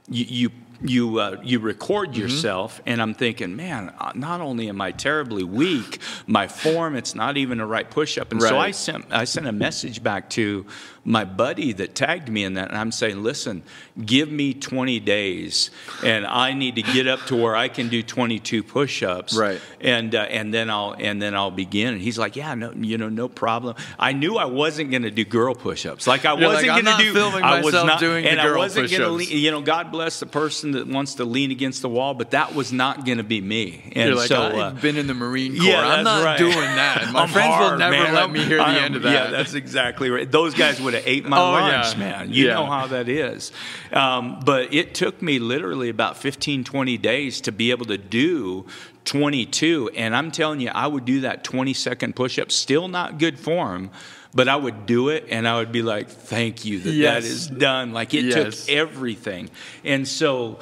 [0.10, 0.50] you you
[0.84, 2.21] you, uh, you record Mm-hmm.
[2.21, 7.13] yourself, and I'm thinking, man, uh, not only am I terribly weak, my form, it's
[7.15, 8.32] not even a right push up.
[8.32, 10.65] And so I sent, I sent a message back to
[11.04, 13.64] my buddy that tagged me in that, and I'm saying, listen,
[14.06, 15.72] give me 20 days,
[16.04, 19.36] and I need to get up to where I can do 22 push ups.
[19.36, 19.60] Right.
[19.80, 21.93] And, uh, and then I'll, and then I'll begin.
[21.95, 23.76] And he's like, yeah, no, you know, no problem.
[23.97, 26.06] I knew I wasn't going to do girl push ups.
[26.06, 28.30] Like I You're wasn't "I'm going to do, filming I was myself not, doing the
[28.32, 29.32] and I girl wasn't going to, push-ups.
[29.32, 32.54] you know, God bless the person that wants to lean against the wall, but that
[32.54, 33.91] was not going to be me.
[33.95, 35.66] And You're like, so, I've uh, been in the Marine Corps.
[35.66, 36.38] yeah, I'm not right.
[36.38, 37.10] doing that.
[37.12, 38.14] My I'm friends will never man.
[38.14, 39.12] let me hear the I'm- end of that.
[39.12, 40.30] Yeah, that's exactly right.
[40.32, 42.00] Those guys would have ate my Oh, lunch, yeah.
[42.00, 42.34] man.
[42.34, 42.54] You Yeah.
[42.56, 43.52] know how that is.
[43.92, 48.66] Um, but it took me literally about 15, 20 days to be able to do
[49.06, 49.92] 22.
[49.96, 53.39] And I'm telling you, I would do that 20 second push up, still not good
[53.39, 53.89] form.
[54.34, 57.26] But I would do it and I would be like, thank you that that Yes.
[57.26, 57.92] is done.
[57.92, 58.66] Like it Yes.
[58.66, 59.50] took everything.
[59.84, 60.60] And so,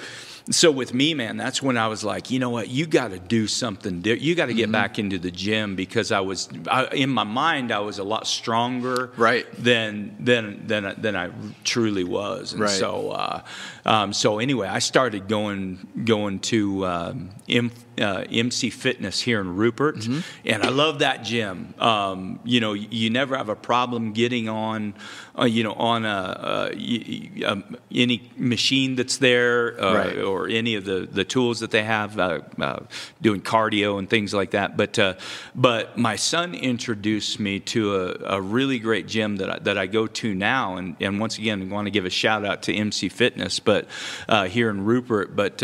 [0.52, 3.20] so with me, man, that's when I was like, you know what, you got to
[3.20, 4.02] do something.
[4.02, 4.72] di- You got to get Mm-hmm.
[4.72, 8.26] back into the gym because I was, I, in my mind, I was a lot
[8.28, 9.46] stronger, Right.
[9.62, 11.30] than than than than I
[11.64, 12.54] truly was.
[12.54, 12.70] And Right.
[12.72, 13.42] so, uh,
[13.86, 19.56] um, so anyway, I started going going to um, M, uh, MC Fitness here in
[19.56, 20.20] Rupert, Mm-hmm.
[20.46, 21.74] and I love that gym.
[21.80, 24.94] Um, you know, you never have a problem getting on,
[25.38, 30.18] uh, you know, on a, a, y- um, any machine that's there, uh, Right.
[30.20, 32.80] or any of the, the tools that they have, uh, uh,
[33.22, 34.78] doing cardio and things like that.
[34.78, 35.14] But uh,
[35.56, 39.88] but my son introduced me to a, a really great gym that I, that I
[39.88, 42.74] go to now, and, and once again, I want to give a shout out to
[42.74, 43.88] MC Fitness, but
[44.28, 45.36] uh, here in Rupert.
[45.36, 45.62] But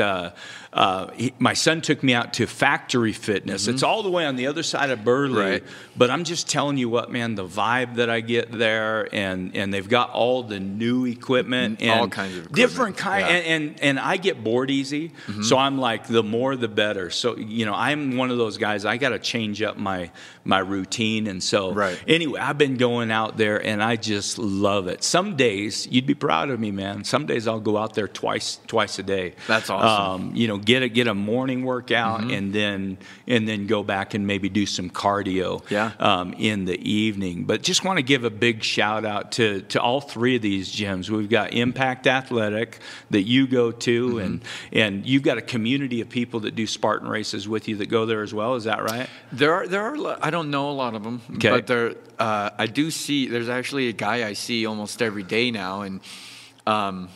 [0.75, 3.69] uh, he, my son took me out to Factory Fitness.
[3.69, 3.89] It's mm-hmm.
[3.89, 5.41] all the way on the other side of Burley.
[5.41, 5.63] Right.
[5.95, 9.73] But I'm just telling you what, man, the vibe that I get there, and and
[9.73, 13.33] they've got all the new equipment mm, and All kinds of equipment, different kind, yeah.
[13.33, 15.43] and, and and I get bored easy, mm-hmm.
[15.43, 17.09] so I'm like the more the better.
[17.09, 18.83] So you know, I'm one of those guys.
[18.83, 20.11] I got to change up my
[20.45, 21.99] my routine, and so Right.
[22.07, 25.03] anyway, I've been going out there, and I just love it.
[25.03, 27.03] Some days you'd be proud of me, man.
[27.03, 29.33] Some days I'll go out there twice twice a day.
[29.47, 30.27] That's awesome.
[30.27, 32.29] Um, you know, get a get a morning workout, Mm-hmm.
[32.31, 35.91] and then and then go back and maybe do some cardio Yeah.
[35.99, 37.45] um, in the evening.
[37.45, 40.73] But just want to give a big shout out to, to all three of these
[40.73, 41.09] gyms.
[41.09, 42.79] We've got Impact Athletic
[43.09, 44.19] that you go to, Mm-hmm.
[44.19, 44.41] and
[44.71, 48.05] and you've got a community of people that do Spartan races with you that go
[48.05, 48.55] there as well.
[48.55, 49.09] Is that right?
[49.31, 51.49] There are there are I don't know a lot of them, Okay.
[51.49, 55.51] but there uh, I do see there's actually a guy I see almost every day
[55.51, 56.01] now, and
[56.67, 57.09] um,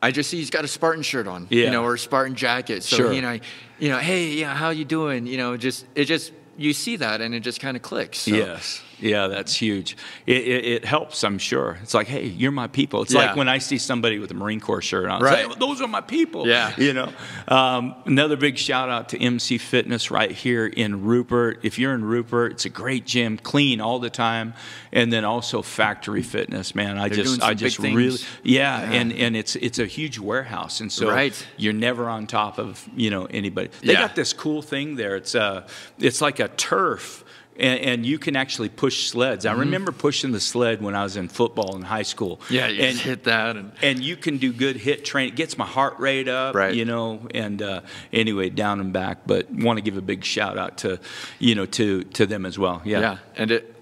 [0.00, 1.64] I just see he's got a Spartan shirt on, Yeah.
[1.66, 2.82] you know, or a Spartan jacket.
[2.82, 3.12] So Sure.
[3.12, 3.40] he and I,
[3.78, 5.26] you know, hey, yeah, how you doing?
[5.26, 8.18] You know, just it just you see that and it just kind of clicks.
[8.20, 8.30] So.
[8.34, 8.82] Yes.
[9.00, 9.96] Yeah, that's huge.
[10.26, 11.78] It, it, it helps, I'm sure.
[11.82, 13.02] It's like, hey, you're my people.
[13.02, 13.26] It's Yeah.
[13.26, 15.20] like when I see somebody with a Marine Corps shirt on.
[15.22, 15.48] Right.
[15.48, 16.46] like, those are my people.
[16.46, 16.72] Yeah.
[16.78, 17.12] You know.
[17.48, 21.60] Um, another big shout out to MC Fitness right here in Rupert.
[21.62, 24.54] If you're in Rupert, it's a great gym, clean all the time,
[24.92, 26.74] and then also Factory Fitness.
[26.74, 28.98] Man, I They're just, I just really, yeah, Yeah.
[29.00, 31.46] and and it's it's a huge warehouse, and so Right.
[31.56, 33.70] you're never on top of you know anybody.
[33.82, 34.00] They Yeah.
[34.02, 35.16] got this cool thing there.
[35.16, 35.66] It's a,
[35.98, 37.24] it's like a turf.
[37.56, 39.46] And, and you can actually push sleds.
[39.46, 42.38] I remember pushing the sled when I was in football in high school.
[42.38, 42.54] Mm-hmm.
[42.54, 45.28] Yeah, you and, hit that and and you can do good hit train.
[45.28, 46.74] It gets my heart rate up, Right.
[46.74, 47.28] you know.
[47.32, 47.82] And uh,
[48.12, 49.18] anyway, down and back.
[49.26, 50.98] But want to give a big shout out to,
[51.38, 52.82] you know, to to them as well.
[52.84, 53.00] Yeah.
[53.00, 53.76] Yeah, and it,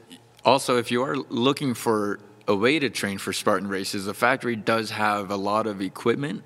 [0.44, 4.56] also if you are looking for a way to train for Spartan races, the factory
[4.56, 6.42] does have a lot of equipment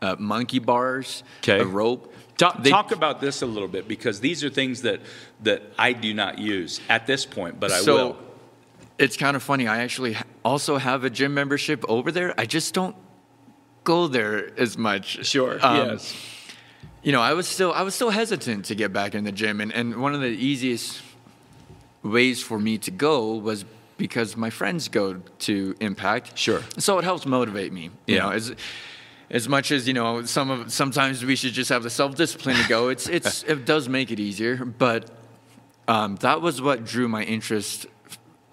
[0.00, 1.60] uh, monkey bars, Okay.
[1.60, 2.12] a rope.
[2.38, 5.00] Talk, They- talk about this a little bit because these are things that
[5.42, 8.16] that I do not use at this point, but I so will.
[8.98, 9.68] it's kind of funny.
[9.68, 12.34] I actually also have a gym membership over there.
[12.38, 12.96] I just don't
[13.84, 15.24] go there as much.
[15.26, 15.58] Sure.
[15.64, 16.14] Um, yes.
[17.02, 19.60] you know, I was still I was still hesitant to get back in the gym,
[19.60, 21.02] and, and one of the easiest
[22.02, 23.64] ways for me to go was
[23.98, 26.36] because my friends go to Impact.
[26.36, 26.62] Sure.
[26.78, 27.90] So it helps motivate me.
[28.06, 28.30] You Yeah.
[28.30, 28.40] know,
[29.32, 32.56] as much as you know, some of sometimes we should just have the self discipline
[32.56, 32.88] to go.
[32.88, 35.10] It's it's it does make it easier, but
[35.88, 37.86] um, that was what drew my interest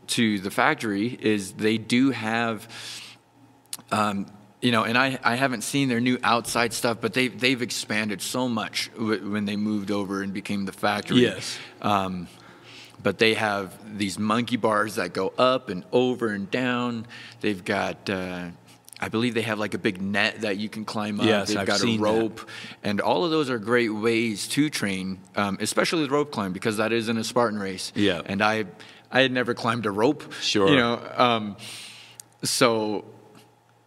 [0.08, 1.18] to the factory.
[1.22, 2.68] Is they do have
[3.92, 4.26] um,
[4.62, 8.22] you know, and I, I haven't seen their new outside stuff, but they they've expanded
[8.22, 11.22] so much w- when they moved over and became the factory.
[11.22, 11.58] Yes.
[11.82, 12.28] Um,
[13.02, 17.08] but they have these monkey bars that go up and over and down.
[17.40, 18.50] They've got, uh,
[19.02, 21.26] I believe they have like a big net that you can climb up.
[21.26, 22.10] Yes, They've I've got seen a that.
[22.10, 22.50] rope,
[22.84, 26.78] and all of those are great ways to train, um, especially the rope climb because
[26.78, 27.92] that is in a Spartan race.
[27.96, 28.22] Yeah.
[28.26, 28.66] And I,
[29.12, 30.34] I had never climbed a rope.
[30.42, 30.70] Sure.
[30.70, 31.56] You know, um,
[32.44, 33.06] so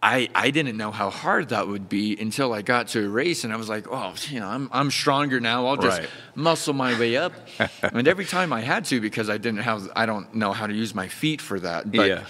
[0.01, 3.43] I I didn't know how hard that would be until I got to a race
[3.43, 5.65] and I was like, oh, you know, I'm I'm stronger now.
[5.67, 6.09] I'll just Right.
[6.35, 7.33] muscle my way up.
[7.81, 10.73] and every time I had to because I didn't have I don't know how to
[10.73, 11.89] use my feet for that.
[11.91, 12.23] But Yeah.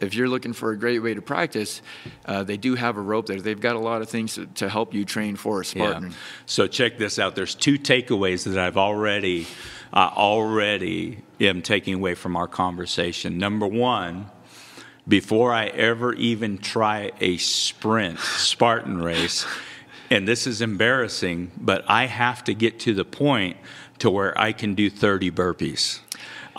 [0.00, 1.82] If you're looking for a great way to practice,
[2.26, 3.40] uh, they do have a rope there.
[3.40, 6.10] They've got a lot of things to, to help you train for a Spartan.
[6.10, 6.16] Yeah.
[6.46, 7.34] So check this out.
[7.34, 9.46] There's two takeaways that I've already,
[9.92, 13.38] uh, already am taking away from our conversation.
[13.38, 14.26] Number one,
[15.06, 19.46] before I ever even try a sprint Spartan race,
[20.10, 23.56] and this is embarrassing, but I have to get to the point
[23.98, 26.00] to where I can do 30 burpees.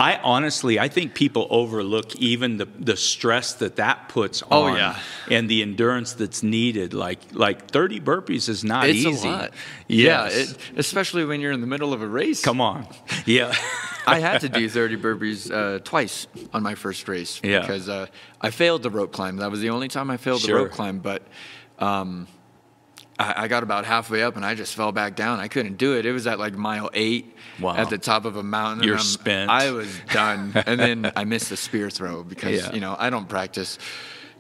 [0.02, 4.78] I honestly, I think people overlook even the, the stress that that puts Oh, on
[4.78, 4.98] yeah.
[5.30, 6.94] and the endurance that's needed.
[6.94, 9.28] Like like 30 burpees is not It's easy.
[9.28, 9.52] a lot.
[9.90, 10.34] Yes.
[10.38, 12.42] Yeah, it, especially when you're in the middle of a race.
[12.42, 12.88] Come on.
[13.26, 13.54] Yeah.
[14.08, 17.60] I had to do 30 burpees uh, twice on my first race Yeah.
[17.60, 18.06] because uh,
[18.40, 19.36] I failed the rope climb.
[19.38, 20.58] That was the only time I failed Sure.
[20.60, 21.00] the rope climb.
[21.00, 21.24] But
[21.78, 22.28] um,
[23.20, 25.40] I, I got about halfway up and I just fell back down.
[25.40, 26.06] I couldn't do it.
[26.06, 27.76] It was at like mile eight Wow.
[27.76, 28.88] at the top of a mountain.
[28.88, 29.50] You're spent.
[29.52, 30.54] I was done.
[30.66, 32.74] and then I missed the spear throw because Yeah.
[32.74, 33.78] you know I don't practice.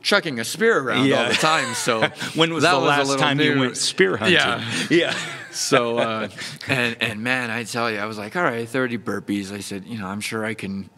[0.01, 1.23] Chucking a spear around Yeah.
[1.23, 4.35] all the time, so when was that the last little time you went spear hunting?
[4.37, 5.13] Yeah, Yeah.
[5.51, 6.29] so uh,
[6.69, 9.51] and and man, I tell you, I was like, all right, thirty burpees.
[9.51, 10.89] I said, you know, I'm sure I can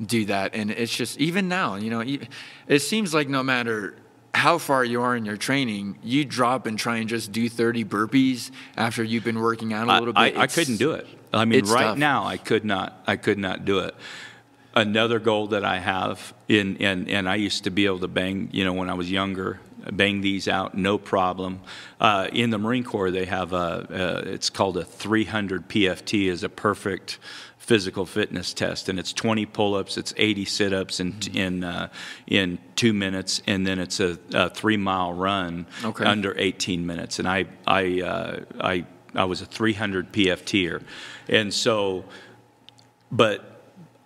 [0.00, 0.54] do that.
[0.54, 2.00] And it's just even now, you know,
[2.68, 3.96] it seems like no matter
[4.34, 7.84] how far you are in your training, you drop and try and just do thirty
[7.84, 10.38] burpees after you've been working out a little I, bit.
[10.38, 11.06] I It's- couldn't do it.
[11.32, 11.98] I mean, right tough.
[11.98, 13.02] now, I could not.
[13.06, 13.94] I could not do it.
[14.76, 18.48] Another goal that I have in and and I used to be able to bang.
[18.52, 19.60] You know, when I was younger,
[19.92, 21.60] bang these out no problem.
[22.00, 23.56] Uh, in the Marine Corps, they have a.
[23.56, 27.18] Uh, it's called a 300 PFT is a perfect
[27.64, 31.36] physical fitness test, and it's 20 pull-ups, it's 80 sit-ups in Mm-hmm.
[31.38, 31.88] in uh,
[32.26, 36.04] in two minutes, and then it's a, a three-mile run Okay.
[36.04, 37.18] under 18 minutes.
[37.18, 38.84] And I I uh, I
[39.14, 40.82] I was a 300 PFTer,
[41.28, 42.04] and so,
[43.10, 43.53] but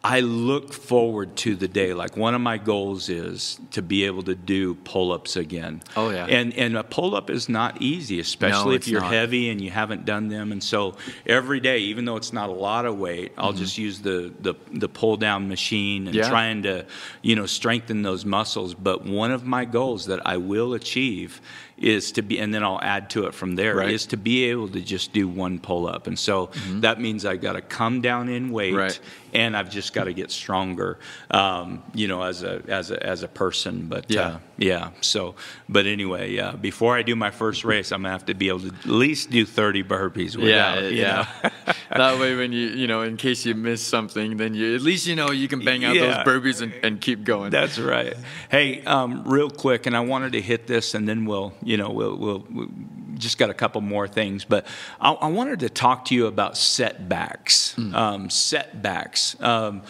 [0.09, 1.93] I look forward to the day.
[1.95, 5.83] Like one of my goals is to be able to do pull-ups again.
[5.97, 6.25] Oh, yeah.
[6.27, 9.13] And and a pull-up is not easy, especially if you're not.
[9.13, 10.51] heavy and you haven't done them.
[10.53, 10.97] And so
[11.27, 14.55] every day, even though it's not a lot of weight, I'll just use the the
[14.73, 16.17] the pull-down machine and Mm-hmm.
[16.25, 16.29] Yeah.
[16.31, 16.87] trying to,
[17.23, 18.75] you know, strengthen those muscles.
[18.75, 21.41] But one of my goals that I will achieve
[21.81, 24.11] is to be, and then I'll add to it from there, is Right.
[24.11, 26.07] to be able to just do one pull-up.
[26.07, 26.51] And so
[26.81, 28.79] that means I've got to come down in weight Mm-hmm.
[28.79, 29.01] Right.
[29.33, 30.99] and I've just got to get stronger,
[31.31, 33.87] um, you know, as a as a as a person.
[33.89, 34.21] But Yeah.
[34.23, 34.91] uh, yeah.
[35.01, 35.35] So,
[35.69, 36.53] but anyway, yeah.
[36.53, 39.31] Before I do my first race, I'm gonna have to be able to at least
[39.31, 40.37] do 30 burpees.
[40.37, 41.27] Without, Yeah, you yeah.
[41.45, 41.51] know.
[41.97, 45.07] that way, when you you know, in case you miss something, then you at least
[45.07, 46.23] you know you can bang out Yeah.
[46.25, 47.51] those burpees and, and keep going.
[47.51, 48.15] That's right.
[48.51, 51.91] Hey, um, real quick, and I wanted to hit this, and then we'll, you know,
[51.91, 52.69] we'll, we'll, we'll
[53.15, 54.67] just got a couple more things, but
[55.01, 57.77] I, I wanted to talk to you about setbacks.
[57.95, 59.41] Um, setbacks.
[59.41, 59.83] Um,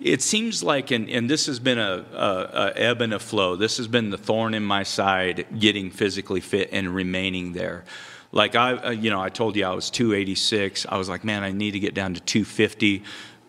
[0.00, 3.56] it seems like, and, and this has been a, a, a ebb and a flow.
[3.56, 7.84] This has been the thorn in my side, getting physically fit and remaining there.
[8.30, 10.86] Like I, uh, you know, I told you I was 286.
[10.88, 13.02] I was like, man, I need to get down to 250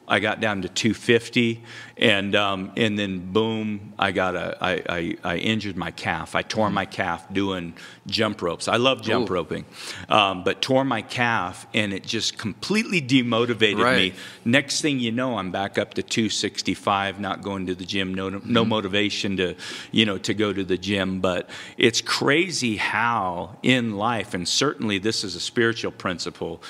[0.08, 1.64] I got down to 250,
[1.98, 6.36] and um, and then boom, I got a I, I, I injured my calf.
[6.36, 7.74] I tore my calf doing
[8.06, 8.68] jump ropes.
[8.68, 9.34] I love jump Ooh.
[9.34, 9.66] roping,
[10.10, 13.98] um, but tore my calf, and it just completely demotivated Right.
[13.98, 14.14] me.
[14.46, 18.14] Next thing you know, I'm back up to 265, not going to the gym.
[18.14, 18.70] No no Mm-hmm.
[18.70, 19.56] motivation to
[19.92, 21.20] you know to go to the gym.
[21.20, 26.62] But it's crazy how in life, and certainly this is a spiritual principle.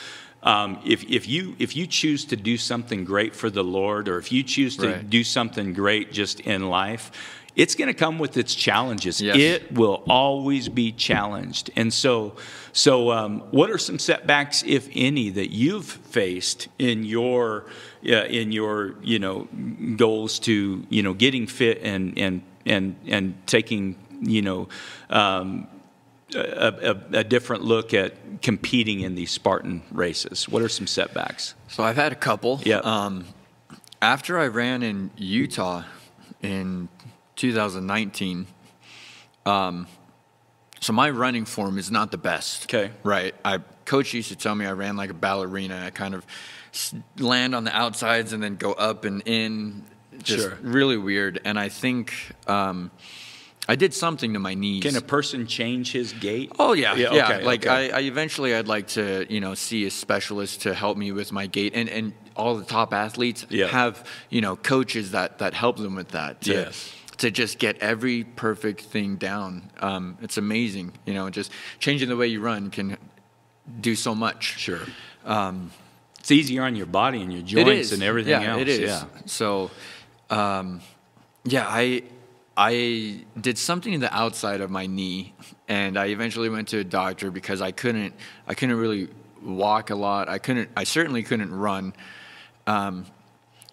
[0.46, 4.18] Um, if, if you if you choose to do something great for the Lord, or
[4.20, 5.10] if you choose to Right.
[5.10, 7.12] do something great just in life,
[7.56, 9.22] it's going to come with its challenges.
[9.22, 9.38] Yes.
[9.38, 11.72] It will always be challenged.
[11.76, 12.36] And so,
[12.74, 17.66] so um, what are some setbacks, if any, that you've faced in your
[18.06, 19.48] uh, in your you know
[19.96, 24.68] goals to you know getting fit and and and and taking you know
[25.10, 25.68] um,
[26.34, 30.48] a, a, a different look at competing in these Spartan races?
[30.50, 31.56] What are some setbacks?
[31.68, 32.62] So I've had a couple.
[32.64, 32.78] Yeah.
[32.80, 33.26] Um,
[34.02, 35.84] after I ran in Utah
[36.42, 36.90] in
[37.36, 38.48] 2019,
[39.46, 39.88] um,
[40.80, 42.66] so my running form is not the best.
[42.66, 42.92] Okay.
[43.04, 43.34] Right.
[43.44, 45.84] I coach used to tell me I ran like a ballerina.
[45.86, 46.26] I kind of
[47.18, 49.84] land on the outsides and then go up and in.
[50.22, 50.58] Just Sure.
[50.62, 51.42] really weird.
[51.44, 52.14] And I think
[52.48, 52.90] um,
[53.68, 54.84] I did something to my knees.
[54.84, 56.52] Can a person change his gait?
[56.60, 57.10] Oh yeah, yeah.
[57.10, 57.92] okay, like okay.
[57.92, 61.32] I, I eventually I'd like to you know see a specialist to help me with
[61.32, 63.68] my gait, and and all the top athletes Yeah.
[63.68, 66.42] have you know coaches that that help them with that.
[66.42, 66.92] To, Yes.
[67.20, 70.92] To just get every perfect thing down, um, it's amazing.
[71.06, 71.50] You know, just
[71.80, 72.98] changing the way you run can
[73.80, 74.60] do so much.
[74.60, 74.82] Sure.
[76.20, 78.62] it's easier on your body and your joints and everything yeah, else.
[78.62, 78.80] It is.
[78.80, 79.06] Yeah.
[79.28, 79.72] So,
[80.30, 80.82] um,
[81.46, 82.04] yeah, I
[82.58, 85.34] I did something to the outside of my knee,
[85.68, 88.14] and I eventually went to a doctor because I couldn't
[88.48, 89.10] I couldn't really
[89.44, 90.30] walk a lot.
[90.30, 90.70] I couldn't.
[90.76, 91.94] I certainly couldn't run,
[92.68, 93.06] um,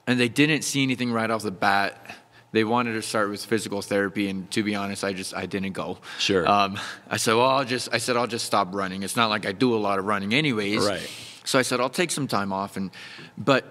[0.07, 2.16] and they didn't see anything right off the bat.
[2.53, 5.72] They wanted to start with physical therapy, and to be honest, I just I didn't
[5.72, 5.99] go.
[6.18, 6.47] Sure.
[6.47, 6.78] Um,
[7.09, 9.03] I said, well, I'll just I said I'll just stop running.
[9.03, 10.85] It's not like I do a lot of running, anyways.
[10.85, 11.11] Right.
[11.45, 12.91] So I said I'll take some time off, and
[13.39, 13.64] but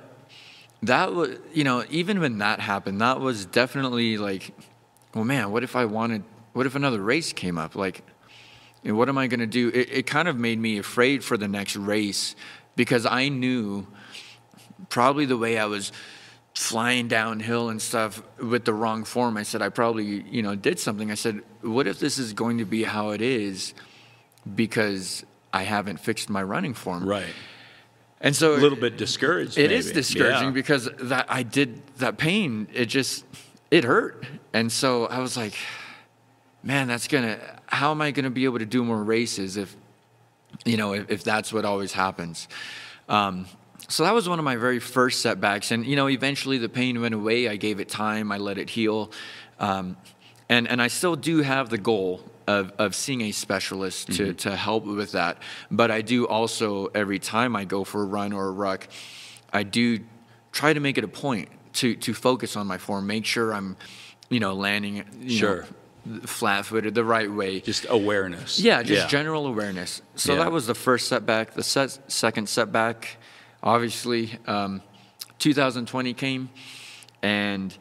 [0.84, 4.52] that was you know even when that happened, that was definitely like,
[5.14, 6.24] well, man, what if I wanted?
[6.54, 7.76] What if another race came up?
[7.76, 8.02] Like,
[8.84, 9.70] you know, what am I going to do?
[9.70, 12.36] It, it kind of made me afraid for the next race
[12.76, 13.88] because I knew
[14.90, 15.92] probably the way I was
[16.56, 19.38] flying downhill and stuff with the wrong form.
[19.38, 21.10] I said I probably you know did something.
[21.12, 23.74] I said, what if this is going to be how it is
[24.56, 27.08] because I haven't fixed my running form?
[27.08, 27.34] Right.
[28.20, 29.58] And so A little bit discouraged.
[29.58, 30.52] it is discouraging Yeah.
[30.52, 32.68] because that I did that pain.
[32.74, 33.26] It just
[33.72, 35.54] it hurt, and so I was like,
[36.64, 37.40] man, that's gonna.
[37.68, 39.76] How am I gonna be able to do more races if,
[40.66, 42.48] you know, if, if that's what always happens?
[43.08, 43.46] Um,
[43.88, 47.02] so that was one of my very first setbacks, and you know, eventually the pain
[47.02, 47.50] went away.
[47.50, 48.32] I gave it time.
[48.32, 49.12] I let it heal,
[49.60, 49.98] um,
[50.50, 54.56] and and I still do have the goal of, of seeing a specialist to, to
[54.56, 55.42] help with that.
[55.70, 58.88] But I do also, every time I go for a run or a ruck,
[59.54, 60.00] I do
[60.52, 63.78] try to make it a point to, to focus on my form, make sure I'm,
[64.32, 65.66] you know, landing you Sure.
[66.26, 67.60] flat footed the right way.
[67.60, 68.60] Just awareness.
[68.60, 70.02] Yeah, just general awareness.
[70.16, 70.40] So Yeah.
[70.46, 71.54] that was the first setback.
[71.54, 73.18] The set, second setback,
[73.62, 74.82] obviously, um,
[75.38, 76.50] 2020 came,
[77.22, 77.78] and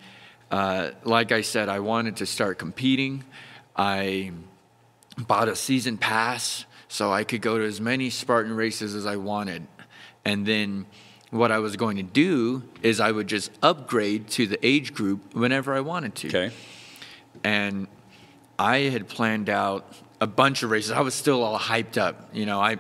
[0.51, 3.25] uh, like I said, I wanted to start competing.
[3.77, 4.33] I
[5.17, 9.17] bought a season pass so I could go to as many Spartan races as I
[9.17, 9.67] wanted,
[10.25, 10.87] and then.
[11.31, 15.33] What I was going to do is I would just upgrade to the age group
[15.35, 16.51] whenever I wanted to Okay.
[17.45, 17.87] and
[18.59, 19.87] I had planned out
[20.21, 20.91] a bunch of races.
[20.91, 22.31] I was still all hyped up.
[22.35, 22.79] You know, I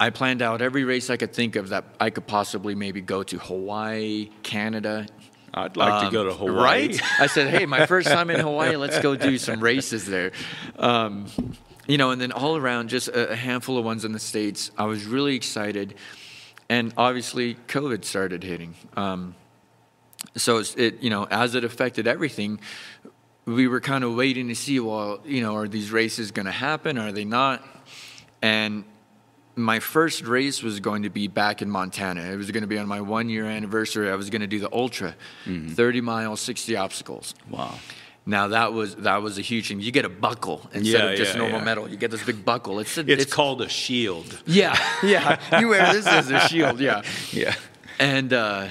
[0.00, 3.22] I planned out every race I could think of that I could possibly maybe go
[3.22, 5.06] to Hawaii, Canada.
[5.54, 6.88] I'd like to Um, go to Hawaii.
[6.88, 7.00] Right?
[7.20, 10.32] I said, hey, my first time in Hawaii, let's go do some races there.
[10.78, 11.26] Um,
[11.86, 14.70] you know, and then all around, just a, a handful of ones in the States.
[14.76, 15.94] I was really excited.
[16.68, 18.74] And obviously, COVID started hitting.
[18.96, 19.34] Um,
[20.36, 22.60] so it's, it, you know, as it affected everything,
[23.46, 26.52] we were kind of waiting to see, well, you know, are these races going to
[26.52, 26.98] happen?
[26.98, 27.64] Are they not?
[28.42, 28.84] And
[29.56, 32.22] my first race was going to be back in Montana.
[32.22, 34.10] It was going to be on my one year anniversary.
[34.10, 35.16] I was going to do the ultra,
[35.74, 37.34] 30 miles, 60 obstacles.
[37.50, 37.74] Wow.
[38.28, 39.80] Now that was that was a huge thing.
[39.80, 41.64] You get a buckle instead Yeah, of just yeah, normal yeah.
[41.64, 41.88] metal.
[41.88, 42.78] You get this big buckle.
[42.78, 44.28] It's a, It's, called a shield.
[44.46, 45.58] yeah, yeah.
[45.58, 46.78] You wear this as a shield.
[46.78, 47.02] Yeah.
[47.32, 47.54] Yeah.
[47.98, 48.68] And uh,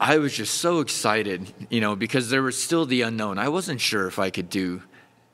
[0.00, 3.38] I was just so excited, you know, because there was still the unknown.
[3.38, 4.82] I wasn't sure if I could do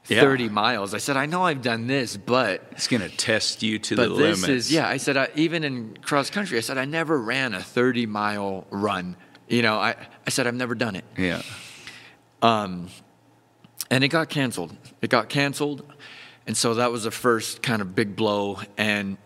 [0.09, 0.21] Yeah.
[0.21, 0.93] 30 miles.
[0.93, 4.09] I said, I know I've done this, but It's going to test you to but
[4.09, 4.67] the this limits.
[4.67, 4.89] is yeah.
[4.89, 8.67] I said I, even in cross country, I said I never ran a 30 mile
[8.71, 9.15] run
[9.49, 9.95] You know, I,
[10.27, 11.05] I said, I've never done it.
[11.17, 11.43] Yeah.
[13.91, 14.77] And it got canceled.
[15.03, 15.85] It got canceled.
[16.47, 18.61] And so that was the first kind of big blow.
[18.77, 19.19] And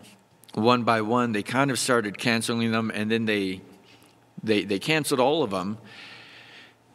[0.53, 2.91] one by one, they kind of started canceling them.
[2.93, 3.61] And then they,
[4.43, 5.77] they, they canceled all of them.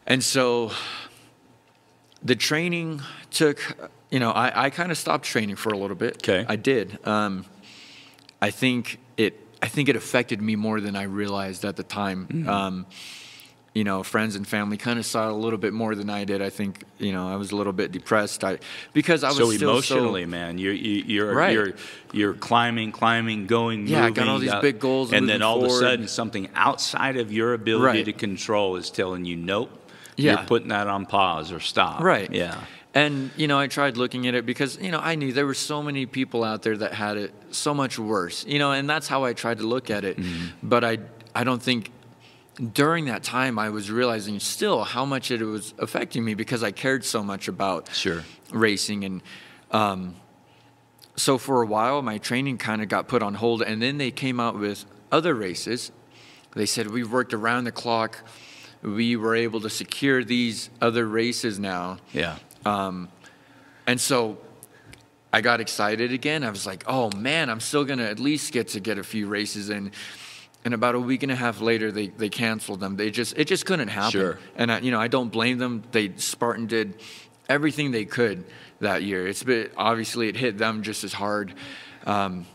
[0.07, 0.73] And so
[2.23, 6.17] the training took, you know, I, I kind of stopped training for a little bit.
[6.29, 6.45] Okay.
[6.49, 6.99] I did.
[7.07, 7.45] Um,
[8.43, 12.27] I think it, I think it affected me more than I realized at the time.
[12.27, 12.49] Mm-hmm.
[12.49, 12.87] Um,
[13.75, 16.25] you know, friends and family kind of saw it a little bit more than I
[16.25, 16.43] did.
[16.43, 18.43] I think, you know, I was a little bit depressed.
[18.43, 18.59] I
[18.93, 21.53] because I was So emotionally, so, man, you're you, you're Right.
[21.53, 21.75] you're
[22.13, 25.43] you're climbing, climbing, going, Yeah, I got all these uh, big goals and then moving
[25.43, 28.05] all of a sudden, something outside of your ability Right.
[28.07, 29.71] to control is telling you, nope.
[30.17, 30.33] Yeah.
[30.39, 32.03] You're putting that on pause or stop.
[32.03, 32.31] Right.
[32.31, 32.61] Yeah.
[32.93, 35.55] And you know, I tried looking at it because you know I knew there were
[35.55, 38.45] so many people out there that had it so much worse.
[38.47, 40.17] You know, and that's how I tried to look at it.
[40.19, 40.47] Mm-hmm.
[40.69, 40.99] But I
[41.37, 41.93] I don't think
[42.73, 46.73] during that time I was realizing still how much it was affecting me because I
[46.73, 48.25] cared so much about Sure.
[48.53, 49.23] racing and
[49.71, 50.17] um,
[51.17, 54.11] so for a while my training kind of got put on hold and then they
[54.11, 55.91] came out with other races
[56.55, 58.19] they said we've worked around the clock
[58.83, 62.37] we were able to secure these other races now Yeah.
[62.65, 64.39] and so
[65.33, 66.43] I got excited again.
[66.43, 69.29] I was like, oh man, I'm still gonna at least get to get a few
[69.29, 69.93] races in.
[70.65, 72.97] And about a week and a half later, they, they canceled them.
[72.97, 74.11] They just it just couldn't happen.
[74.11, 74.39] Sure.
[74.57, 75.83] And I, you know I don't blame them.
[75.91, 77.01] They Spartan did
[77.49, 78.45] everything they could
[78.81, 79.27] that year.
[79.27, 81.55] It's been obviously it hit them just as hard,
[82.05, 82.47] um,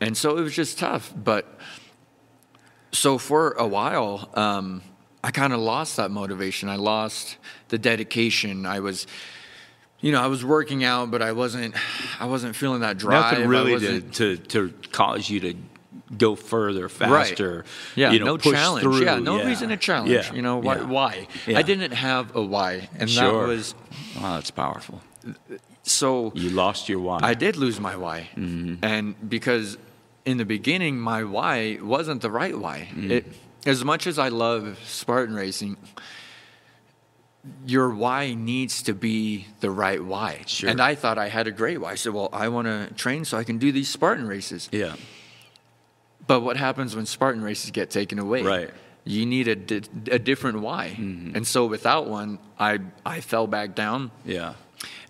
[0.00, 1.12] and so it was just tough.
[1.14, 1.46] But
[2.92, 4.82] so for a while, um,
[5.24, 6.68] I kind of lost that motivation.
[6.68, 7.36] I lost
[7.68, 8.66] the dedication.
[8.66, 9.06] I was,
[10.00, 11.74] you know, I was working out, but I wasn't,
[12.20, 13.32] I wasn't feeling that drive.
[13.32, 15.54] Nothing really to, to to cause you to
[16.16, 17.64] go further, faster.
[17.96, 18.82] Yeah, You know, no push challenge.
[18.82, 19.04] Through.
[19.04, 20.10] Yeah, no reason to challenge.
[20.10, 20.32] Yeah.
[20.34, 20.76] You know, why?
[20.76, 20.84] Yeah.
[20.84, 21.26] why?
[21.46, 21.58] Yeah.
[21.58, 23.42] I didn't have a why, and Sure.
[23.42, 23.74] that was
[24.20, 25.00] Wow, that's powerful.
[25.82, 26.32] so.
[26.34, 27.20] You lost your why.
[27.22, 28.84] I did lose my why, Mm-hmm.
[28.84, 29.78] and because
[30.24, 32.88] in the beginning my why wasn't the right why.
[32.94, 33.10] Mm.
[33.10, 33.26] It,
[33.66, 35.76] as much as I love Spartan racing,
[37.66, 40.42] your why needs to be the right why.
[40.46, 40.70] Sure.
[40.70, 41.92] And I thought I had a great why.
[41.92, 44.68] I said, well, I want to train so I can do these Spartan races.
[44.72, 44.94] Yeah.
[46.26, 48.42] But what happens when Spartan races get taken away?
[48.42, 48.68] Right.
[48.68, 48.76] Mm-hmm.
[49.04, 50.94] You need a, di- a different why.
[50.96, 54.12] And so without one, I, I fell back down.
[54.24, 54.54] Yeah.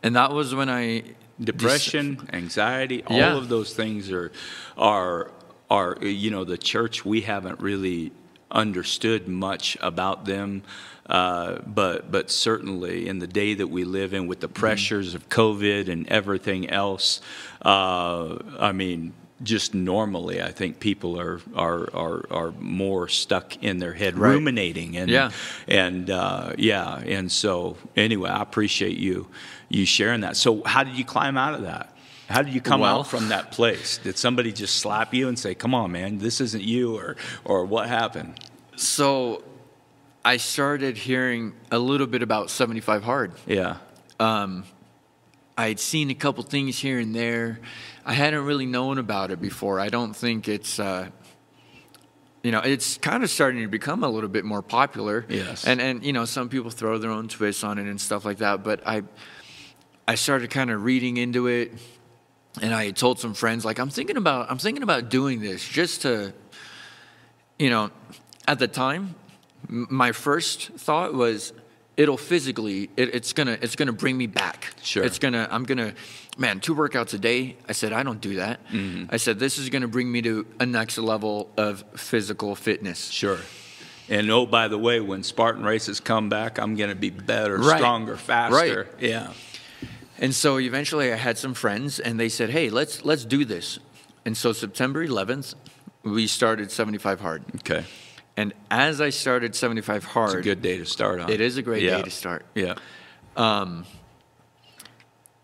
[0.03, 1.03] And that was when I.
[1.41, 3.37] depression, anxiety, all Yeah.
[3.37, 4.33] of those things are
[4.77, 5.31] are
[5.71, 8.13] are you know the church we haven't really
[8.51, 10.63] understood much about them.
[11.07, 15.29] Uh, but but certainly in the day that we live in with the pressures of
[15.29, 17.21] COVID and everything else,
[17.65, 23.79] uh, I mean, just normally, I think people are are are, are more stuck in
[23.79, 24.31] their head, Right.
[24.35, 25.31] ruminating and Yeah.
[25.69, 29.27] and uh, yeah, and so anyway, I appreciate you
[29.69, 30.37] you sharing that.
[30.37, 31.89] So, how did you climb out of that?
[32.29, 33.99] How did you come Well- out from that place?
[33.99, 37.65] Did somebody just slap you and say, "Come on, man, this isn't you," or or
[37.65, 38.35] what happened?
[38.77, 39.43] So
[40.25, 43.33] I started hearing a little bit about 75 Hard.
[43.47, 43.77] Yeah,
[45.59, 47.61] I had seen a couple things here and there.
[48.05, 49.79] I hadn't really known about it before.
[49.79, 51.09] I don't think it's, uh,
[52.43, 55.25] you know, it's kind of starting to become a little bit more popular.
[55.29, 55.65] Yes.
[55.65, 58.39] And and you know, some people throw their own twists on it and stuff like
[58.39, 58.65] that.
[58.65, 59.03] But I,
[60.09, 61.73] I started kind of reading into it,
[62.61, 66.03] and I told some friends like I'm thinking about I'm thinking about doing this just
[66.03, 66.33] to,
[67.59, 67.91] you know,
[68.49, 69.15] at the time,
[69.69, 71.53] m- my first thought was
[71.97, 74.75] it'll physically it, it's gonna it's gonna bring me back.
[74.83, 75.05] Sure.
[75.05, 75.95] It's gonna I'm gonna
[76.39, 77.57] man two workouts a day.
[77.69, 78.65] I said I don't do that.
[78.69, 79.07] Mm-hmm.
[79.11, 83.11] I said this is gonna bring me to a next level of physical fitness.
[83.11, 83.39] sure.
[84.09, 87.57] And oh, by the way, when Spartan races come back, I'm going to be better,
[87.57, 87.79] Right.
[87.79, 88.89] stronger, faster.
[88.99, 89.01] Right.
[89.11, 89.33] Yeah,
[90.19, 93.79] And so eventually I had some friends and they said, "Hey, let's let's do this."
[94.27, 95.55] And so September 11th,
[96.03, 97.43] we started 75 hard.
[97.61, 97.85] okay.
[98.37, 101.31] And as I started 75 hard, It's a good day to start on.
[101.31, 101.99] It is a great Yeah.
[101.99, 102.45] day to start.
[102.55, 102.75] Yeah,
[103.37, 103.85] um,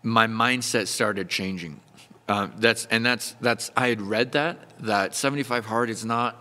[0.03, 1.79] my mindset started changing.
[2.27, 6.37] Uh, that's and that's that's I had read that that 75 hard is not,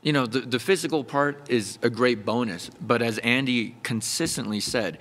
[0.00, 4.98] you know, the the physical part is a great bonus, but as Andy consistently said,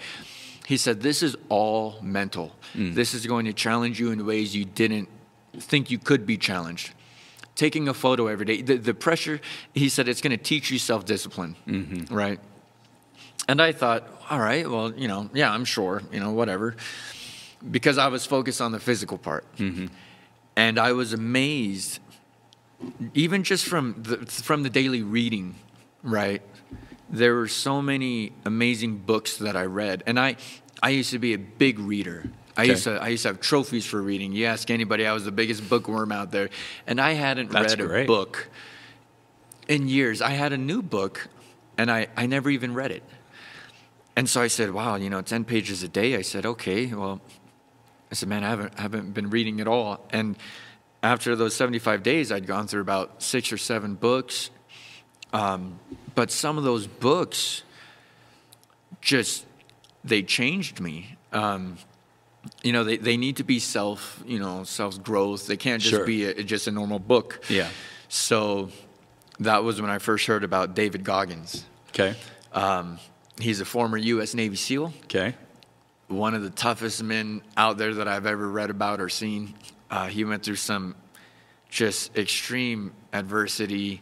[0.65, 2.55] he said this is all mental.
[2.95, 5.07] This is going to challenge you in ways you didn't
[5.53, 6.93] think you could be challenged.
[7.55, 9.39] Taking a photo every day, the, the pressure.
[9.73, 11.55] He said it's going to teach you self discipline,
[12.11, 12.39] right?
[13.47, 16.75] And I thought, all right, well, you know, yeah, I'm sure, you know, whatever
[17.71, 19.45] because I was focused on the physical part.
[19.57, 19.87] Mm-hmm.
[20.55, 21.99] And I was amazed,
[23.13, 25.55] even just from the, from the daily reading,
[26.03, 26.41] right?
[27.09, 30.35] there were so many amazing books that I read, and I
[30.83, 32.25] I used to be a big reader.
[32.57, 32.71] I Okay.
[32.71, 34.33] used to I used to have trophies for reading.
[34.33, 36.49] You ask anybody, I was the biggest bookworm out there,
[36.85, 38.07] and I hadn't That's read a great.
[38.07, 38.49] book
[39.69, 40.21] in years.
[40.21, 41.29] I had a new book,
[41.77, 43.03] and I I never even read it.
[44.17, 47.21] And so I said, "Wow, you know, ten pages a day." I said, "Okay, well."
[48.11, 50.05] I said, man, I haven't, haven't been reading at all.
[50.11, 50.37] And
[51.03, 54.49] after those 75 days, I'd gone through about six or seven books.
[55.33, 55.79] Um,
[56.15, 57.63] but some of those books
[59.01, 59.45] just,
[60.03, 61.15] they changed me.
[61.33, 61.77] Um,
[62.63, 65.47] you know, they, they need to be self, you know, self growth.
[65.47, 66.05] They can't just Sure.
[66.05, 67.43] be a, just a normal book.
[67.49, 67.69] Yeah.
[68.07, 68.69] So
[69.39, 71.65] that was when I first heard about David Goggins.
[71.89, 72.15] Okay.
[72.53, 72.99] Um,
[73.39, 74.33] he's a former U.S.
[74.33, 75.35] Navy SEAL Okay.
[76.07, 79.53] One of the toughest men out there that I've ever read about or seen.
[79.91, 80.95] Uh, he went through some
[81.69, 84.01] just extreme adversity.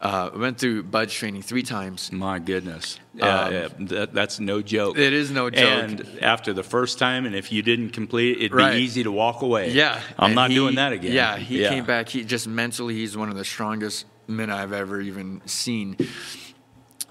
[0.00, 2.10] Uh, went through BUD/S training three times.
[2.10, 2.98] My goodness.
[3.14, 4.96] Yeah, Um, yeah, that, that's no joke.
[4.98, 5.62] It is no joke.
[5.62, 8.72] And after the first time, and if you didn't complete it, it'd Right.
[8.76, 9.72] be easy to walk away.
[9.72, 11.12] Yeah, I'm and not he- doing that again.
[11.12, 12.08] Yeah, he came back.
[12.08, 15.96] He just mentally, he's one of the strongest men I've ever even seen.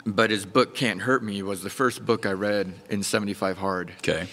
[0.05, 3.91] But his book "Can't Hurt Me" was the first book I read in 75 Hard.
[3.99, 4.27] Okay.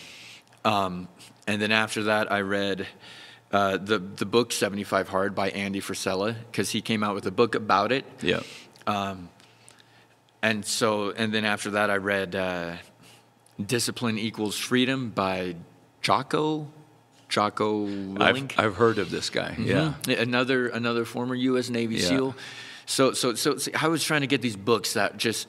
[0.65, 1.09] Um,
[1.47, 2.87] and then after that, I read
[3.53, 7.27] uh, the the book Seventy Five Hard by Andy Frisella because he came out with
[7.27, 8.05] a book about it.
[8.21, 8.41] Yeah.
[10.43, 12.75] And so, and then after that, I read uh,
[13.65, 15.57] Discipline Equals Freedom by
[16.03, 16.69] Jocko
[17.29, 18.53] Jocko Willink.
[18.57, 19.57] I've, I've heard of this guy.
[19.59, 19.95] Yeah.
[20.07, 21.69] Yeah, Another another former U.S.
[21.71, 22.09] Navy Yeah.
[22.09, 22.37] SEAL.
[22.85, 25.49] So so so see, I was trying to get these books that just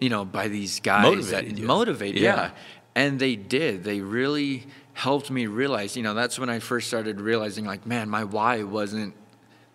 [0.00, 1.66] you know by these guys Motivated that you.
[1.66, 2.34] motivate, Yeah.
[2.36, 2.50] yeah.
[2.94, 3.84] and they did.
[3.84, 5.96] They really helped me realize.
[5.96, 9.14] You know, that's when I first started realizing, like, man, my why wasn't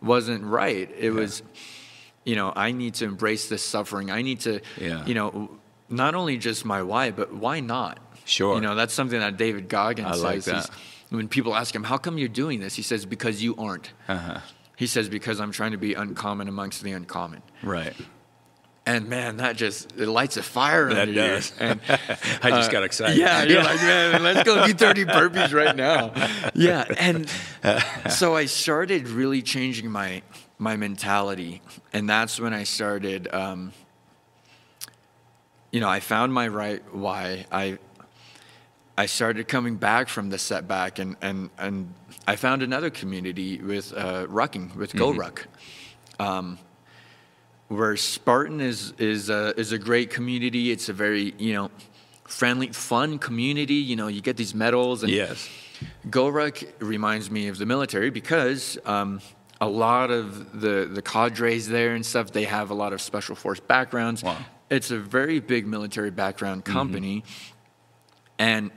[0.01, 0.89] wasn't right.
[0.97, 1.43] It was,
[2.25, 4.09] you know, I need to embrace this suffering.
[4.11, 5.05] I need to, Yeah.
[5.05, 7.99] you know, not only just my why, but why not?
[8.25, 8.55] Sure.
[8.55, 10.45] You know, that's something that David Goggins I like says.
[10.53, 10.75] He's- that.
[11.15, 14.39] When people ask him, "How come you're doing this?" He says, "Because you aren't." Uh-huh.
[14.77, 17.41] He says, because I'm trying to be uncommon amongst the uncommon.
[17.61, 17.93] Right.
[18.91, 21.19] And man, that just it lights a fire That under you.
[21.19, 21.53] does.
[21.59, 23.17] And I just uh, got excited.
[23.17, 26.11] Yeah, you're like, man, let's go do 30 burpees right now.
[26.53, 27.29] Yeah, and
[28.09, 30.21] so I started really changing my
[30.57, 31.61] my mentality,
[31.93, 33.33] and that's when I started.
[33.33, 33.71] Um,
[35.71, 37.45] you know, I found my right why.
[37.51, 37.77] I
[38.97, 41.93] I started coming back from the setback, and and and
[42.27, 45.45] I found another community with uh, rucking with GoRuck.
[46.19, 46.59] Um,
[47.71, 50.71] where Spartan is is a, is a great community.
[50.71, 51.71] It's a very you know
[52.25, 53.75] friendly, fun community.
[53.75, 55.49] You know, you get these medals and Yes.
[56.09, 59.19] GoRuck reminds me of the military because um,
[59.59, 63.35] a lot of the the cadres there and stuff they have a lot of special
[63.35, 64.23] force backgrounds.
[64.23, 64.37] Wow.
[64.69, 67.23] It's a very big military background company,
[68.37, 68.71] and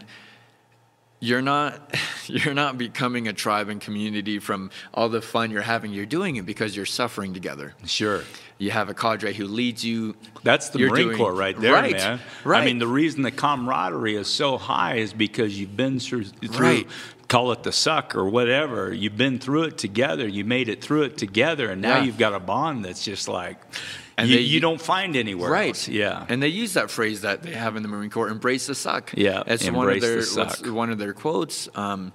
[1.21, 1.95] you're not
[2.27, 5.93] you're not becoming a tribe and community from all the fun you're having.
[5.93, 7.75] You're doing it because you're suffering together.
[7.85, 8.23] Sure.
[8.65, 10.17] You have a cadre who leads you.
[10.43, 12.21] That's the You're Marine doing- Corps right there, Right, man.
[12.47, 16.67] I mean, the reason the camaraderie is so high is because you've been through, through
[16.67, 16.87] Right.
[17.29, 18.91] call it the suck or whatever.
[18.93, 20.27] You've been through it together.
[20.27, 22.05] You made it through it together, and now Yeah.
[22.05, 23.59] you've got a bond that's just like
[24.17, 25.69] And you, they- you don't find anywhere Right.
[25.69, 25.87] else.
[25.89, 26.25] Yeah.
[26.31, 29.13] And they use that phrase that they have in the Marine Corps: "Embrace the suck."
[29.15, 31.69] Yeah, It's one of their the one of their quotes.
[31.75, 32.13] Um,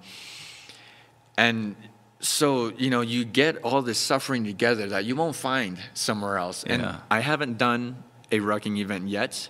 [1.38, 1.76] and
[2.20, 6.64] so you know, you get all this suffering together that you won't find somewhere else.
[6.64, 7.00] And Yeah.
[7.10, 9.50] I haven't done a rucking event yet.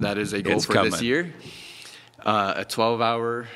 [0.00, 1.32] That is a goal It's for this year.
[2.24, 3.48] Uh, a 12-hour.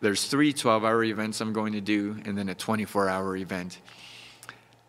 [0.00, 3.78] There's three 12-hour events I'm going to do, and then a 24-hour event.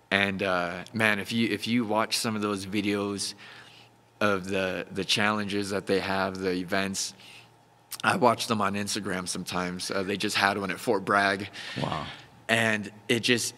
[0.09, 3.33] And uh, man, if you if you watch some of those videos
[4.21, 7.15] of the the challenges that they have, the events,
[8.03, 9.89] I watch them on Instagram sometimes.
[9.89, 11.49] Uh, they just had one at Fort Bragg,
[11.81, 12.05] Wow.
[12.47, 13.55] And it just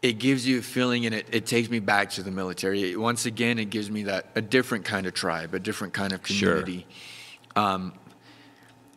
[0.00, 2.94] it gives you a feeling, and it, it takes me back to the military.
[2.96, 6.22] Once again, it gives me that a different kind of tribe, a different kind of
[6.22, 7.64] community Sure.
[7.64, 7.92] Um,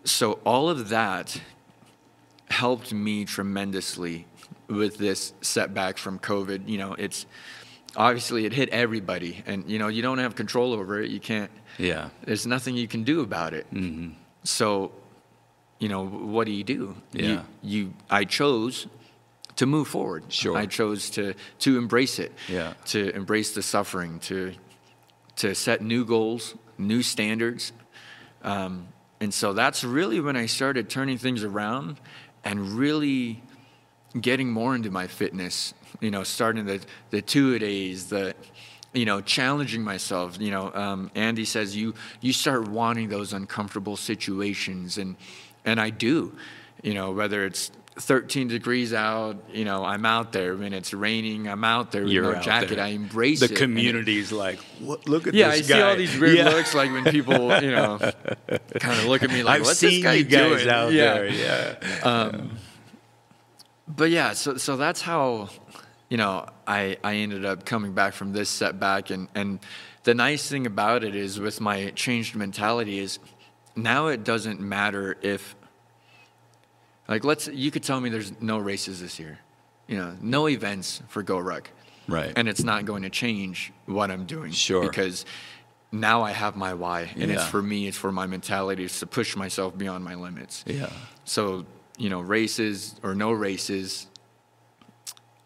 [0.04, 1.40] so all of that
[2.50, 4.28] helped me tremendously
[4.68, 6.68] with this setback from COVID.
[6.68, 7.26] You know, it's
[7.96, 11.10] obviously it hit everybody, and you know you don't have control over it.
[11.10, 11.52] You can't.
[11.78, 12.10] Yeah.
[12.24, 13.66] There's nothing you can do about it.
[13.74, 14.12] Mm-hmm.
[14.44, 14.92] So,
[15.82, 16.96] you know, what do you do?
[17.12, 17.26] Yeah.
[17.28, 18.86] You, you I chose
[19.56, 20.24] to move forward.
[20.30, 20.56] Sure.
[20.56, 22.32] I chose to to embrace it.
[22.48, 22.74] Yeah.
[22.86, 24.20] To embrace the suffering.
[24.20, 24.54] To
[25.38, 27.74] to set new goals, new standards.
[28.44, 28.90] Um,
[29.20, 32.00] and so that's really when I started turning things around
[32.44, 33.42] and really
[34.20, 35.74] getting more into my fitness.
[36.00, 36.80] You know, starting the
[37.10, 38.36] the two a days, the
[38.94, 40.40] you know, challenging myself.
[40.40, 45.16] You know, um, Andy says you you start wanting those uncomfortable situations, and
[45.66, 46.36] and I do.
[46.84, 50.56] You know, whether it's 13 degrees out, you know, I'm out there.
[50.56, 52.76] When it's raining, I'm out there with You're no jacket.
[52.76, 52.84] there.
[52.86, 53.52] I embrace the it.
[53.52, 55.08] it- community's like, what?
[55.08, 56.50] Look at yeah, I this see all these weird Yeah.
[56.50, 58.00] looks like when people, you know,
[58.80, 61.14] kind of look at me like, I've "What's this guy doing?" out yeah.
[61.14, 61.28] there.
[61.28, 62.00] Yeah.
[62.04, 62.58] Um,
[63.88, 65.50] but yeah, so so that's how,
[66.10, 69.60] you know, I I ended up coming back from this setback, and and
[70.04, 73.20] the nice thing about it is with my changed mentality is
[73.76, 75.56] now it doesn't matter if
[77.08, 79.40] like let's you could tell me there's no races this year,
[79.88, 81.66] you know, no events for GoRuck,
[82.08, 82.34] Right.
[82.36, 84.82] and it's not going to change what I'm doing, Sure.
[84.88, 85.26] because.
[85.94, 87.86] Now I have my why, and it's for me.
[87.86, 88.86] It's for my mentality.
[88.86, 90.64] It's to push myself beyond my limits.
[90.66, 90.90] yeah.
[91.26, 91.66] So,
[91.98, 94.08] you know, races or no races,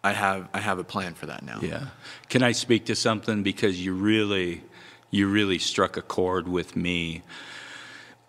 [0.03, 1.61] I have I have a plan for that now.
[1.63, 1.87] Yeah.
[2.29, 4.61] Can I speak to something because you really
[5.09, 7.23] you really struck a chord with me.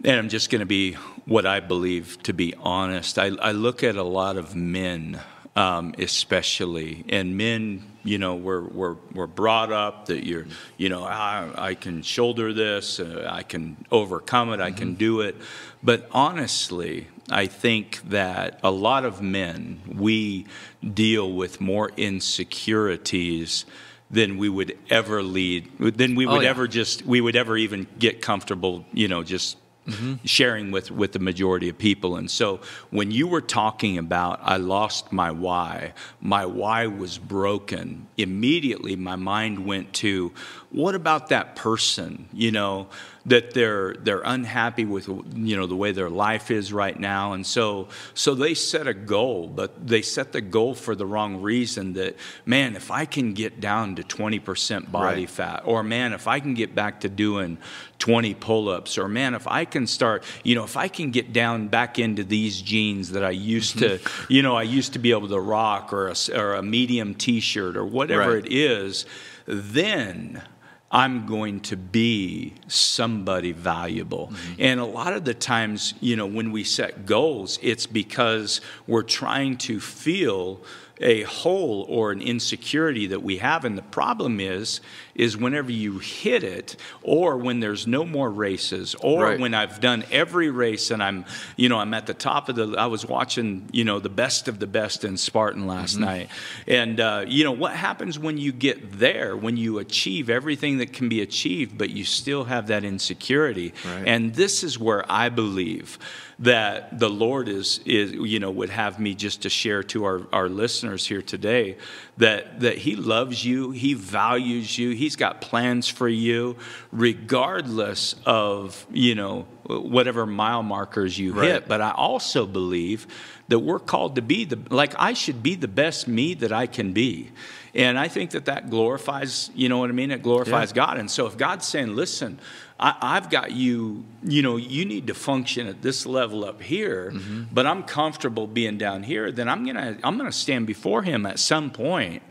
[0.05, 0.93] And I'm just going to be
[1.25, 3.19] what I believe to be honest.
[3.19, 5.21] I, I look at a lot of men,
[5.57, 10.45] um, especially, and men, you know, we're, we're, we're brought up that you're,
[10.77, 15.23] you know, I, I can shoulder this, uh, I can overcome it, I can do
[15.23, 15.35] it.
[15.83, 20.47] But honestly, I think that a lot of men, we
[20.95, 23.65] deal with more insecurities
[24.11, 26.51] than we would ever lead, than we Oh, would yeah.
[26.51, 29.57] ever just, we would ever even get comfortable, you know, just
[29.87, 30.15] Mm-hmm.
[30.25, 32.17] sharing with, with the majority of people.
[32.17, 32.59] And so
[32.91, 39.15] when you were talking about, I lost my why, my why was broken, immediately my
[39.15, 40.33] mind went to,
[40.71, 42.89] what about that person, you know,
[43.27, 47.33] that they're, they're unhappy with, you know, the way their life is right now.
[47.33, 51.43] And so, so they set a goal, but they set the goal for the wrong
[51.43, 55.31] reason that, man, if I can get down to 20% body Right.
[55.31, 57.59] fat, or man, if I can get back to doing
[57.99, 61.33] 20 pull ups, or man, if I can start, you know, if I can get
[61.33, 64.33] down back into these jeans that I used to, mm-hmm.
[64.33, 67.41] you know, I used to be able to rock, or a, or a medium t
[67.41, 68.47] shirt, or whatever Right.
[68.47, 69.05] it is,
[69.47, 70.43] then.
[70.91, 74.29] I'm going to be somebody valuable.
[74.29, 74.55] Mm-hmm.
[74.61, 79.03] And a lot of the times, you know, when we set goals, it's because we're
[79.03, 80.61] trying to feel
[81.01, 84.81] a hole or an insecurity that we have and the problem is
[85.17, 89.41] is whenever you hit it or when there's no more races or Right.
[89.41, 91.25] when I've done every race and I'm
[91.57, 94.47] you know I'm at the top of the I was watching you know the best
[94.47, 96.29] of the best in Spartan last night
[96.69, 100.93] and uh, you know what happens when you get there when you achieve everything that
[100.93, 104.05] can be achieved but you still have that insecurity Right.
[104.07, 105.99] and this is where I believe
[106.39, 110.27] that the Lord is, is you know, would have me just to share to our,
[110.33, 111.79] our listeners here today
[112.19, 116.57] that, that He loves you, He values you, He's got plans for you,
[116.93, 121.53] regardless of, you know, whatever mile markers you Right.
[121.53, 121.69] hit.
[121.69, 123.07] But I also believe
[123.49, 126.67] that we're called to be the, like, I should be the best me that I
[126.67, 127.31] can be.
[127.77, 130.11] And I think that that glorifies, you know what I mean?
[130.11, 130.97] It glorifies God.
[130.97, 132.41] And so if God's saying, listen,
[132.81, 137.11] I, I've got you, you know, you need to function at this level up here,
[137.13, 137.45] mm-hmm.
[137.53, 141.39] but I'm comfortable being down here, then I'm gonna I'm gonna stand before him at
[141.39, 142.23] some point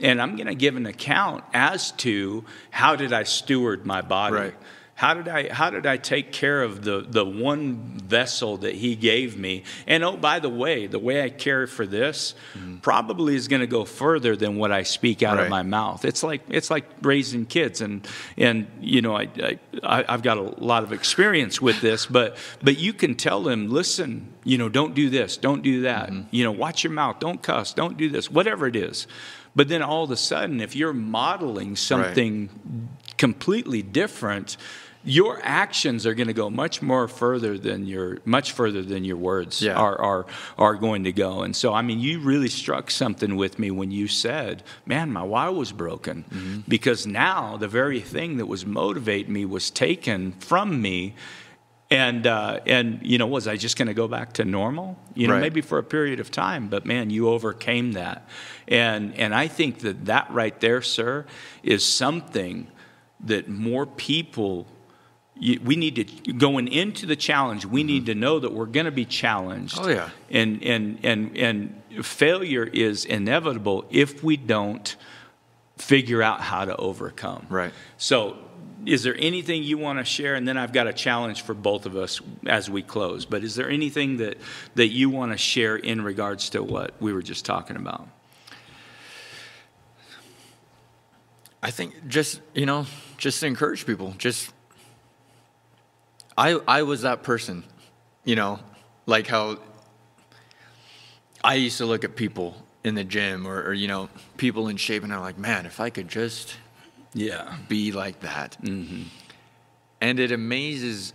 [0.00, 4.36] and I'm gonna give an account as to how did I steward my body.
[4.36, 4.54] Right.
[4.96, 8.94] How did I how did I take care of the the one vessel that he
[8.94, 9.64] gave me?
[9.88, 12.76] And oh by the way, the way I care for this mm-hmm.
[12.76, 16.04] probably is going to go further than what I speak out of my mouth.
[16.04, 18.06] It's like it's like raising kids and
[18.36, 19.28] and you know I,
[19.82, 23.70] I I've got a lot of experience with this, but but you can tell them,
[23.70, 26.28] listen, you know, don't do this, don't do that, mm-hmm.
[26.30, 29.08] you know, watch your mouth, don't cuss, don't do this, whatever it is.
[29.56, 32.48] But then all of a sudden, if you're modeling something
[33.16, 34.56] completely different,
[35.06, 39.18] your actions are going to go much more further than your much further than your
[39.18, 39.74] words Yeah.
[39.74, 40.26] are are
[40.56, 41.42] are going to go.
[41.42, 45.22] And so, I mean, you really struck something with me when you said, "Man, my
[45.22, 46.60] why was broken," Mm-hmm.
[46.68, 51.14] because now the very thing that was motivating me was taken from me.
[51.90, 54.96] And uh, and you know, was I just going to go back to normal?
[55.14, 55.42] You know, Right.
[55.42, 58.26] maybe for a period of time, but man, you overcame that,
[58.66, 61.26] and and I think that that right there, sir,
[61.62, 62.68] is something
[63.20, 64.66] that more people.
[65.36, 67.66] We need to going into the challenge.
[67.66, 68.12] We need mm-hmm.
[68.12, 69.78] to know that we're going to be challenged.
[69.80, 70.10] Oh, yeah.
[70.30, 74.96] and and and and failure is inevitable if we don't
[75.76, 77.46] figure out how to overcome.
[77.50, 77.72] Right.
[77.98, 78.38] So,
[78.86, 80.34] is there anything you want to share?
[80.34, 83.24] And then I've got a challenge for both of us as we close.
[83.24, 84.36] But is there anything that,
[84.74, 88.06] that you want to share in regards to what we were just talking about?
[91.62, 92.86] I think just you know,
[93.16, 94.14] just to encourage people.
[94.18, 94.52] Just
[96.36, 97.64] I I was that person,
[98.24, 98.58] you know,
[99.06, 99.58] like how
[101.42, 104.76] I used to look at people in the gym or, or you know people in
[104.76, 106.56] shape, and I'm like, man, if I could just
[107.12, 107.56] Yeah.
[107.68, 108.56] be like that.
[108.62, 109.02] Mm-hmm.
[110.00, 111.14] And it amazes,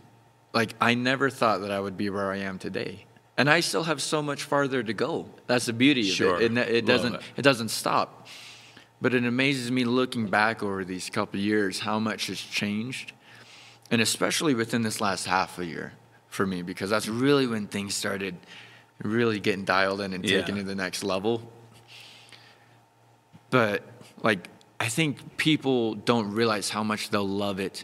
[0.54, 3.06] like, I never thought that I would be where I am today.
[3.38, 5.28] And I still have so much farther to go.
[5.46, 6.36] That's the beauty Sure.
[6.36, 6.46] of it.
[6.46, 7.22] It, ne- it doesn't it.
[7.38, 7.42] it.
[7.44, 8.28] doesn't stop.
[9.02, 13.12] But it amazes me looking back over these couple of years how much has changed.
[13.92, 15.94] And especially within this last half a year
[16.28, 18.36] for me, because that's really when things started
[19.02, 20.40] really getting dialed in and Yeah.
[20.40, 21.52] taken to the next level
[23.50, 23.84] but
[24.22, 24.48] like
[24.80, 27.84] I think people don't realize how much they'll love it.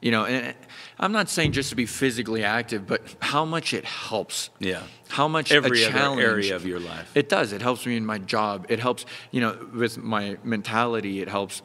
[0.00, 0.54] You know, and
[0.98, 4.50] I'm not saying just to be physically active, but how much it helps.
[4.58, 4.82] Yeah.
[5.08, 7.10] How much Every a other challenge area of your life.
[7.14, 7.52] It does.
[7.52, 8.66] It helps me in my job.
[8.68, 11.20] It helps, you know, with my mentality.
[11.22, 11.62] It helps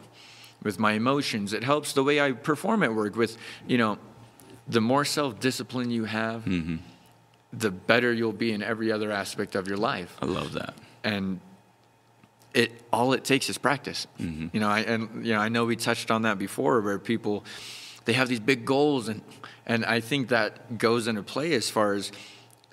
[0.64, 1.54] with my emotions.
[1.54, 3.16] It helps the way I perform at work.
[3.16, 3.98] With, you know,
[4.68, 6.78] the more self-discipline you have, Mm-hmm.
[7.54, 10.74] the better you'll be in every other aspect of your life I love that.
[11.04, 11.40] and
[12.54, 14.08] it all it takes is practice.
[14.20, 14.48] Mm-hmm.
[14.54, 17.44] You know, I, and you know, I know we touched on that before, where people
[18.06, 19.22] they have these big goals, and
[19.66, 22.12] and I think that goes into play as far as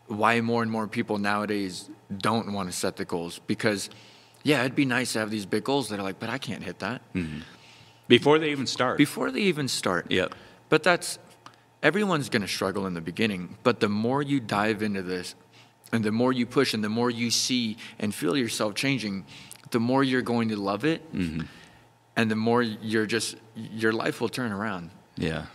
[0.08, 3.88] why more and more people nowadays don't want to set the goals because.
[4.44, 6.62] Yeah, it'd be nice to have these big goals that are like, but I can't
[6.62, 7.02] hit that
[8.08, 8.98] Before they even start.
[8.98, 10.10] before they even start.
[10.10, 10.34] Yep.
[10.68, 11.18] But that's
[11.82, 13.56] everyone's going to struggle in the beginning.
[13.62, 15.34] But the more you dive into this,
[15.92, 19.24] and the more you push, and the more you see and feel yourself changing,
[19.70, 21.42] the more you're going to love it, mm-hmm.
[22.16, 24.90] and the more you're just your life will turn around.
[25.16, 25.46] Yeah.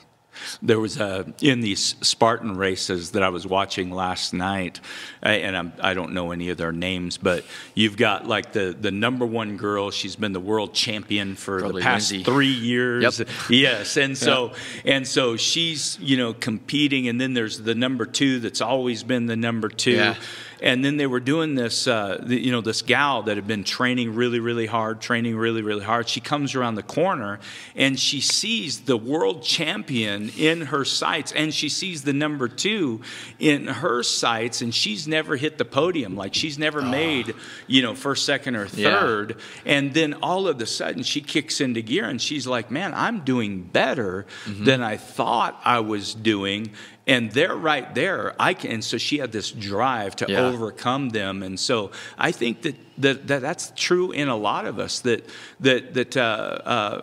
[0.62, 4.80] There was a in these Spartan races that I was watching last night,
[5.22, 7.46] and I'm, I don't know any of their names, but
[7.76, 9.92] you've got like the the number one girl.
[9.92, 12.24] She's been the world champion for Probably the past Lindsay.
[12.24, 13.20] three years.
[13.20, 13.28] Yep.
[13.50, 14.54] Yes, and so
[14.86, 19.26] and so she's you know competing, and then there's the number two that's always been
[19.28, 19.92] the number two.
[19.92, 20.16] Yeah.
[20.64, 23.66] And then they were doing this, uh, the, you know, this gal that had been
[23.66, 26.08] training really, really hard, training really, really hard.
[26.08, 27.40] She comes around the corner
[27.76, 33.02] and she sees the world champion in her sights, and she sees the number two
[33.40, 36.16] in her sights, and she's never hit the podium.
[36.16, 37.36] Like she's never made,
[37.68, 39.00] you know, first, second, or Yeah.
[39.02, 39.36] third.
[39.66, 43.20] And then all of a sudden she kicks into gear and she's like, man, I'm
[43.26, 44.64] doing better Mm-hmm.
[44.64, 46.72] than I thought I was doing.
[47.06, 48.34] And they're right there.
[48.40, 48.72] I can.
[48.72, 50.40] And so she had this drive to Yeah.
[50.48, 51.44] overcome them.
[51.44, 55.02] And so I think that, that, that that's true in a lot of us.
[55.02, 55.26] That
[55.60, 56.22] that that uh,
[56.66, 57.02] uh,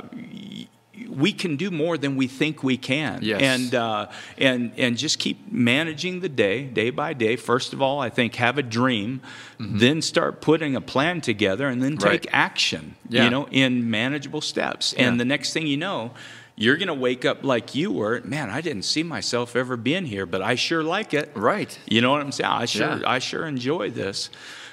[1.09, 3.21] we can do more than we think we can.
[3.23, 3.41] Yes.
[3.43, 4.07] And uh,
[4.39, 7.37] and and just keep managing the day, day by day.
[7.37, 9.21] First of all, I think have a dream,
[9.59, 12.09] then start putting a plan together, and then Mm-hmm.
[12.09, 12.23] Right.
[12.23, 12.95] take action.
[13.09, 13.25] Yeah.
[13.25, 14.95] You know, in manageable steps.
[14.97, 15.09] Yeah.
[15.09, 16.13] And the next thing you know.
[16.61, 18.21] You're going to wake up like you were.
[18.23, 21.31] Man, I didn't see myself ever being here, but I sure like it.
[21.35, 21.77] Right.
[21.87, 22.51] You know what I'm saying?
[22.51, 23.03] I sure, Yeah.
[23.07, 24.29] I sure enjoy this.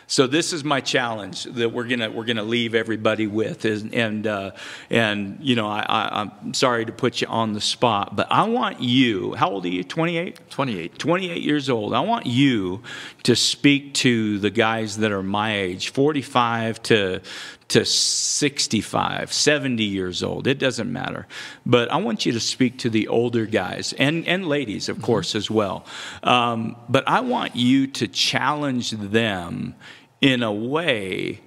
[0.09, 4.25] So this is my challenge that we're gonna we're gonna leave everybody with is and
[4.25, 4.51] uh,
[4.89, 8.43] and you know I, I I'm sorry to put you on the spot, but I
[8.45, 9.33] want you.
[9.33, 9.83] How old are you?
[9.83, 10.49] 28.
[10.49, 10.97] 28.
[10.97, 11.93] 28 years old.
[11.93, 12.83] I want you
[13.23, 17.21] to speak to the guys that are my age, 45 to
[17.69, 20.47] to 65, 70 years old.
[20.47, 21.27] It doesn't matter.
[21.65, 25.35] But I want you to speak to the older guys and, and ladies, of course,
[25.35, 25.85] as well.
[26.23, 29.75] Um, but I want you to challenge them
[30.21, 31.41] in a way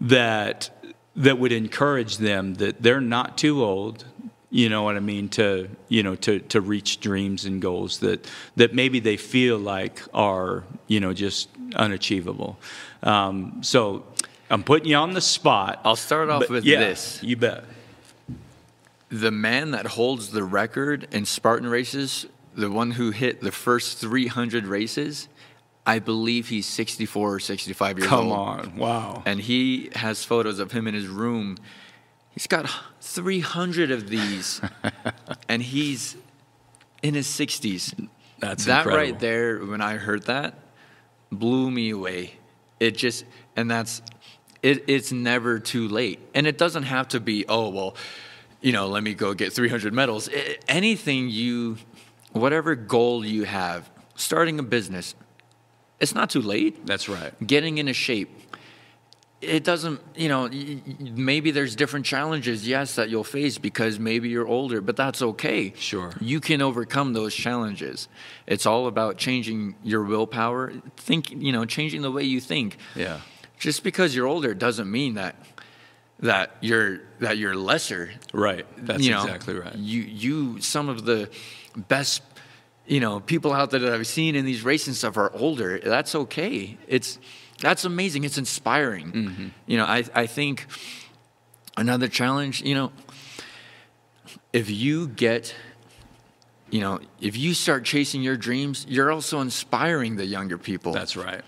[0.00, 0.70] that
[1.16, 4.04] that would encourage them that they're not too old
[4.54, 8.24] you know what I mean to you know to to reach dreams and goals that
[8.54, 12.56] that maybe they feel like are you know just unachievable.
[13.02, 14.04] Um, so
[14.54, 15.80] I'm putting you on the spot.
[15.84, 17.20] I'll start off but with yeah, this.
[17.24, 17.64] You bet.
[19.08, 23.98] The man that holds the record in Spartan races, the one who hit the first
[23.98, 25.26] 300 races,
[25.84, 28.60] I believe he's 64 or 65 years Come old.
[28.60, 29.22] Come on, wow.
[29.26, 31.56] And he has photos of him in his room.
[32.30, 32.70] He's got
[33.00, 34.60] 300 of these,
[35.48, 36.16] and he's
[37.02, 38.08] in his 60s.
[38.38, 39.04] That's that incredible.
[39.04, 40.54] right there, when I heard that,
[41.32, 42.34] blew me away.
[42.78, 43.24] It just,
[43.56, 44.00] and that's,
[44.64, 46.18] it, it's never too late.
[46.34, 47.94] And it doesn't have to be, oh, well,
[48.60, 50.28] you know, let me go get 300 medals.
[50.28, 51.76] I anything you,
[52.32, 55.14] whatever goal you have, starting a business,
[56.00, 57.32] it's not too late That's right.
[57.46, 58.30] getting into shape
[59.40, 60.48] it doesn't you know
[60.98, 65.72] maybe there's different challenges yes that you'll face because maybe you're older but that's okay
[65.76, 66.12] Sure.
[66.20, 68.08] you can overcome those challenges
[68.46, 73.20] it's all about changing your willpower think you know changing the way you think Yeah.
[73.64, 75.36] Just because you're older doesn't mean that
[76.20, 78.10] that you're that you're lesser.
[78.34, 78.66] Right.
[78.76, 79.74] That's you know, exactly right.
[79.74, 81.30] You you some of the
[81.74, 82.20] best
[82.86, 85.78] you know people out there that I've seen in these races and stuff are older.
[85.78, 86.76] That's okay.
[86.86, 87.18] It's
[87.58, 88.24] that's amazing.
[88.24, 89.12] It's inspiring.
[89.12, 89.48] Mm-hmm.
[89.66, 90.66] You know, I I think
[91.78, 92.60] another challenge.
[92.60, 92.92] You know,
[94.52, 95.54] if you get
[96.68, 100.92] you know, if you start chasing your dreams, you're also inspiring the younger people.
[100.92, 101.40] That's right.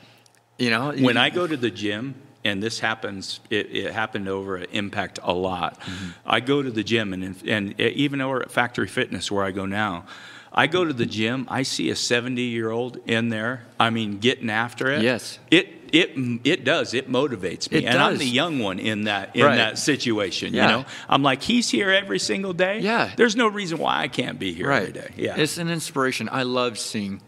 [0.59, 2.15] You know, When I go to the gym,
[2.45, 5.81] and this happens, it, it happened over at Impact a lot.
[5.81, 6.09] Mm-hmm.
[6.25, 9.67] I go to the gym, and, and even over at Factory Fitness, where I go
[9.67, 10.05] now,
[10.53, 14.19] I go to the gym, I see a 70 year old in there, I mean,
[14.19, 15.03] getting after it.
[15.03, 15.39] Yes.
[15.51, 16.13] It, it,
[16.45, 16.95] it does.
[16.95, 17.79] It motivates me.
[17.79, 19.57] It and I'm the young one in that, in Right.
[19.57, 20.63] that situation, Yeah.
[20.67, 20.85] you know?
[21.11, 22.79] I'm like, he's here every single day.
[22.81, 23.11] Yeah.
[23.17, 25.11] There's no reason why I can't be here every day.
[25.17, 25.37] Yeah.
[25.37, 26.29] It's an inspiration.
[26.33, 27.21] I love seeing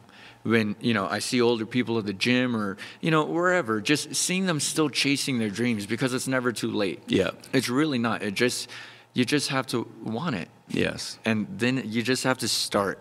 [0.42, 4.14] when, you know, I see older people at the gym or, you know, wherever, just
[4.14, 7.02] seeing them still chasing their dreams because it's never too late.
[7.06, 7.30] Yeah.
[7.52, 8.22] It's really not.
[8.22, 8.70] It just,
[9.14, 10.48] you just have to want it.
[10.68, 11.18] yes.
[11.24, 12.98] And then you just have to start.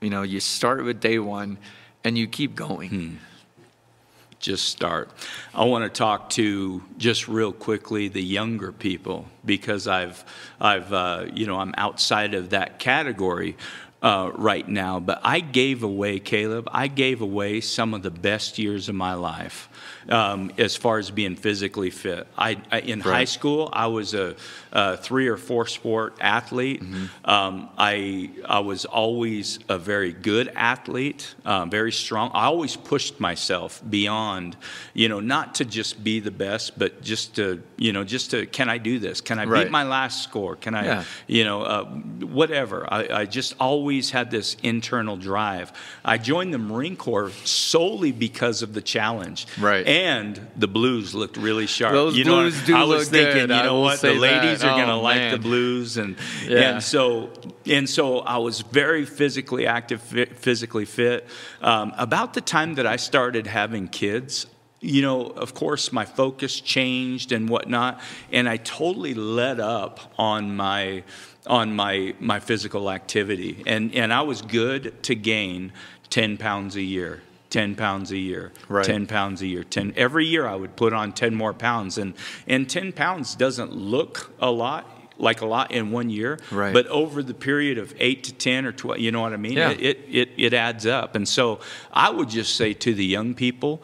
[0.00, 1.58] You know, you start with day one
[2.02, 2.90] and you keep going.
[2.90, 3.14] Hmm.
[4.38, 5.10] just start.
[5.54, 10.22] I want to talk to just real quickly the younger people because I've,
[10.60, 13.56] I've, uh, you know, I'm outside of that category
[14.04, 15.00] uh, right now.
[15.00, 16.68] But I gave away, Caleb.
[16.70, 19.68] I gave away some of the best years of my life
[20.10, 22.28] um, as far as being physically fit.
[22.36, 24.36] I, I in high school, I was a,
[24.74, 26.82] a three or four sport athlete.
[27.24, 32.30] Um, I I was always a very good athlete, uh, very strong.
[32.34, 34.56] I always pushed myself beyond,
[34.92, 38.46] you know, not to just be the best, but just to, you know, just to
[38.46, 39.20] can I do this?
[39.20, 39.64] Can I Right.
[39.64, 40.56] beat my last score?
[40.56, 41.04] Can I, Yeah.
[41.28, 42.86] you know, uh, whatever.
[42.92, 45.72] I, I just always had this internal drive.
[46.04, 49.46] I joined the Marine Corps solely because of the challenge.
[49.60, 49.86] Right.
[49.86, 51.92] And the blues looked really sharp.
[51.92, 54.63] Those you know, blues do I was look thinking, good, you know what, the ladies
[54.64, 56.16] are going to Oh, like the blues, and
[56.46, 56.58] Yeah.
[56.74, 57.30] and so
[57.66, 61.26] and so I was very physically active, physically fit.
[61.60, 64.46] Um, about the time that I started having kids,
[64.80, 68.00] you know, of course, my focus changed and whatnot,
[68.32, 71.04] and I totally let up on my
[71.46, 75.72] on my my physical activity, and and I was good to gain
[76.10, 77.22] ten pounds a year.
[77.54, 78.84] 10 pounds a year, Right.
[78.84, 82.14] 10 pounds a year, 10 every year I would put on 10 more pounds and
[82.48, 86.72] and 10 pounds doesn't look a lot like a lot in one year Right.
[86.74, 89.52] but over the period of 8 to 10 or 12 you know what I mean
[89.52, 89.70] Yeah.
[89.70, 91.60] it, it it adds up and so
[91.92, 93.80] I would just say to the young people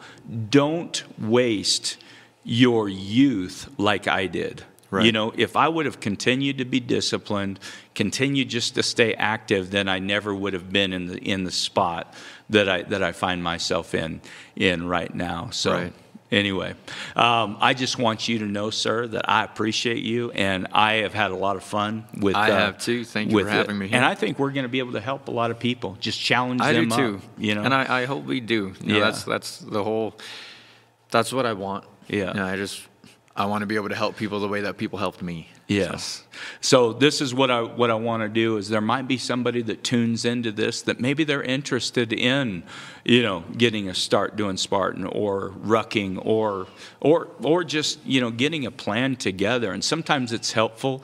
[0.49, 1.95] don't waste
[2.43, 5.05] your youth like I did Right.
[5.05, 7.57] you know if I would have continued to be disciplined
[7.93, 11.51] continued just to stay active then I never would have been in the in the
[11.51, 12.13] spot
[12.49, 14.21] that I that I find myself in
[14.55, 15.93] in right now so Right.
[16.31, 16.73] Anyway,
[17.17, 21.13] um, I just want you to know, sir, that I appreciate you, and I have
[21.13, 22.37] had a lot of fun with.
[22.37, 23.03] I uh, have too.
[23.03, 23.51] Thank you for it.
[23.51, 23.97] having me here.
[23.97, 25.97] And I think we're going to be able to help a lot of people.
[25.99, 27.15] Just challenge I do them too.
[27.17, 27.23] up.
[27.37, 28.73] You know, and I, I hope we do.
[28.79, 29.03] You know, Yeah.
[29.03, 30.17] that's that's the whole.
[31.09, 31.83] That's what I want.
[32.07, 32.29] Yeah.
[32.29, 32.81] You know, I just
[33.35, 35.49] I want to be able to help people the way that people helped me.
[35.71, 36.23] Yes.
[36.59, 39.61] So this is what I what I want to do is there might be somebody
[39.63, 42.63] that tunes into this that maybe they're interested in,
[43.03, 46.67] you know, getting a start doing Spartan or rucking or
[46.99, 49.71] or or just you know getting a plan together.
[49.71, 51.03] And sometimes it's helpful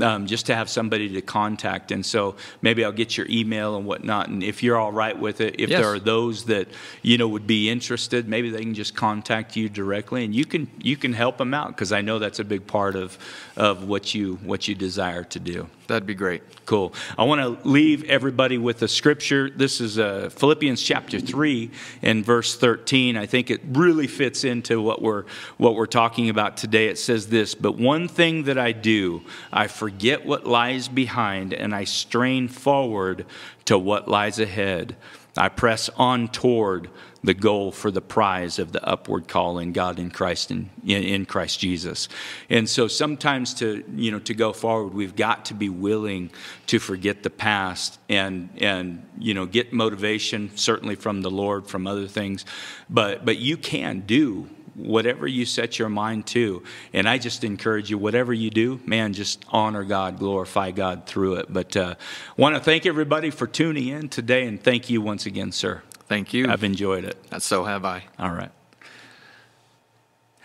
[0.00, 1.92] um, just to have somebody to contact.
[1.92, 4.28] And so maybe I'll get your email and whatnot.
[4.28, 5.80] And if you're all right with it, if Yes.
[5.80, 6.68] there are those that
[7.02, 10.68] you know would be interested, maybe they can just contact you directly, and you can
[10.78, 13.18] you can help them out because I know that's a big part of
[13.56, 15.68] of what you what you desire to do.
[15.86, 16.42] That'd be great.
[16.66, 16.92] Cool.
[17.16, 19.48] I want to leave everybody with a scripture.
[19.48, 21.70] This is uh, Philippians chapter three
[22.02, 23.16] and verse thirteen.
[23.16, 25.24] I think it really fits into what we're
[25.58, 26.88] what we're talking about today.
[26.88, 29.22] It says this: "But one thing that I do,
[29.52, 33.24] I forget what lies behind, and I strain forward
[33.66, 34.96] to what lies ahead.
[35.36, 36.90] I press on toward."
[37.26, 41.02] the goal for the prize of the upward call in God in Christ in, in,
[41.02, 42.08] in Christ Jesus.
[42.48, 46.30] And so sometimes to you know to go forward, we've got to be willing
[46.68, 51.86] to forget the past and and you know get motivation certainly from the Lord, from
[51.86, 52.44] other things.
[52.88, 56.62] But but you can do whatever you set your mind to.
[56.92, 61.36] And I just encourage you, whatever you do, man, just honor God, glorify God through
[61.36, 61.46] it.
[61.48, 61.94] But uh,
[62.36, 65.82] want to thank everybody for tuning in today, and thank you once again, sir.
[66.08, 66.48] Thank you.
[66.48, 67.42] I've enjoyed it.
[67.42, 68.04] so have I.
[68.18, 68.52] All right.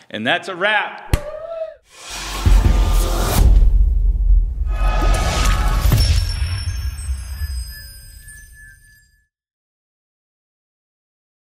[0.09, 1.30] And that's a wrap.